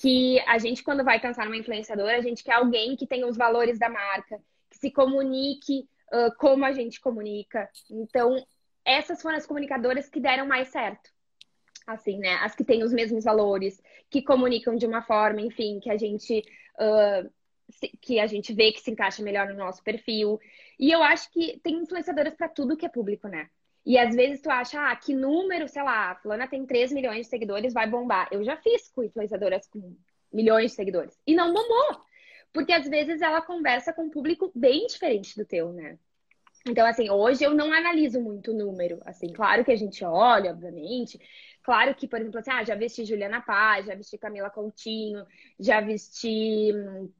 que 0.00 0.38
a 0.46 0.56
gente, 0.56 0.84
quando 0.84 1.02
vai 1.02 1.18
pensar 1.18 1.46
numa 1.46 1.56
influenciadora, 1.56 2.16
a 2.16 2.22
gente 2.22 2.44
quer 2.44 2.52
alguém 2.52 2.94
que 2.94 3.08
tenha 3.08 3.26
os 3.26 3.36
valores 3.36 3.76
da 3.76 3.88
marca, 3.88 4.40
que 4.70 4.78
se 4.78 4.88
comunique 4.88 5.88
uh, 6.12 6.32
como 6.38 6.64
a 6.64 6.70
gente 6.70 7.00
comunica. 7.00 7.68
Então, 7.90 8.36
essas 8.84 9.20
foram 9.20 9.36
as 9.36 9.46
comunicadoras 9.46 10.08
que 10.08 10.20
deram 10.20 10.46
mais 10.46 10.68
certo. 10.68 11.10
Assim, 11.88 12.20
né? 12.20 12.34
As 12.36 12.54
que 12.54 12.62
têm 12.62 12.84
os 12.84 12.92
mesmos 12.92 13.24
valores, 13.24 13.82
que 14.08 14.22
comunicam 14.22 14.76
de 14.76 14.86
uma 14.86 15.02
forma, 15.02 15.40
enfim, 15.40 15.80
que 15.80 15.90
a 15.90 15.96
gente. 15.96 16.44
Uh, 16.78 17.28
que 18.00 18.20
a 18.20 18.26
gente 18.26 18.52
vê 18.52 18.72
que 18.72 18.80
se 18.80 18.90
encaixa 18.90 19.22
melhor 19.22 19.48
no 19.48 19.54
nosso 19.54 19.82
perfil. 19.82 20.38
E 20.78 20.90
eu 20.90 21.02
acho 21.02 21.30
que 21.30 21.60
tem 21.62 21.76
influenciadoras 21.76 22.34
para 22.34 22.48
tudo 22.48 22.76
que 22.76 22.86
é 22.86 22.88
público, 22.88 23.28
né? 23.28 23.48
E 23.84 23.98
às 23.98 24.14
vezes 24.14 24.42
tu 24.42 24.50
acha, 24.50 24.90
ah, 24.90 24.94
que 24.96 25.14
número, 25.14 25.66
sei 25.68 25.82
lá, 25.82 26.10
a 26.10 26.14
fulana 26.16 26.46
tem 26.46 26.66
3 26.66 26.92
milhões 26.92 27.26
de 27.26 27.30
seguidores, 27.30 27.72
vai 27.72 27.88
bombar. 27.88 28.28
Eu 28.30 28.44
já 28.44 28.56
fiz 28.56 28.88
com 28.88 29.02
influenciadoras 29.02 29.66
com 29.66 29.96
milhões 30.32 30.70
de 30.70 30.76
seguidores. 30.76 31.18
E 31.26 31.34
não 31.34 31.52
bombou. 31.52 32.02
Porque 32.52 32.72
às 32.72 32.86
vezes 32.88 33.22
ela 33.22 33.40
conversa 33.40 33.92
com 33.92 34.04
um 34.04 34.10
público 34.10 34.50
bem 34.54 34.86
diferente 34.86 35.36
do 35.36 35.44
teu, 35.44 35.72
né? 35.72 35.98
Então, 36.68 36.86
assim, 36.86 37.08
hoje 37.08 37.42
eu 37.42 37.54
não 37.54 37.72
analiso 37.72 38.20
muito 38.20 38.50
o 38.50 38.54
número. 38.54 39.00
Assim, 39.06 39.32
claro 39.32 39.64
que 39.64 39.72
a 39.72 39.76
gente 39.76 40.04
olha, 40.04 40.50
obviamente. 40.50 41.18
Claro 41.62 41.94
que, 41.94 42.06
por 42.06 42.20
exemplo, 42.20 42.38
assim, 42.38 42.50
ah, 42.50 42.64
já 42.64 42.74
vesti 42.74 43.04
Juliana 43.04 43.40
Paz, 43.40 43.86
já 43.86 43.94
vesti 43.94 44.18
Camila 44.18 44.50
Coutinho, 44.50 45.24
já 45.58 45.80
vesti 45.80 46.72
hum, 46.74 47.10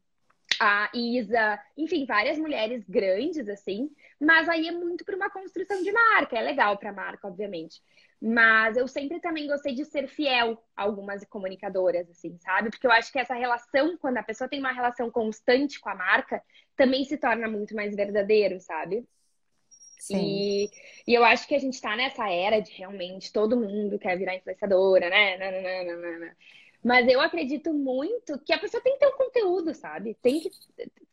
a 0.61 0.91
Isa, 0.95 1.59
enfim, 1.75 2.05
várias 2.05 2.39
mulheres 2.39 2.85
grandes, 2.87 3.49
assim, 3.49 3.91
mas 4.21 4.47
aí 4.47 4.69
é 4.69 4.73
muito 4.73 5.07
para 5.07 5.17
uma 5.17 5.31
construção 5.31 5.83
de 5.83 5.91
marca, 5.91 6.39
é 6.39 6.43
legal 6.43 6.77
para 6.77 6.91
a 6.91 6.93
marca, 6.93 7.27
obviamente. 7.27 7.81
Mas 8.21 8.77
eu 8.77 8.87
sempre 8.87 9.19
também 9.21 9.47
gostei 9.47 9.75
de 9.75 9.87
ser 9.87 10.07
fiel 10.07 10.63
a 10.77 10.83
algumas 10.83 11.25
comunicadoras, 11.25 12.11
assim, 12.11 12.37
sabe? 12.39 12.69
Porque 12.69 12.87
eu 12.87 12.93
acho 12.93 13.11
que 13.11 13.19
essa 13.19 13.33
relação, 13.33 13.97
quando 13.97 14.19
a 14.19 14.23
pessoa 14.23 14.47
tem 14.47 14.61
uma 14.61 14.73
relação 14.73 15.11
constante 15.11 15.81
com 15.81 15.89
a 15.89 15.95
marca, 15.95 16.43
também 16.77 17.03
se 17.05 17.17
torna 17.17 17.49
muito 17.49 17.75
mais 17.75 17.97
verdadeiro, 17.97 18.61
sabe? 18.61 19.09
Sim. 19.99 20.19
E, 20.19 20.71
e 21.09 21.15
eu 21.15 21.25
acho 21.25 21.49
que 21.49 21.55
a 21.55 21.59
gente 21.59 21.75
está 21.75 21.97
nessa 21.97 22.29
era 22.29 22.61
de 22.61 22.71
realmente 22.73 23.33
todo 23.33 23.57
mundo 23.57 23.99
quer 23.99 24.19
virar 24.19 24.37
influenciadora, 24.37 25.09
né? 25.09 25.39
Nananana. 25.39 26.37
Mas 26.83 27.07
eu 27.09 27.21
acredito 27.21 27.73
muito 27.73 28.39
que 28.39 28.53
a 28.53 28.59
pessoa 28.59 28.83
tem 28.83 28.95
que 28.95 29.01
ter 29.01 29.07
um 29.07 29.17
conteúdo, 29.17 29.75
sabe? 29.75 30.17
Tem 30.23 30.41
que, 30.41 30.51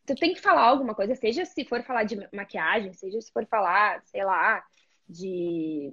tu 0.05 0.15
tem 0.15 0.33
que 0.33 0.41
falar 0.41 0.63
alguma 0.63 0.95
coisa, 0.95 1.13
seja 1.15 1.43
se 1.45 1.65
for 1.65 1.83
falar 1.83 2.03
de 2.03 2.15
maquiagem, 2.33 2.93
seja 2.93 3.19
se 3.19 3.31
for 3.31 3.45
falar, 3.45 4.01
sei 4.05 4.23
lá, 4.23 4.63
de, 5.07 5.91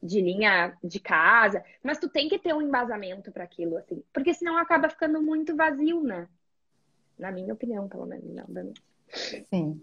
de 0.00 0.20
linha 0.20 0.76
de 0.82 1.00
casa, 1.00 1.64
mas 1.82 1.98
tu 1.98 2.08
tem 2.08 2.28
que 2.28 2.38
ter 2.38 2.54
um 2.54 2.62
embasamento 2.62 3.32
para 3.32 3.44
aquilo, 3.44 3.76
assim, 3.76 4.02
porque 4.12 4.32
senão 4.32 4.56
acaba 4.56 4.88
ficando 4.88 5.20
muito 5.20 5.56
vazio, 5.56 6.02
né? 6.02 6.28
Na 7.18 7.32
minha 7.32 7.52
opinião, 7.52 7.88
pelo 7.88 8.06
menos, 8.06 8.32
não, 8.32 8.44
obviamente. 8.44 8.82
Sim. 9.52 9.82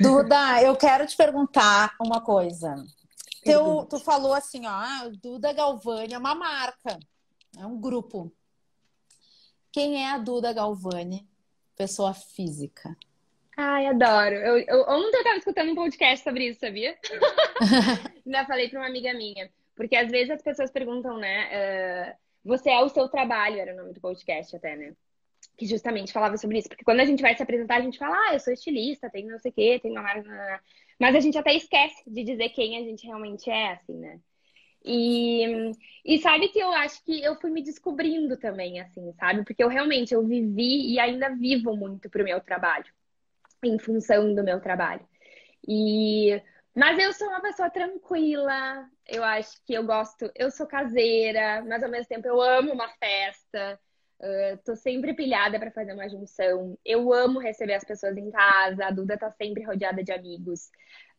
Duda, 0.00 0.62
eu 0.62 0.74
quero 0.74 1.06
te 1.06 1.16
perguntar 1.16 1.94
uma 2.00 2.20
coisa. 2.20 2.74
Teu, 3.44 3.84
tu 3.88 3.98
falou 4.00 4.32
assim, 4.32 4.66
ó, 4.66 4.70
ah, 4.70 5.10
Duda 5.20 5.52
Galvani 5.52 6.14
é 6.14 6.18
uma 6.18 6.34
marca. 6.34 6.98
É 7.58 7.66
um 7.66 7.80
grupo. 7.80 8.32
Quem 9.70 10.04
é 10.04 10.10
a 10.10 10.18
Duda 10.18 10.52
Galvani? 10.52 11.28
Pessoa 11.76 12.14
física. 12.14 12.96
Ai, 13.56 13.86
adoro. 13.86 14.34
Eu, 14.34 14.58
eu, 14.58 14.80
ontem 14.88 15.18
eu 15.18 15.24
tava 15.24 15.36
escutando 15.36 15.72
um 15.72 15.74
podcast 15.74 16.24
sobre 16.24 16.48
isso, 16.48 16.60
sabia? 16.60 16.96
Ainda 18.24 18.46
falei 18.46 18.68
pra 18.68 18.80
uma 18.80 18.88
amiga 18.88 19.12
minha. 19.14 19.50
Porque 19.74 19.96
às 19.96 20.10
vezes 20.10 20.30
as 20.30 20.42
pessoas 20.42 20.70
perguntam, 20.70 21.18
né? 21.18 21.48
Uh, 21.48 22.16
você 22.44 22.70
é 22.70 22.80
o 22.80 22.88
seu 22.88 23.08
trabalho, 23.08 23.58
era 23.58 23.74
o 23.74 23.76
nome 23.76 23.92
do 23.92 24.00
podcast 24.00 24.54
até, 24.56 24.76
né? 24.76 24.94
Que 25.56 25.66
justamente 25.66 26.12
falava 26.12 26.36
sobre 26.36 26.58
isso. 26.58 26.68
Porque 26.68 26.84
quando 26.84 27.00
a 27.00 27.04
gente 27.04 27.22
vai 27.22 27.36
se 27.36 27.42
apresentar, 27.42 27.76
a 27.76 27.82
gente 27.82 27.98
fala, 27.98 28.16
ah, 28.16 28.34
eu 28.34 28.40
sou 28.40 28.52
estilista, 28.52 29.10
tenho 29.10 29.30
não 29.30 29.38
sei 29.38 29.50
o 29.50 29.54
quê, 29.54 29.78
tenho 29.82 29.94
uma 29.94 30.02
marca. 30.02 30.62
Mas 30.98 31.14
a 31.14 31.20
gente 31.20 31.36
até 31.36 31.54
esquece 31.54 32.02
de 32.06 32.24
dizer 32.24 32.48
quem 32.50 32.76
a 32.78 32.80
gente 32.80 33.06
realmente 33.06 33.50
é, 33.50 33.72
assim, 33.72 33.98
né? 33.98 34.20
E, 34.84 35.72
e 36.04 36.18
sabe 36.18 36.48
que 36.48 36.58
eu 36.58 36.72
acho 36.72 37.04
que 37.04 37.22
eu 37.22 37.36
fui 37.40 37.50
me 37.50 37.62
descobrindo 37.62 38.36
também, 38.36 38.80
assim, 38.80 39.12
sabe? 39.12 39.44
Porque 39.44 39.62
eu 39.62 39.68
realmente 39.68 40.12
eu 40.12 40.26
vivi 40.26 40.92
e 40.92 40.98
ainda 40.98 41.30
vivo 41.30 41.76
muito 41.76 42.10
pro 42.10 42.24
meu 42.24 42.40
trabalho, 42.40 42.92
em 43.62 43.78
função 43.78 44.34
do 44.34 44.42
meu 44.42 44.60
trabalho. 44.60 45.06
E 45.66 46.42
mas 46.74 46.98
eu 46.98 47.12
sou 47.12 47.28
uma 47.28 47.42
pessoa 47.42 47.68
tranquila, 47.68 48.88
eu 49.06 49.22
acho 49.22 49.62
que 49.66 49.74
eu 49.74 49.84
gosto, 49.84 50.30
eu 50.34 50.50
sou 50.50 50.66
caseira, 50.66 51.62
mas 51.66 51.82
ao 51.82 51.90
mesmo 51.90 52.08
tempo 52.08 52.26
eu 52.26 52.40
amo 52.40 52.72
uma 52.72 52.88
festa. 52.88 53.78
Uh, 54.18 54.56
tô 54.64 54.74
sempre 54.76 55.12
pilhada 55.14 55.58
para 55.58 55.70
fazer 55.70 55.92
uma 55.92 56.08
junção. 56.08 56.78
Eu 56.84 57.12
amo 57.12 57.40
receber 57.40 57.74
as 57.74 57.84
pessoas 57.84 58.16
em 58.16 58.30
casa. 58.30 58.86
A 58.86 58.90
Duda 58.90 59.18
tá 59.18 59.30
sempre 59.32 59.64
rodeada 59.64 60.02
de 60.02 60.12
amigos. 60.12 60.70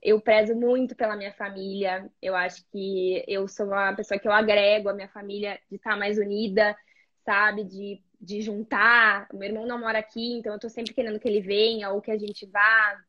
Eu 0.03 0.19
prezo 0.19 0.53
muito 0.53 0.95
pela 0.97 1.15
minha 1.15 1.31
família. 1.31 2.11
Eu 2.21 2.35
acho 2.35 2.61
que 2.69 3.23
eu 3.25 3.47
sou 3.47 3.67
uma 3.67 3.95
pessoa 3.95 4.19
que 4.19 4.27
eu 4.27 4.33
agrego 4.33 4.89
a 4.89 4.93
minha 4.93 5.07
família 5.07 5.57
de 5.69 5.77
estar 5.77 5.95
mais 5.97 6.17
unida, 6.17 6.75
sabe? 7.25 7.63
De, 7.63 8.03
de 8.19 8.41
juntar. 8.41 9.29
O 9.31 9.37
meu 9.37 9.47
irmão 9.47 9.65
não 9.65 9.79
mora 9.79 9.99
aqui, 9.99 10.33
então 10.33 10.51
eu 10.53 10.59
tô 10.59 10.67
sempre 10.67 10.93
querendo 10.93 11.19
que 11.21 11.27
ele 11.27 11.39
venha 11.39 11.89
ou 11.89 12.01
que 12.01 12.11
a 12.11 12.17
gente 12.17 12.45
vá. 12.47 13.01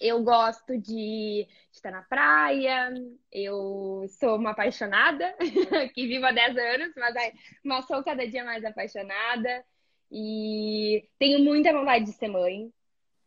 Eu 0.00 0.20
gosto 0.24 0.76
de 0.76 1.46
estar 1.72 1.92
na 1.92 2.02
praia. 2.02 2.92
Eu 3.30 4.04
sou 4.18 4.36
uma 4.36 4.50
apaixonada, 4.50 5.32
que 5.94 6.08
vivo 6.08 6.26
há 6.26 6.32
10 6.32 6.56
anos, 6.58 6.92
mas, 6.96 7.14
mas 7.62 7.86
sou 7.86 8.02
cada 8.02 8.26
dia 8.26 8.44
mais 8.44 8.64
apaixonada. 8.64 9.64
E 10.10 11.08
tenho 11.20 11.38
muita 11.38 11.72
vontade 11.72 12.04
de 12.04 12.12
ser 12.12 12.28
mãe. 12.28 12.68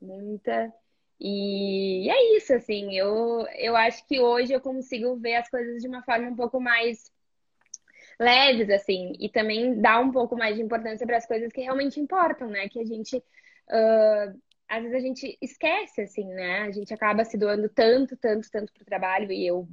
Muita. 0.01 0.73
E 1.20 2.09
é 2.09 2.38
isso, 2.38 2.53
assim, 2.53 2.95
eu, 2.97 3.45
eu 3.57 3.76
acho 3.76 4.05
que 4.07 4.20
hoje 4.20 4.53
eu 4.53 4.61
consigo 4.61 5.17
ver 5.17 5.36
as 5.36 5.49
coisas 5.49 5.82
de 5.82 5.88
uma 5.88 6.01
forma 6.03 6.30
um 6.30 6.36
pouco 6.36 6.61
mais 6.61 7.11
leves, 8.20 8.70
assim, 8.70 9.13
e 9.20 9.30
também 9.30 9.80
dar 9.82 9.99
um 9.99 10.11
pouco 10.11 10.36
mais 10.38 10.55
de 10.55 10.61
importância 10.61 11.05
para 11.05 11.17
as 11.17 11.26
coisas 11.26 11.51
que 11.51 11.61
realmente 11.61 11.99
importam, 11.99 12.49
né? 12.49 12.70
Que 12.70 12.80
a 12.80 12.86
gente, 12.86 13.17
uh, 13.17 14.41
às 14.67 14.84
vezes 14.84 14.95
a 14.95 14.99
gente 14.99 15.38
esquece, 15.41 16.01
assim, 16.01 16.26
né? 16.26 16.61
A 16.63 16.72
gente 16.72 16.93
acaba 16.93 17.24
se 17.26 17.38
doando 17.38 17.70
tanto, 17.70 18.15
tanto, 18.17 18.49
tanto 18.51 18.74
para 18.74 18.82
o 18.82 18.86
trabalho, 18.86 19.32
e 19.32 19.45
eu 19.47 19.67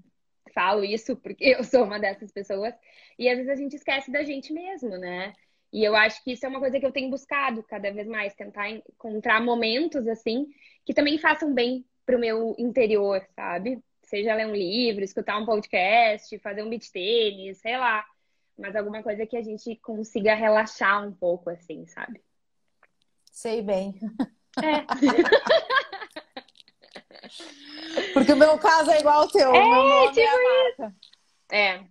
falo 0.54 0.84
isso 0.84 1.16
porque 1.16 1.44
eu 1.44 1.64
sou 1.64 1.84
uma 1.84 1.98
dessas 1.98 2.32
pessoas, 2.32 2.74
e 3.18 3.28
às 3.28 3.36
vezes 3.36 3.52
a 3.52 3.56
gente 3.56 3.76
esquece 3.76 4.10
da 4.10 4.22
gente 4.22 4.52
mesmo, 4.52 4.96
né? 4.98 5.32
E 5.72 5.84
eu 5.84 5.96
acho 5.96 6.22
que 6.22 6.32
isso 6.32 6.46
é 6.46 6.48
uma 6.48 6.60
coisa 6.60 6.78
que 6.78 6.86
eu 6.86 6.92
tenho 6.92 7.10
buscado 7.10 7.62
cada 7.62 7.92
vez 7.92 8.06
mais, 8.06 8.34
tentar 8.34 8.70
encontrar 8.70 9.40
momentos 9.40 10.06
assim 10.08 10.46
que 10.84 10.94
também 10.94 11.18
façam 11.18 11.52
bem 11.52 11.84
pro 12.04 12.18
meu 12.18 12.54
interior, 12.58 13.26
sabe? 13.34 13.82
Seja 14.04 14.34
ler 14.34 14.46
um 14.46 14.54
livro, 14.54 15.02
escutar 15.02 15.36
um 15.36 15.44
podcast, 15.44 16.38
fazer 16.38 16.62
um 16.62 16.70
beat 16.70 16.88
tênis, 16.92 17.58
sei 17.58 17.76
lá. 17.76 18.04
Mas 18.56 18.76
alguma 18.76 19.02
coisa 19.02 19.26
que 19.26 19.36
a 19.36 19.42
gente 19.42 19.74
consiga 19.76 20.34
relaxar 20.34 21.06
um 21.06 21.12
pouco, 21.12 21.50
assim, 21.50 21.84
sabe? 21.86 22.22
Sei 23.32 23.60
bem. 23.60 23.98
É. 24.62 24.86
Porque 28.14 28.32
o 28.32 28.36
meu 28.36 28.56
caso 28.58 28.92
é 28.92 29.00
igual 29.00 29.22
ao 29.22 29.28
teu. 29.28 29.54
É, 29.54 29.60
nome 29.60 30.12
tipo 30.12 30.20
é, 30.20 30.70
isso. 30.70 30.94
é. 31.52 31.84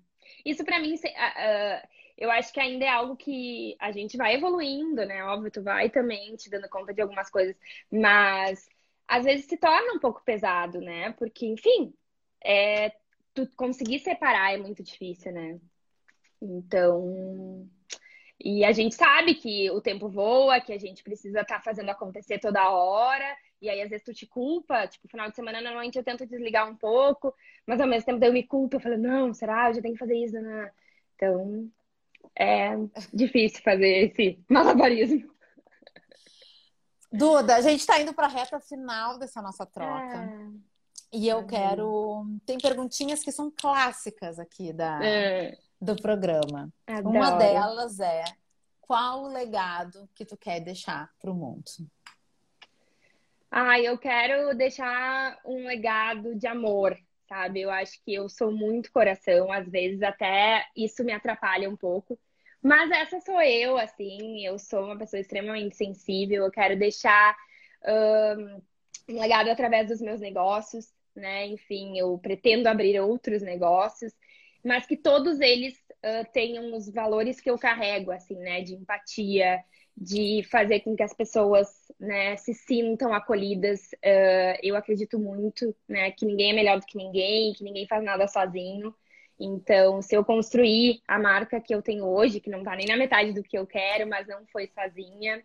Isso 0.45 0.63
pra 0.63 0.80
mim, 0.80 0.95
uh, 0.95 1.88
eu 2.18 2.32
acho 2.32 2.53
que 2.53 2.59
ainda 2.59 2.86
é 2.86 2.89
algo 2.89 3.16
que 3.16 3.76
a 3.80 3.91
gente 3.91 4.18
vai 4.18 4.36
evoluindo, 4.36 5.05
né? 5.05 5.24
Óbvio, 5.26 5.51
tu 5.51 5.61
vai 5.63 5.89
também 5.89 6.36
te 6.36 6.49
dando 6.49 6.70
conta 6.70 6.93
de 6.93 7.01
algumas 7.01 7.30
coisas, 7.30 7.55
mas 7.91 8.70
às 9.07 9.26
vezes 9.26 9.45
se 9.45 9.57
torna 9.57 9.93
um 9.93 9.99
pouco 9.99 10.24
pesado, 10.24 10.80
né? 10.80 11.11
Porque, 11.13 11.45
enfim, 11.45 11.93
é, 12.43 12.91
tu 13.34 13.47
conseguir 13.55 13.99
separar 13.99 14.53
é 14.53 14.57
muito 14.57 14.82
difícil, 14.84 15.32
né? 15.34 15.59
Então, 16.41 17.68
e 18.39 18.63
a 18.66 18.72
gente 18.72 18.95
sabe 18.95 19.36
que 19.36 19.70
o 19.72 19.82
tempo 19.82 20.09
voa, 20.09 20.59
que 20.61 20.74
a 20.74 20.80
gente 20.80 21.03
precisa 21.03 21.41
estar 21.41 21.57
tá 21.57 21.61
fazendo 21.61 21.89
acontecer 21.89 22.39
toda 22.39 22.70
hora, 22.70 23.26
e 23.61 23.70
aí 23.70 23.82
às 23.82 23.89
vezes 23.89 24.05
tu 24.05 24.13
te 24.13 24.26
culpa, 24.28 24.88
tipo, 24.88 25.07
final 25.07 25.30
de 25.30 25.36
semana 25.36 25.61
normalmente 25.61 25.97
eu 25.97 26.03
tento 26.03 26.26
desligar 26.26 26.70
um 26.70 26.76
pouco, 26.76 27.34
mas 27.66 27.80
ao 27.80 27.88
mesmo 27.88 28.05
tempo 28.05 28.24
eu 28.24 28.34
me 28.34 28.43
culpo, 28.43 28.76
eu 28.78 28.80
falo, 28.80 28.97
não, 28.97 29.34
será? 29.34 29.70
Eu 29.70 29.76
já 29.76 29.82
tenho 29.82 29.93
que 29.95 29.99
fazer 29.99 30.18
isso, 30.18 30.39
né? 30.39 30.72
Então, 31.16 31.72
é 32.38 32.71
difícil 33.13 33.61
fazer 33.63 34.09
esse 34.09 34.43
malabarismo. 34.49 35.34
Duda, 37.11 37.55
a 37.55 37.61
gente 37.61 37.80
está 37.80 37.99
indo 37.99 38.13
para 38.13 38.28
a 38.28 38.30
reta 38.30 38.59
final 38.59 39.17
dessa 39.17 39.41
nossa 39.41 39.65
troca. 39.65 40.23
É. 40.23 40.76
E 41.13 41.28
eu 41.28 41.45
quero. 41.45 42.26
Tem 42.45 42.57
perguntinhas 42.57 43.23
que 43.23 43.32
são 43.32 43.49
clássicas 43.49 44.38
aqui 44.38 44.73
da, 44.73 44.99
é. 45.03 45.57
do 45.80 45.95
programa. 45.95 46.69
Adoro. 46.86 47.15
Uma 47.15 47.32
delas 47.32 47.99
é: 47.99 48.23
qual 48.82 49.23
o 49.23 49.28
legado 49.28 50.09
que 50.13 50.26
tu 50.26 50.36
quer 50.36 50.59
deixar 50.59 51.09
para 51.19 51.32
o 51.32 51.36
mundo? 51.36 51.63
Ah, 53.49 53.80
eu 53.80 53.97
quero 53.97 54.53
deixar 54.53 55.39
um 55.45 55.65
legado 55.65 56.36
de 56.36 56.45
amor, 56.47 56.97
sabe? 57.28 57.61
Eu 57.61 57.71
acho 57.71 58.01
que 58.03 58.13
eu 58.13 58.30
sou 58.30 58.51
muito 58.51 58.91
coração, 58.91 59.51
às 59.51 59.67
vezes 59.69 60.01
até 60.03 60.65
isso 60.76 61.03
me 61.03 61.11
atrapalha 61.13 61.69
um 61.69 61.78
pouco, 61.78 62.19
Mas 62.61 62.91
essa 62.91 63.21
sou 63.21 63.41
eu, 63.41 63.78
assim, 63.78 64.45
eu 64.45 64.57
sou 64.59 64.86
uma 64.86 64.97
pessoa 64.97 65.19
extremamente 65.19 65.76
sensível, 65.76 66.45
eu 66.45 66.51
quero 66.51 66.78
deixar 66.78 67.36
um, 67.88 68.61
legado 69.07 69.49
através 69.49 69.88
dos 69.88 70.01
meus 70.01 70.19
negócios, 70.19 70.91
né? 71.15 71.47
Enfim, 71.47 71.97
eu 71.97 72.17
pretendo 72.19 72.67
abrir 72.67 72.99
outros 72.99 73.41
negócios, 73.43 74.13
mas 74.63 74.86
que 74.88 74.97
todos 74.97 75.39
eles 75.39 75.76
uh, 76.03 76.32
tenham 76.34 76.73
os 76.76 76.89
valores 76.89 77.39
que 77.39 77.49
eu 77.49 77.57
carrego, 77.59 78.11
assim, 78.11 78.36
né? 78.38 78.61
De 78.61 78.73
empatia, 78.73 79.63
de 79.98 80.43
fazer 80.52 80.82
com 80.82 80.96
que 80.96 81.04
as 81.04 81.14
pessoas 81.14 81.68
né, 82.00 82.36
se 82.38 82.54
sintam 82.54 83.14
acolhidas. 83.14 83.82
Uh, 83.93 84.60
eu 84.62 84.76
acredito 84.76 85.18
muito 85.18 85.74
né, 85.88 86.12
que 86.12 86.26
ninguém 86.26 86.52
é 86.52 86.54
melhor 86.54 86.80
do 86.80 86.86
que 86.86 86.98
ninguém, 86.98 87.54
que 87.54 87.64
ninguém 87.64 87.88
faz 87.88 88.04
nada 88.04 88.28
sozinho. 88.28 88.93
Então, 89.39 90.02
se 90.02 90.16
eu 90.16 90.24
construir 90.24 91.02
a 91.08 91.20
marca 91.20 91.62
que 91.62 91.74
eu 91.74 91.82
tenho 91.82 92.06
hoje, 92.06 92.39
que 92.39 92.50
não 92.50 92.60
está 92.60 92.76
nem 92.76 92.88
na 92.88 92.98
metade 92.98 93.34
do 93.34 93.43
que 93.43 93.58
eu 93.58 93.66
quero, 93.66 94.08
mas 94.08 94.28
não 94.28 94.46
foi 94.48 94.68
sozinha. 94.68 95.43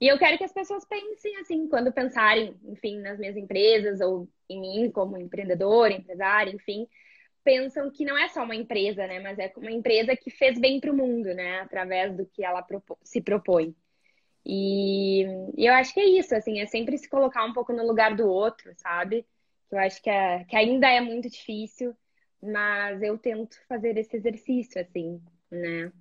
E 0.00 0.08
eu 0.08 0.18
quero 0.18 0.36
que 0.36 0.44
as 0.44 0.52
pessoas 0.52 0.84
pensem 0.84 1.36
assim, 1.36 1.68
quando 1.68 1.92
pensarem, 1.92 2.56
enfim, 2.64 2.98
nas 2.98 3.18
minhas 3.18 3.36
empresas 3.36 4.00
ou 4.00 4.28
em 4.48 4.60
mim 4.60 4.90
como 4.90 5.16
empreendedor, 5.16 5.92
empresário, 5.92 6.54
enfim, 6.54 6.88
pensam 7.44 7.90
que 7.90 8.04
não 8.04 8.16
é 8.16 8.28
só 8.28 8.42
uma 8.42 8.54
empresa, 8.54 9.06
né? 9.06 9.20
Mas 9.20 9.38
é 9.38 9.52
uma 9.56 9.70
empresa 9.70 10.16
que 10.16 10.30
fez 10.30 10.58
bem 10.58 10.80
para 10.80 10.90
o 10.90 10.96
mundo, 10.96 11.34
né? 11.34 11.60
Através 11.60 12.16
do 12.16 12.26
que 12.26 12.44
ela 12.44 12.66
se 13.02 13.20
propõe. 13.20 13.74
E, 14.44 15.24
eu 15.56 15.72
acho 15.74 15.94
que 15.94 16.00
é 16.00 16.04
isso, 16.04 16.34
assim, 16.34 16.60
é 16.60 16.66
sempre 16.66 16.98
se 16.98 17.08
colocar 17.08 17.44
um 17.44 17.52
pouco 17.52 17.72
no 17.72 17.86
lugar 17.86 18.16
do 18.16 18.26
outro, 18.26 18.72
sabe? 18.76 19.26
Eu 19.70 19.78
acho 19.78 20.02
que, 20.02 20.10
é, 20.10 20.44
que 20.44 20.56
ainda 20.56 20.88
é 20.88 21.00
muito 21.00 21.30
difícil, 21.30 21.96
mas 22.42 23.00
eu 23.02 23.16
tento 23.16 23.56
fazer 23.68 23.96
esse 23.96 24.16
exercício, 24.16 24.80
assim, 24.80 25.22
né? 25.50 25.92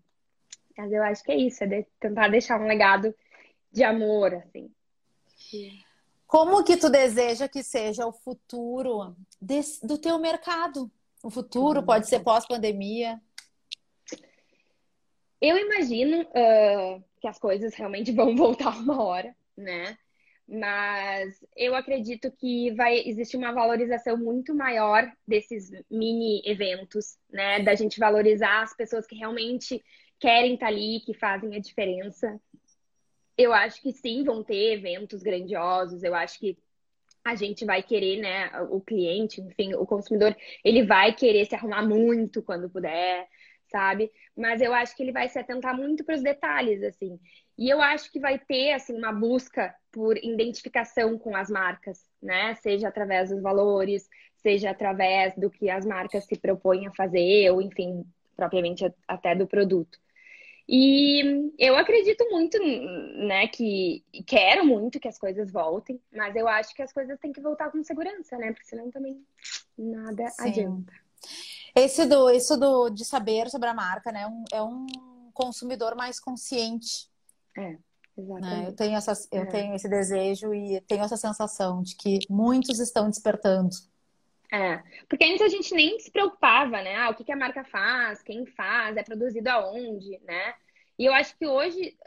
Mas 0.77 0.91
eu 0.91 1.03
acho 1.03 1.23
que 1.23 1.31
é 1.31 1.35
isso, 1.35 1.63
é 1.63 1.67
de, 1.67 1.85
tentar 1.99 2.29
deixar 2.29 2.59
um 2.59 2.67
legado 2.67 3.15
de 3.71 3.83
amor, 3.83 4.33
assim. 4.33 4.71
Como 6.25 6.63
que 6.63 6.77
tu 6.77 6.89
deseja 6.89 7.47
que 7.47 7.61
seja 7.61 8.07
o 8.07 8.11
futuro 8.11 9.15
desse, 9.39 9.85
do 9.85 9.97
teu 9.97 10.17
mercado? 10.17 10.91
O 11.23 11.29
futuro 11.29 11.83
pode 11.83 12.07
ser 12.07 12.21
pós-pandemia? 12.21 13.19
Eu 15.39 15.57
imagino 15.57 16.21
uh, 16.21 17.03
que 17.19 17.27
as 17.27 17.39
coisas 17.39 17.73
realmente 17.75 18.11
vão 18.13 18.35
voltar 18.35 18.77
uma 18.77 19.03
hora, 19.03 19.35
né? 19.55 19.97
Mas 20.47 21.43
eu 21.55 21.75
acredito 21.75 22.29
que 22.31 22.71
vai 22.71 22.97
existir 23.07 23.37
uma 23.37 23.53
valorização 23.53 24.17
muito 24.17 24.53
maior 24.53 25.09
desses 25.25 25.71
mini 25.89 26.41
eventos, 26.45 27.17
né? 27.29 27.61
Da 27.61 27.75
gente 27.75 27.99
valorizar 27.99 28.63
as 28.63 28.75
pessoas 28.75 29.07
que 29.07 29.15
realmente 29.15 29.81
querem 30.19 30.55
estar 30.55 30.67
ali, 30.67 31.01
que 31.05 31.13
fazem 31.13 31.55
a 31.55 31.59
diferença. 31.59 32.39
Eu 33.37 33.53
acho 33.53 33.81
que 33.81 33.93
sim, 33.93 34.23
vão 34.23 34.43
ter 34.43 34.73
eventos 34.73 35.23
grandiosos. 35.23 36.03
Eu 36.03 36.13
acho 36.13 36.37
que 36.37 36.57
a 37.23 37.35
gente 37.35 37.65
vai 37.65 37.83
querer, 37.83 38.19
né? 38.21 38.51
O 38.69 38.81
cliente, 38.81 39.41
enfim, 39.41 39.73
o 39.75 39.85
consumidor, 39.85 40.35
ele 40.63 40.83
vai 40.83 41.13
querer 41.13 41.45
se 41.45 41.55
arrumar 41.55 41.83
muito 41.83 42.41
quando 42.41 42.69
puder 42.69 43.27
sabe? 43.71 44.11
Mas 44.35 44.61
eu 44.61 44.73
acho 44.73 44.95
que 44.95 45.01
ele 45.01 45.13
vai 45.13 45.29
se 45.29 45.39
atentar 45.39 45.75
muito 45.75 46.03
para 46.03 46.15
os 46.15 46.21
detalhes, 46.21 46.83
assim. 46.83 47.17
E 47.57 47.69
eu 47.69 47.81
acho 47.81 48.11
que 48.11 48.19
vai 48.19 48.37
ter, 48.37 48.73
assim, 48.73 48.93
uma 48.93 49.13
busca 49.13 49.73
por 49.91 50.17
identificação 50.17 51.17
com 51.17 51.35
as 51.35 51.49
marcas, 51.49 52.05
né? 52.21 52.53
Seja 52.55 52.89
através 52.89 53.29
dos 53.29 53.41
valores, 53.41 54.07
seja 54.35 54.71
através 54.71 55.33
do 55.35 55.49
que 55.49 55.69
as 55.69 55.85
marcas 55.85 56.25
se 56.25 56.37
propõem 56.37 56.87
a 56.87 56.91
fazer, 56.91 57.49
ou, 57.51 57.61
enfim, 57.61 58.03
propriamente 58.35 58.83
até 59.07 59.33
do 59.33 59.47
produto. 59.47 59.97
E 60.67 61.51
eu 61.57 61.75
acredito 61.75 62.25
muito, 62.29 62.57
né, 62.59 63.47
que 63.47 64.03
quero 64.25 64.65
muito 64.65 64.99
que 64.99 65.07
as 65.07 65.17
coisas 65.17 65.51
voltem, 65.51 65.99
mas 66.13 66.35
eu 66.35 66.47
acho 66.47 66.73
que 66.73 66.81
as 66.81 66.93
coisas 66.93 67.19
têm 67.19 67.33
que 67.33 67.41
voltar 67.41 67.71
com 67.71 67.83
segurança, 67.83 68.37
né? 68.37 68.51
Porque 68.53 68.67
senão 68.67 68.89
também 68.89 69.21
nada 69.77 70.27
Sim. 70.29 70.47
adianta. 70.47 70.93
Esse 71.75 72.05
do, 72.05 72.29
isso 72.29 72.57
do, 72.57 72.89
de 72.89 73.05
saber 73.05 73.49
sobre 73.49 73.69
a 73.69 73.73
marca, 73.73 74.11
né? 74.11 74.27
Um, 74.27 74.43
é 74.51 74.61
um 74.61 74.85
consumidor 75.33 75.95
mais 75.95 76.19
consciente. 76.19 77.09
É, 77.57 77.77
exatamente. 78.17 78.61
Né? 78.61 78.67
Eu, 78.67 78.75
tenho, 78.75 78.95
essa, 78.95 79.27
eu 79.31 79.43
é. 79.43 79.45
tenho 79.45 79.75
esse 79.75 79.89
desejo 79.89 80.53
e 80.53 80.81
tenho 80.81 81.03
essa 81.03 81.17
sensação 81.17 81.81
de 81.81 81.95
que 81.95 82.19
muitos 82.29 82.79
estão 82.79 83.09
despertando. 83.09 83.75
É, 84.51 84.83
porque 85.07 85.23
antes 85.23 85.41
a 85.41 85.47
gente 85.47 85.73
nem 85.73 85.97
se 85.97 86.11
preocupava, 86.11 86.81
né? 86.81 86.95
Ah, 86.97 87.09
o 87.09 87.15
que, 87.15 87.23
que 87.23 87.31
a 87.31 87.37
marca 87.37 87.63
faz, 87.63 88.21
quem 88.21 88.45
faz, 88.45 88.97
é 88.97 89.03
produzido 89.03 89.49
aonde, 89.49 90.19
né? 90.25 90.53
E 90.99 91.05
eu 91.05 91.13
acho 91.13 91.37
que 91.37 91.47
hoje, 91.47 91.97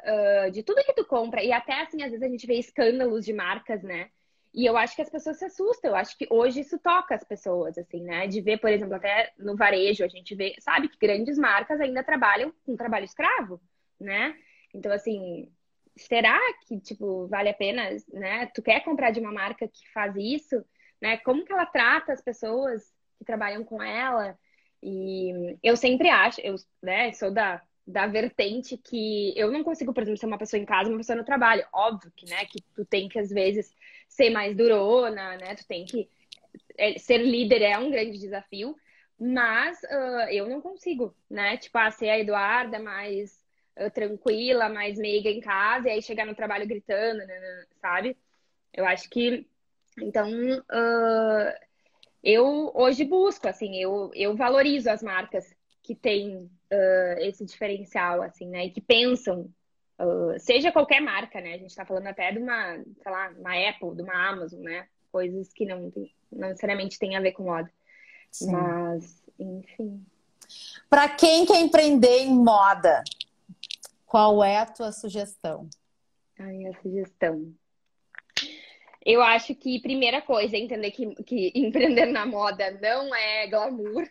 uh, 0.00 0.50
de 0.50 0.62
tudo 0.62 0.84
que 0.84 0.92
tu 0.92 1.06
compra, 1.06 1.42
e 1.42 1.50
até 1.50 1.80
assim, 1.80 2.02
às 2.02 2.10
vezes 2.10 2.22
a 2.22 2.28
gente 2.28 2.46
vê 2.46 2.58
escândalos 2.58 3.24
de 3.24 3.32
marcas, 3.32 3.82
né? 3.82 4.10
E 4.52 4.66
eu 4.66 4.76
acho 4.76 4.94
que 4.94 5.02
as 5.02 5.10
pessoas 5.10 5.38
se 5.38 5.46
assustam. 5.46 5.90
Eu 5.90 5.96
acho 5.96 6.16
que 6.16 6.26
hoje 6.30 6.60
isso 6.60 6.78
toca 6.78 7.14
as 7.14 7.24
pessoas, 7.24 7.76
assim, 7.76 8.02
né? 8.02 8.26
De 8.28 8.40
ver, 8.40 8.58
por 8.58 8.70
exemplo, 8.70 8.94
até 8.94 9.32
no 9.38 9.56
varejo, 9.56 10.04
a 10.04 10.08
gente 10.08 10.34
vê, 10.34 10.54
sabe, 10.60 10.88
que 10.88 10.98
grandes 10.98 11.38
marcas 11.38 11.80
ainda 11.80 12.04
trabalham 12.04 12.52
com 12.64 12.76
trabalho 12.76 13.04
escravo, 13.04 13.60
né? 13.98 14.36
Então, 14.72 14.92
assim, 14.92 15.50
será 15.96 16.38
que, 16.66 16.78
tipo, 16.80 17.26
vale 17.28 17.48
a 17.48 17.54
pena, 17.54 17.88
né? 18.12 18.46
Tu 18.54 18.62
quer 18.62 18.84
comprar 18.84 19.10
de 19.10 19.20
uma 19.20 19.32
marca 19.32 19.66
que 19.66 19.90
faz 19.92 20.14
isso, 20.16 20.64
né? 21.00 21.18
Como 21.18 21.44
que 21.44 21.52
ela 21.52 21.66
trata 21.66 22.12
as 22.12 22.22
pessoas 22.22 22.92
que 23.18 23.24
trabalham 23.24 23.64
com 23.64 23.82
ela? 23.82 24.38
E 24.82 25.58
eu 25.62 25.76
sempre 25.76 26.08
acho, 26.10 26.40
eu, 26.40 26.56
né, 26.82 27.12
sou 27.12 27.30
da 27.30 27.62
da 27.86 28.06
vertente 28.06 28.78
que 28.78 29.34
eu 29.36 29.52
não 29.52 29.62
consigo, 29.62 29.92
por 29.92 30.02
exemplo, 30.02 30.18
ser 30.18 30.26
uma 30.26 30.38
pessoa 30.38 30.60
em 30.60 30.64
casa 30.64 30.88
uma 30.88 30.96
pessoa 30.96 31.16
no 31.16 31.24
trabalho. 31.24 31.66
Óbvio 31.72 32.10
que, 32.16 32.28
né, 32.30 32.44
que 32.46 32.62
tu 32.74 32.84
tem 32.84 33.08
que, 33.08 33.18
às 33.18 33.28
vezes, 33.30 33.70
ser 34.08 34.30
mais 34.30 34.56
durona, 34.56 35.36
né? 35.36 35.54
Tu 35.54 35.66
tem 35.66 35.84
que. 35.84 36.08
É, 36.78 36.98
ser 36.98 37.18
líder 37.18 37.62
é 37.62 37.78
um 37.78 37.90
grande 37.90 38.18
desafio, 38.18 38.76
mas 39.18 39.78
uh, 39.84 40.30
eu 40.30 40.48
não 40.48 40.60
consigo, 40.60 41.14
né? 41.28 41.56
Tipo, 41.56 41.78
ah, 41.78 41.90
ser 41.90 42.08
a 42.08 42.18
Eduarda 42.18 42.78
mais 42.78 43.40
uh, 43.78 43.90
tranquila, 43.90 44.68
mais 44.68 44.98
meiga 44.98 45.28
em 45.30 45.40
casa, 45.40 45.88
e 45.88 45.92
aí 45.92 46.02
chegar 46.02 46.26
no 46.26 46.34
trabalho 46.34 46.66
gritando, 46.66 47.18
né, 47.18 47.26
né 47.26 47.66
sabe? 47.80 48.16
Eu 48.72 48.86
acho 48.86 49.08
que. 49.10 49.46
Então, 50.00 50.28
uh, 50.30 51.54
eu 52.22 52.72
hoje 52.74 53.04
busco, 53.04 53.48
assim, 53.48 53.76
eu, 53.76 54.10
eu 54.14 54.36
valorizo 54.36 54.90
as 54.90 55.02
marcas 55.02 55.54
que 55.82 55.94
têm 55.94 56.50
esse 57.18 57.44
diferencial, 57.44 58.20
assim, 58.20 58.48
né? 58.48 58.66
E 58.66 58.70
que 58.70 58.80
pensam 58.80 59.48
Uh, 59.98 60.38
seja 60.40 60.72
qualquer 60.72 61.00
marca, 61.00 61.40
né? 61.40 61.54
A 61.54 61.58
gente 61.58 61.70
está 61.70 61.84
falando 61.84 62.08
até 62.08 62.32
de 62.32 62.38
uma, 62.38 62.74
sei 62.76 63.12
lá, 63.12 63.32
uma 63.38 63.68
Apple, 63.68 63.94
de 63.94 64.02
uma 64.02 64.28
Amazon, 64.28 64.60
né? 64.60 64.88
Coisas 65.12 65.52
que 65.52 65.64
não, 65.64 65.92
não 66.32 66.48
necessariamente 66.48 66.98
têm 66.98 67.16
a 67.16 67.20
ver 67.20 67.32
com 67.32 67.44
moda. 67.44 67.70
Sim. 68.30 68.50
Mas, 68.50 69.22
enfim. 69.38 70.04
Para 70.90 71.08
quem 71.08 71.46
quer 71.46 71.60
empreender 71.60 72.18
em 72.22 72.34
moda, 72.34 73.04
qual 74.04 74.42
é 74.42 74.58
a 74.58 74.66
tua 74.66 74.90
sugestão? 74.90 75.68
A 76.38 76.42
minha 76.42 76.76
sugestão. 76.82 77.54
Eu 79.04 79.22
acho 79.22 79.54
que 79.54 79.82
primeira 79.82 80.22
coisa 80.22 80.56
é 80.56 80.60
entender 80.60 80.90
que, 80.90 81.14
que 81.24 81.52
empreender 81.54 82.06
na 82.06 82.24
moda 82.24 82.70
não 82.80 83.14
é 83.14 83.46
glamour, 83.46 84.08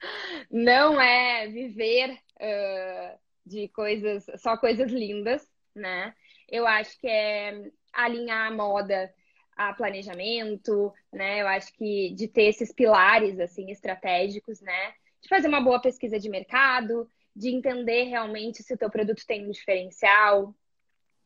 não 0.50 1.00
é 1.00 1.48
viver 1.48 2.12
uh, 2.40 3.18
de 3.44 3.68
coisas, 3.68 4.24
só 4.36 4.56
coisas 4.56 4.90
lindas, 4.90 5.46
né? 5.74 6.14
Eu 6.48 6.66
acho 6.66 6.98
que 6.98 7.08
é 7.08 7.70
alinhar 7.92 8.48
a 8.48 8.54
moda 8.54 9.12
a 9.56 9.72
planejamento, 9.72 10.92
né? 11.12 11.40
Eu 11.40 11.48
acho 11.48 11.72
que 11.74 12.14
de 12.14 12.28
ter 12.28 12.44
esses 12.44 12.72
pilares 12.72 13.40
assim 13.40 13.70
estratégicos, 13.70 14.60
né? 14.60 14.92
De 15.22 15.28
fazer 15.28 15.48
uma 15.48 15.60
boa 15.60 15.80
pesquisa 15.80 16.18
de 16.18 16.28
mercado, 16.28 17.10
de 17.34 17.48
entender 17.48 18.04
realmente 18.04 18.62
se 18.62 18.72
o 18.72 18.78
teu 18.78 18.90
produto 18.90 19.24
tem 19.26 19.46
um 19.46 19.50
diferencial. 19.50 20.54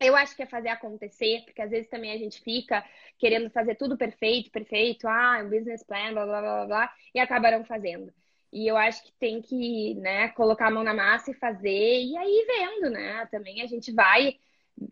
Eu 0.00 0.16
acho 0.16 0.34
que 0.34 0.42
é 0.42 0.46
fazer 0.46 0.70
acontecer, 0.70 1.42
porque 1.44 1.60
às 1.60 1.70
vezes 1.70 1.88
também 1.88 2.12
a 2.12 2.18
gente 2.18 2.40
fica 2.40 2.82
querendo 3.18 3.50
fazer 3.50 3.74
tudo 3.74 3.98
perfeito, 3.98 4.50
perfeito, 4.50 5.06
ah, 5.06 5.42
um 5.44 5.50
business 5.50 5.82
plan, 5.84 6.12
blá 6.14 6.24
blá 6.24 6.40
blá 6.40 6.66
blá, 6.66 6.94
e 7.14 7.20
acabaram 7.20 7.64
fazendo. 7.64 8.12
E 8.52 8.66
eu 8.66 8.76
acho 8.76 9.04
que 9.04 9.12
tem 9.12 9.42
que, 9.42 9.94
né, 9.96 10.28
colocar 10.30 10.68
a 10.68 10.70
mão 10.70 10.82
na 10.82 10.94
massa 10.94 11.30
e 11.30 11.34
fazer, 11.34 11.68
e 12.02 12.16
aí 12.16 12.46
vendo, 12.46 12.90
né? 12.90 13.26
Também 13.30 13.62
a 13.62 13.66
gente 13.66 13.92
vai 13.92 14.38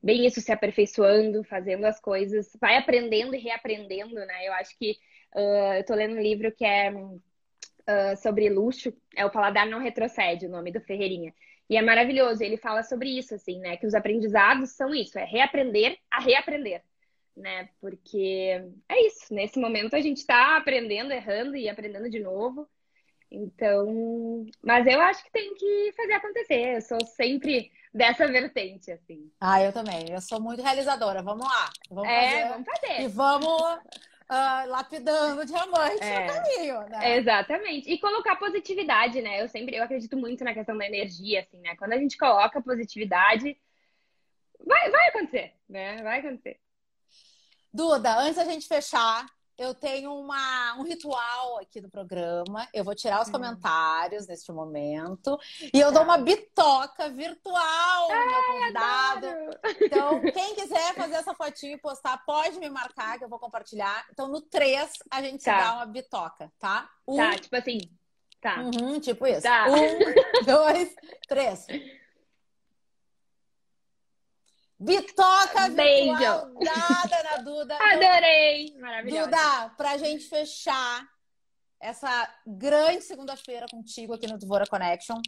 bem 0.02 0.26
isso 0.26 0.40
se 0.40 0.52
aperfeiçoando, 0.52 1.42
fazendo 1.44 1.86
as 1.86 1.98
coisas, 2.00 2.54
vai 2.60 2.76
aprendendo 2.76 3.34
e 3.34 3.38
reaprendendo, 3.38 4.14
né? 4.14 4.46
Eu 4.46 4.52
acho 4.54 4.76
que 4.78 4.92
uh, 5.34 5.74
eu 5.78 5.84
tô 5.84 5.94
lendo 5.94 6.16
um 6.16 6.20
livro 6.20 6.52
que 6.52 6.64
é 6.64 6.92
uh, 6.92 8.16
sobre 8.18 8.50
luxo, 8.50 8.92
é 9.16 9.24
o 9.24 9.30
Paladar 9.30 9.66
Não 9.66 9.80
Retrocede, 9.80 10.46
o 10.46 10.50
nome 10.50 10.70
do 10.70 10.80
Ferreirinha. 10.80 11.32
E 11.68 11.76
é 11.76 11.82
maravilhoso, 11.82 12.42
ele 12.42 12.56
fala 12.56 12.82
sobre 12.82 13.10
isso, 13.10 13.34
assim, 13.34 13.58
né? 13.60 13.76
Que 13.76 13.86
os 13.86 13.94
aprendizados 13.94 14.70
são 14.70 14.94
isso, 14.94 15.18
é 15.18 15.24
reaprender 15.24 15.98
a 16.10 16.20
reaprender, 16.20 16.82
né? 17.36 17.68
Porque 17.80 18.62
é 18.88 19.06
isso, 19.06 19.32
nesse 19.32 19.58
momento 19.58 19.94
a 19.94 20.00
gente 20.00 20.24
tá 20.26 20.56
aprendendo, 20.56 21.12
errando 21.12 21.56
e 21.56 21.68
aprendendo 21.68 22.08
de 22.08 22.20
novo. 22.20 22.68
Então, 23.30 24.46
mas 24.62 24.86
eu 24.86 25.00
acho 25.02 25.22
que 25.22 25.30
tem 25.30 25.54
que 25.54 25.92
fazer 25.94 26.14
acontecer. 26.14 26.76
Eu 26.76 26.80
sou 26.80 27.04
sempre 27.04 27.70
dessa 27.92 28.26
vertente, 28.26 28.90
assim. 28.90 29.30
Ah, 29.38 29.62
eu 29.62 29.70
também. 29.70 30.10
Eu 30.10 30.20
sou 30.22 30.40
muito 30.40 30.62
realizadora. 30.62 31.22
Vamos 31.22 31.46
lá. 31.46 31.70
Vamos 31.90 32.08
é, 32.08 32.30
fazer. 32.30 32.48
vamos 32.48 32.66
fazer. 32.66 33.02
E 33.02 33.08
vamos 33.08 33.78
uh, 34.30 34.68
lapidando 34.68 35.44
diamante 35.44 36.02
é. 36.02 36.20
no 36.20 36.32
caminho, 36.32 36.80
né? 36.88 37.16
Exatamente. 37.18 37.90
E 37.90 37.98
colocar 37.98 38.36
positividade, 38.36 39.20
né? 39.22 39.42
Eu 39.42 39.48
sempre, 39.48 39.76
eu 39.76 39.82
acredito 39.82 40.16
muito 40.16 40.44
na 40.44 40.54
questão 40.54 40.76
da 40.76 40.86
energia, 40.86 41.40
assim, 41.40 41.58
né? 41.60 41.74
Quando 41.76 41.92
a 41.92 41.98
gente 41.98 42.16
coloca 42.16 42.62
positividade, 42.62 43.58
vai, 44.64 44.90
vai 44.90 45.08
acontecer, 45.08 45.54
né? 45.68 46.02
Vai 46.02 46.20
acontecer. 46.20 46.60
Duda, 47.72 48.18
antes 48.18 48.36
da 48.36 48.44
gente 48.44 48.66
fechar, 48.66 49.26
eu 49.58 49.74
tenho 49.74 50.14
uma, 50.14 50.76
um 50.78 50.84
ritual 50.84 51.58
aqui 51.58 51.80
do 51.80 51.90
programa. 51.90 52.68
Eu 52.72 52.84
vou 52.84 52.94
tirar 52.94 53.20
os 53.20 53.28
hum. 53.28 53.32
comentários 53.32 54.28
neste 54.28 54.52
momento. 54.52 55.36
E 55.74 55.80
eu 55.80 55.90
dou 55.90 56.04
uma 56.04 56.16
bitoca 56.16 57.10
virtual 57.10 58.08
no 58.08 58.26
meu 58.26 58.44
convidado. 58.44 59.26
Então, 59.80 60.20
quem 60.32 60.54
quiser 60.54 60.94
fazer 60.94 61.16
essa 61.16 61.34
fotinho 61.34 61.74
e 61.74 61.80
postar, 61.80 62.24
pode 62.24 62.58
me 62.60 62.70
marcar, 62.70 63.18
que 63.18 63.24
eu 63.24 63.28
vou 63.28 63.40
compartilhar. 63.40 64.06
Então, 64.12 64.28
no 64.28 64.40
3, 64.40 64.92
a 65.10 65.20
gente 65.22 65.44
tá. 65.44 65.58
dá 65.58 65.74
uma 65.74 65.86
bitoca, 65.86 66.52
tá? 66.58 66.88
Um... 67.06 67.16
Tá, 67.16 67.36
tipo 67.36 67.56
assim. 67.56 67.80
Tá. 68.40 68.60
Uhum, 68.60 69.00
tipo 69.00 69.26
isso. 69.26 69.42
Tá. 69.42 69.66
Um, 69.68 70.44
dois, 70.46 70.94
três. 71.26 71.66
Bitoca 74.80 75.68
Beijo. 75.70 76.12
virtual 76.12 76.52
dada 76.60 77.22
na 77.24 77.36
Duda. 77.38 77.76
Adorei! 77.82 78.76
Maravilhoso. 78.78 79.24
Duda, 79.24 79.70
pra 79.76 79.96
gente 79.96 80.28
fechar 80.28 81.04
essa 81.80 82.32
grande 82.46 83.02
segunda-feira 83.02 83.66
contigo 83.70 84.14
aqui 84.14 84.26
no 84.26 84.38
Dvora 84.38 84.66
Connection, 84.66 85.20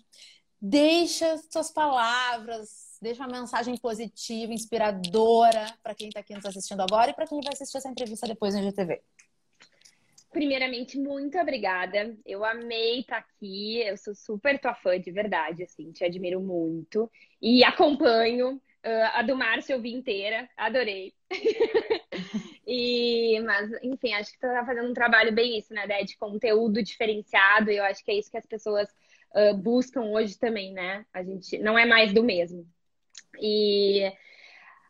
deixa 0.60 1.36
suas 1.50 1.70
palavras, 1.72 2.96
deixa 3.00 3.24
uma 3.24 3.40
mensagem 3.40 3.76
positiva, 3.76 4.52
inspiradora 4.52 5.72
para 5.82 5.94
quem 5.94 6.08
está 6.08 6.20
aqui 6.20 6.34
nos 6.34 6.44
assistindo 6.44 6.82
agora 6.82 7.10
e 7.10 7.14
para 7.14 7.26
quem 7.26 7.40
vai 7.40 7.52
assistir 7.52 7.78
essa 7.78 7.88
entrevista 7.88 8.26
depois 8.26 8.54
no 8.54 8.62
GTV. 8.62 9.02
Primeiramente, 10.30 10.96
muito 10.96 11.36
obrigada. 11.38 12.16
Eu 12.24 12.44
amei 12.44 13.00
estar 13.00 13.20
tá 13.20 13.26
aqui. 13.26 13.78
Eu 13.80 13.96
sou 13.96 14.14
super 14.14 14.60
tua 14.60 14.74
fã 14.76 14.98
de 14.98 15.10
verdade, 15.10 15.64
assim, 15.64 15.90
te 15.90 16.04
admiro 16.04 16.40
muito 16.40 17.10
e 17.42 17.64
acompanho. 17.64 18.60
Uh, 18.84 19.12
a 19.12 19.22
do 19.22 19.36
Márcio 19.36 19.74
eu 19.74 19.80
vi 19.80 19.92
inteira, 19.92 20.48
adorei. 20.56 21.12
e, 22.66 23.38
mas, 23.40 23.70
enfim, 23.82 24.14
acho 24.14 24.32
que 24.32 24.38
tá 24.38 24.64
fazendo 24.64 24.90
um 24.90 24.94
trabalho 24.94 25.32
bem 25.32 25.58
isso, 25.58 25.74
né? 25.74 25.86
De 26.02 26.16
conteúdo 26.16 26.82
diferenciado, 26.82 27.70
e 27.70 27.76
eu 27.76 27.84
acho 27.84 28.02
que 28.02 28.10
é 28.10 28.14
isso 28.14 28.30
que 28.30 28.38
as 28.38 28.46
pessoas 28.46 28.88
uh, 29.34 29.54
buscam 29.54 30.04
hoje 30.04 30.38
também, 30.38 30.72
né? 30.72 31.04
A 31.12 31.22
gente 31.22 31.58
não 31.58 31.78
é 31.78 31.84
mais 31.84 32.14
do 32.14 32.24
mesmo. 32.24 32.66
E 33.38 34.10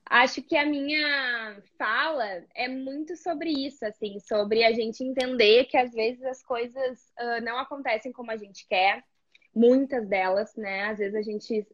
acho 0.07 0.41
que 0.41 0.57
a 0.57 0.65
minha 0.65 1.61
fala 1.77 2.45
é 2.55 2.69
muito 2.69 3.17
sobre 3.17 3.51
isso, 3.51 3.85
assim, 3.85 4.21
sobre 4.21 4.63
a 4.63 4.73
gente 4.73 5.03
entender 5.03 5.65
que 5.65 5.77
às 5.77 5.93
vezes 5.93 6.23
as 6.23 6.45
coisas 6.45 7.01
uh, 7.19 7.43
não 7.43 7.59
acontecem 7.59 8.13
como 8.13 8.31
a 8.31 8.37
gente 8.37 8.69
quer, 8.69 9.03
muitas 9.53 10.07
delas, 10.07 10.55
né? 10.55 10.85
Às 10.85 10.99
vezes 10.99 11.17
a 11.17 11.23
gente 11.23 11.67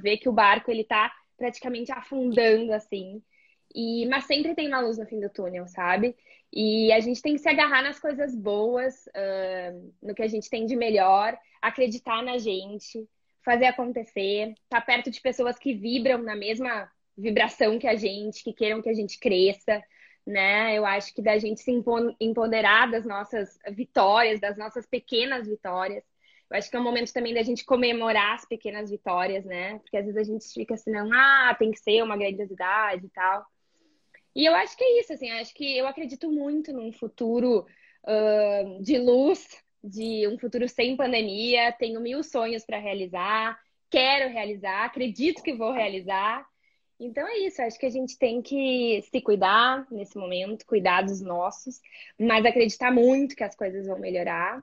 vê 0.00 0.16
que 0.16 0.28
o 0.28 0.32
barco 0.32 0.70
ele 0.70 0.84
tá 0.84 1.12
praticamente 1.36 1.92
afundando 1.92 2.72
assim. 2.72 3.22
E, 3.74 4.06
mas 4.06 4.24
sempre 4.24 4.54
tem 4.54 4.68
uma 4.68 4.80
luz 4.80 4.98
no 4.98 5.06
fim 5.06 5.20
do 5.20 5.28
túnel, 5.28 5.66
sabe? 5.66 6.16
E 6.52 6.92
a 6.92 7.00
gente 7.00 7.20
tem 7.20 7.34
que 7.34 7.40
se 7.40 7.48
agarrar 7.48 7.82
nas 7.82 8.00
coisas 8.00 8.34
boas, 8.34 9.06
uh, 9.08 9.92
no 10.02 10.14
que 10.14 10.22
a 10.22 10.28
gente 10.28 10.48
tem 10.48 10.64
de 10.64 10.76
melhor, 10.76 11.36
acreditar 11.60 12.22
na 12.22 12.38
gente, 12.38 13.06
fazer 13.44 13.66
acontecer, 13.66 14.54
estar 14.64 14.80
tá 14.80 14.80
perto 14.80 15.10
de 15.10 15.20
pessoas 15.20 15.58
que 15.58 15.74
vibram 15.74 16.22
na 16.22 16.34
mesma 16.34 16.90
vibração 17.16 17.78
que 17.78 17.86
a 17.86 17.94
gente, 17.94 18.42
que 18.42 18.52
queiram 18.52 18.82
que 18.82 18.88
a 18.88 18.94
gente 18.94 19.18
cresça, 19.18 19.82
né? 20.26 20.76
Eu 20.76 20.84
acho 20.84 21.14
que 21.14 21.22
da 21.22 21.38
gente 21.38 21.60
se 21.60 21.70
empoderar 22.20 22.90
das 22.90 23.04
nossas 23.04 23.58
vitórias, 23.70 24.40
das 24.40 24.56
nossas 24.56 24.86
pequenas 24.86 25.46
vitórias, 25.46 26.02
eu 26.50 26.56
acho 26.56 26.70
que 26.70 26.76
é 26.76 26.80
um 26.80 26.84
momento 26.84 27.12
também 27.12 27.34
da 27.34 27.42
gente 27.42 27.64
comemorar 27.64 28.34
as 28.34 28.44
pequenas 28.44 28.90
vitórias, 28.90 29.44
né? 29.44 29.78
Porque 29.80 29.96
às 29.96 30.04
vezes 30.04 30.20
a 30.20 30.32
gente 30.32 30.46
fica 30.52 30.74
assim, 30.74 30.90
não, 30.90 31.10
ah, 31.12 31.54
tem 31.58 31.72
que 31.72 31.80
ser 31.80 32.02
uma 32.02 32.16
grandiosidade 32.16 33.06
e 33.06 33.08
tal. 33.08 33.44
E 34.34 34.44
eu 34.44 34.54
acho 34.54 34.76
que 34.76 34.84
é 34.84 35.00
isso, 35.00 35.12
assim, 35.12 35.30
acho 35.30 35.52
que 35.54 35.76
eu 35.76 35.86
acredito 35.86 36.30
muito 36.30 36.72
num 36.72 36.92
futuro 36.92 37.66
uh, 38.04 38.82
de 38.82 38.98
luz, 38.98 39.62
de 39.82 40.28
um 40.28 40.38
futuro 40.38 40.68
sem 40.68 40.96
pandemia. 40.96 41.72
Tenho 41.72 42.00
mil 42.00 42.22
sonhos 42.22 42.64
para 42.64 42.78
realizar, 42.78 43.58
quero 43.90 44.32
realizar, 44.32 44.84
acredito 44.84 45.42
que 45.42 45.54
vou 45.54 45.72
realizar. 45.72 46.46
Então 47.00 47.26
é 47.26 47.38
isso, 47.38 47.60
acho 47.60 47.78
que 47.78 47.86
a 47.86 47.90
gente 47.90 48.18
tem 48.18 48.40
que 48.40 49.02
se 49.10 49.20
cuidar 49.20 49.86
nesse 49.90 50.16
momento, 50.16 50.64
cuidar 50.64 51.02
dos 51.02 51.20
nossos, 51.20 51.80
mas 52.18 52.46
acreditar 52.46 52.90
muito 52.90 53.36
que 53.36 53.44
as 53.44 53.54
coisas 53.54 53.86
vão 53.86 53.98
melhorar 53.98 54.62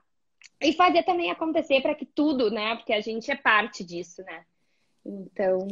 e 0.64 0.72
fazer 0.72 1.02
também 1.02 1.30
acontecer 1.30 1.80
para 1.82 1.94
que 1.94 2.06
tudo, 2.06 2.50
né? 2.50 2.74
Porque 2.76 2.92
a 2.92 3.00
gente 3.00 3.30
é 3.30 3.36
parte 3.36 3.84
disso, 3.84 4.22
né? 4.22 4.44
Então, 5.04 5.68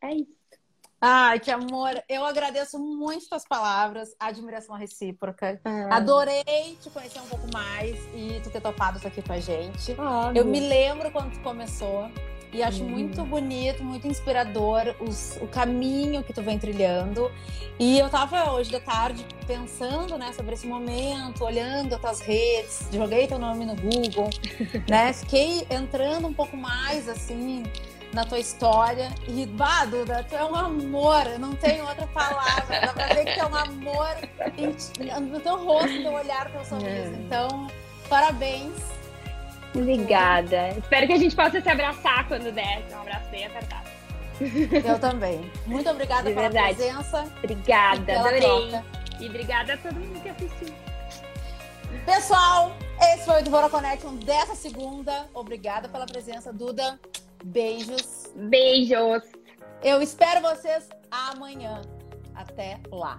é 0.00 0.14
isso. 0.14 0.44
Ai, 1.00 1.38
que 1.38 1.50
amor! 1.50 2.02
Eu 2.08 2.24
agradeço 2.24 2.78
muito 2.78 3.34
as 3.34 3.46
palavras, 3.46 4.14
admiração 4.18 4.74
recíproca. 4.76 5.60
Ah. 5.64 5.96
Adorei 5.96 6.78
te 6.80 6.88
conhecer 6.88 7.20
um 7.20 7.26
pouco 7.26 7.46
mais 7.52 7.94
e 8.14 8.40
tu 8.42 8.50
ter 8.50 8.60
topado 8.60 8.96
isso 8.96 9.06
aqui 9.06 9.20
com 9.20 9.32
a 9.32 9.40
gente. 9.40 9.94
Ah, 9.98 10.32
eu 10.34 10.46
me 10.46 10.60
lembro 10.60 11.10
quando 11.10 11.32
tu 11.32 11.40
começou. 11.40 12.08
E 12.54 12.62
acho 12.62 12.84
uhum. 12.84 12.90
muito 12.90 13.24
bonito, 13.24 13.82
muito 13.82 14.06
inspirador 14.06 14.94
os, 15.00 15.36
o 15.40 15.48
caminho 15.48 16.22
que 16.22 16.32
tu 16.32 16.40
vem 16.40 16.56
trilhando. 16.56 17.30
E 17.80 17.98
eu 17.98 18.08
tava 18.08 18.52
hoje 18.52 18.70
de 18.70 18.78
tarde 18.78 19.26
pensando, 19.44 20.16
né, 20.16 20.32
sobre 20.32 20.54
esse 20.54 20.64
momento, 20.64 21.44
olhando 21.44 21.92
as 21.96 22.00
tuas 22.00 22.20
redes, 22.20 22.86
joguei 22.92 23.26
teu 23.26 23.40
nome 23.40 23.66
no 23.66 23.74
Google, 23.74 24.30
né? 24.88 25.12
Fiquei 25.12 25.66
entrando 25.68 26.28
um 26.28 26.32
pouco 26.32 26.56
mais 26.56 27.08
assim 27.08 27.64
na 28.12 28.24
tua 28.24 28.38
história. 28.38 29.12
E, 29.26 29.44
bah, 29.46 29.84
Duda, 29.86 30.24
tu 30.28 30.36
é 30.36 30.44
um 30.44 30.54
amor, 30.54 31.26
eu 31.26 31.40
não 31.40 31.56
tenho 31.56 31.84
outra 31.84 32.06
palavra. 32.06 32.80
Dá 32.80 32.92
pra 32.92 33.06
ver 33.08 33.24
que 33.24 33.40
é 33.40 33.44
um 33.44 33.54
amor 33.56 34.16
no 35.28 35.40
teu 35.40 35.56
rosto, 35.64 35.90
no 35.90 36.02
teu 36.02 36.12
olhar, 36.12 36.44
no 36.44 36.52
teu 36.52 36.64
sorriso. 36.64 36.88
É. 36.88 37.18
Então, 37.26 37.66
parabéns 38.08 38.93
Obrigada. 39.74 40.68
Espero 40.70 41.06
que 41.06 41.12
a 41.12 41.18
gente 41.18 41.34
possa 41.34 41.60
se 41.60 41.68
abraçar 41.68 42.26
quando 42.28 42.52
der. 42.52 42.84
Um 42.92 43.00
abraço 43.00 43.28
bem 43.30 43.46
apertado. 43.46 43.88
Eu 44.84 44.98
também. 44.98 45.50
Muito 45.66 45.88
obrigada 45.88 46.28
De 46.28 46.34
pela 46.34 46.48
verdade. 46.48 46.76
presença. 46.76 47.24
Obrigada, 47.38 48.20
adorei. 48.20 48.40
Troca. 48.40 48.84
E 49.20 49.28
obrigada 49.28 49.74
a 49.74 49.76
todo 49.76 49.94
mundo 49.94 50.20
que 50.20 50.28
assistiu. 50.28 50.74
Pessoal, 52.04 52.76
esse 53.00 53.24
foi 53.24 53.40
o 53.40 53.44
Dvora 53.44 53.70
Connection 53.70 54.16
dessa 54.16 54.54
segunda. 54.54 55.26
Obrigada 55.32 55.88
pela 55.88 56.04
presença, 56.04 56.52
Duda. 56.52 56.98
Beijos. 57.44 58.32
Beijos. 58.34 59.22
Eu 59.82 60.02
espero 60.02 60.40
vocês 60.40 60.88
amanhã. 61.10 61.82
Até 62.34 62.80
lá. 62.90 63.18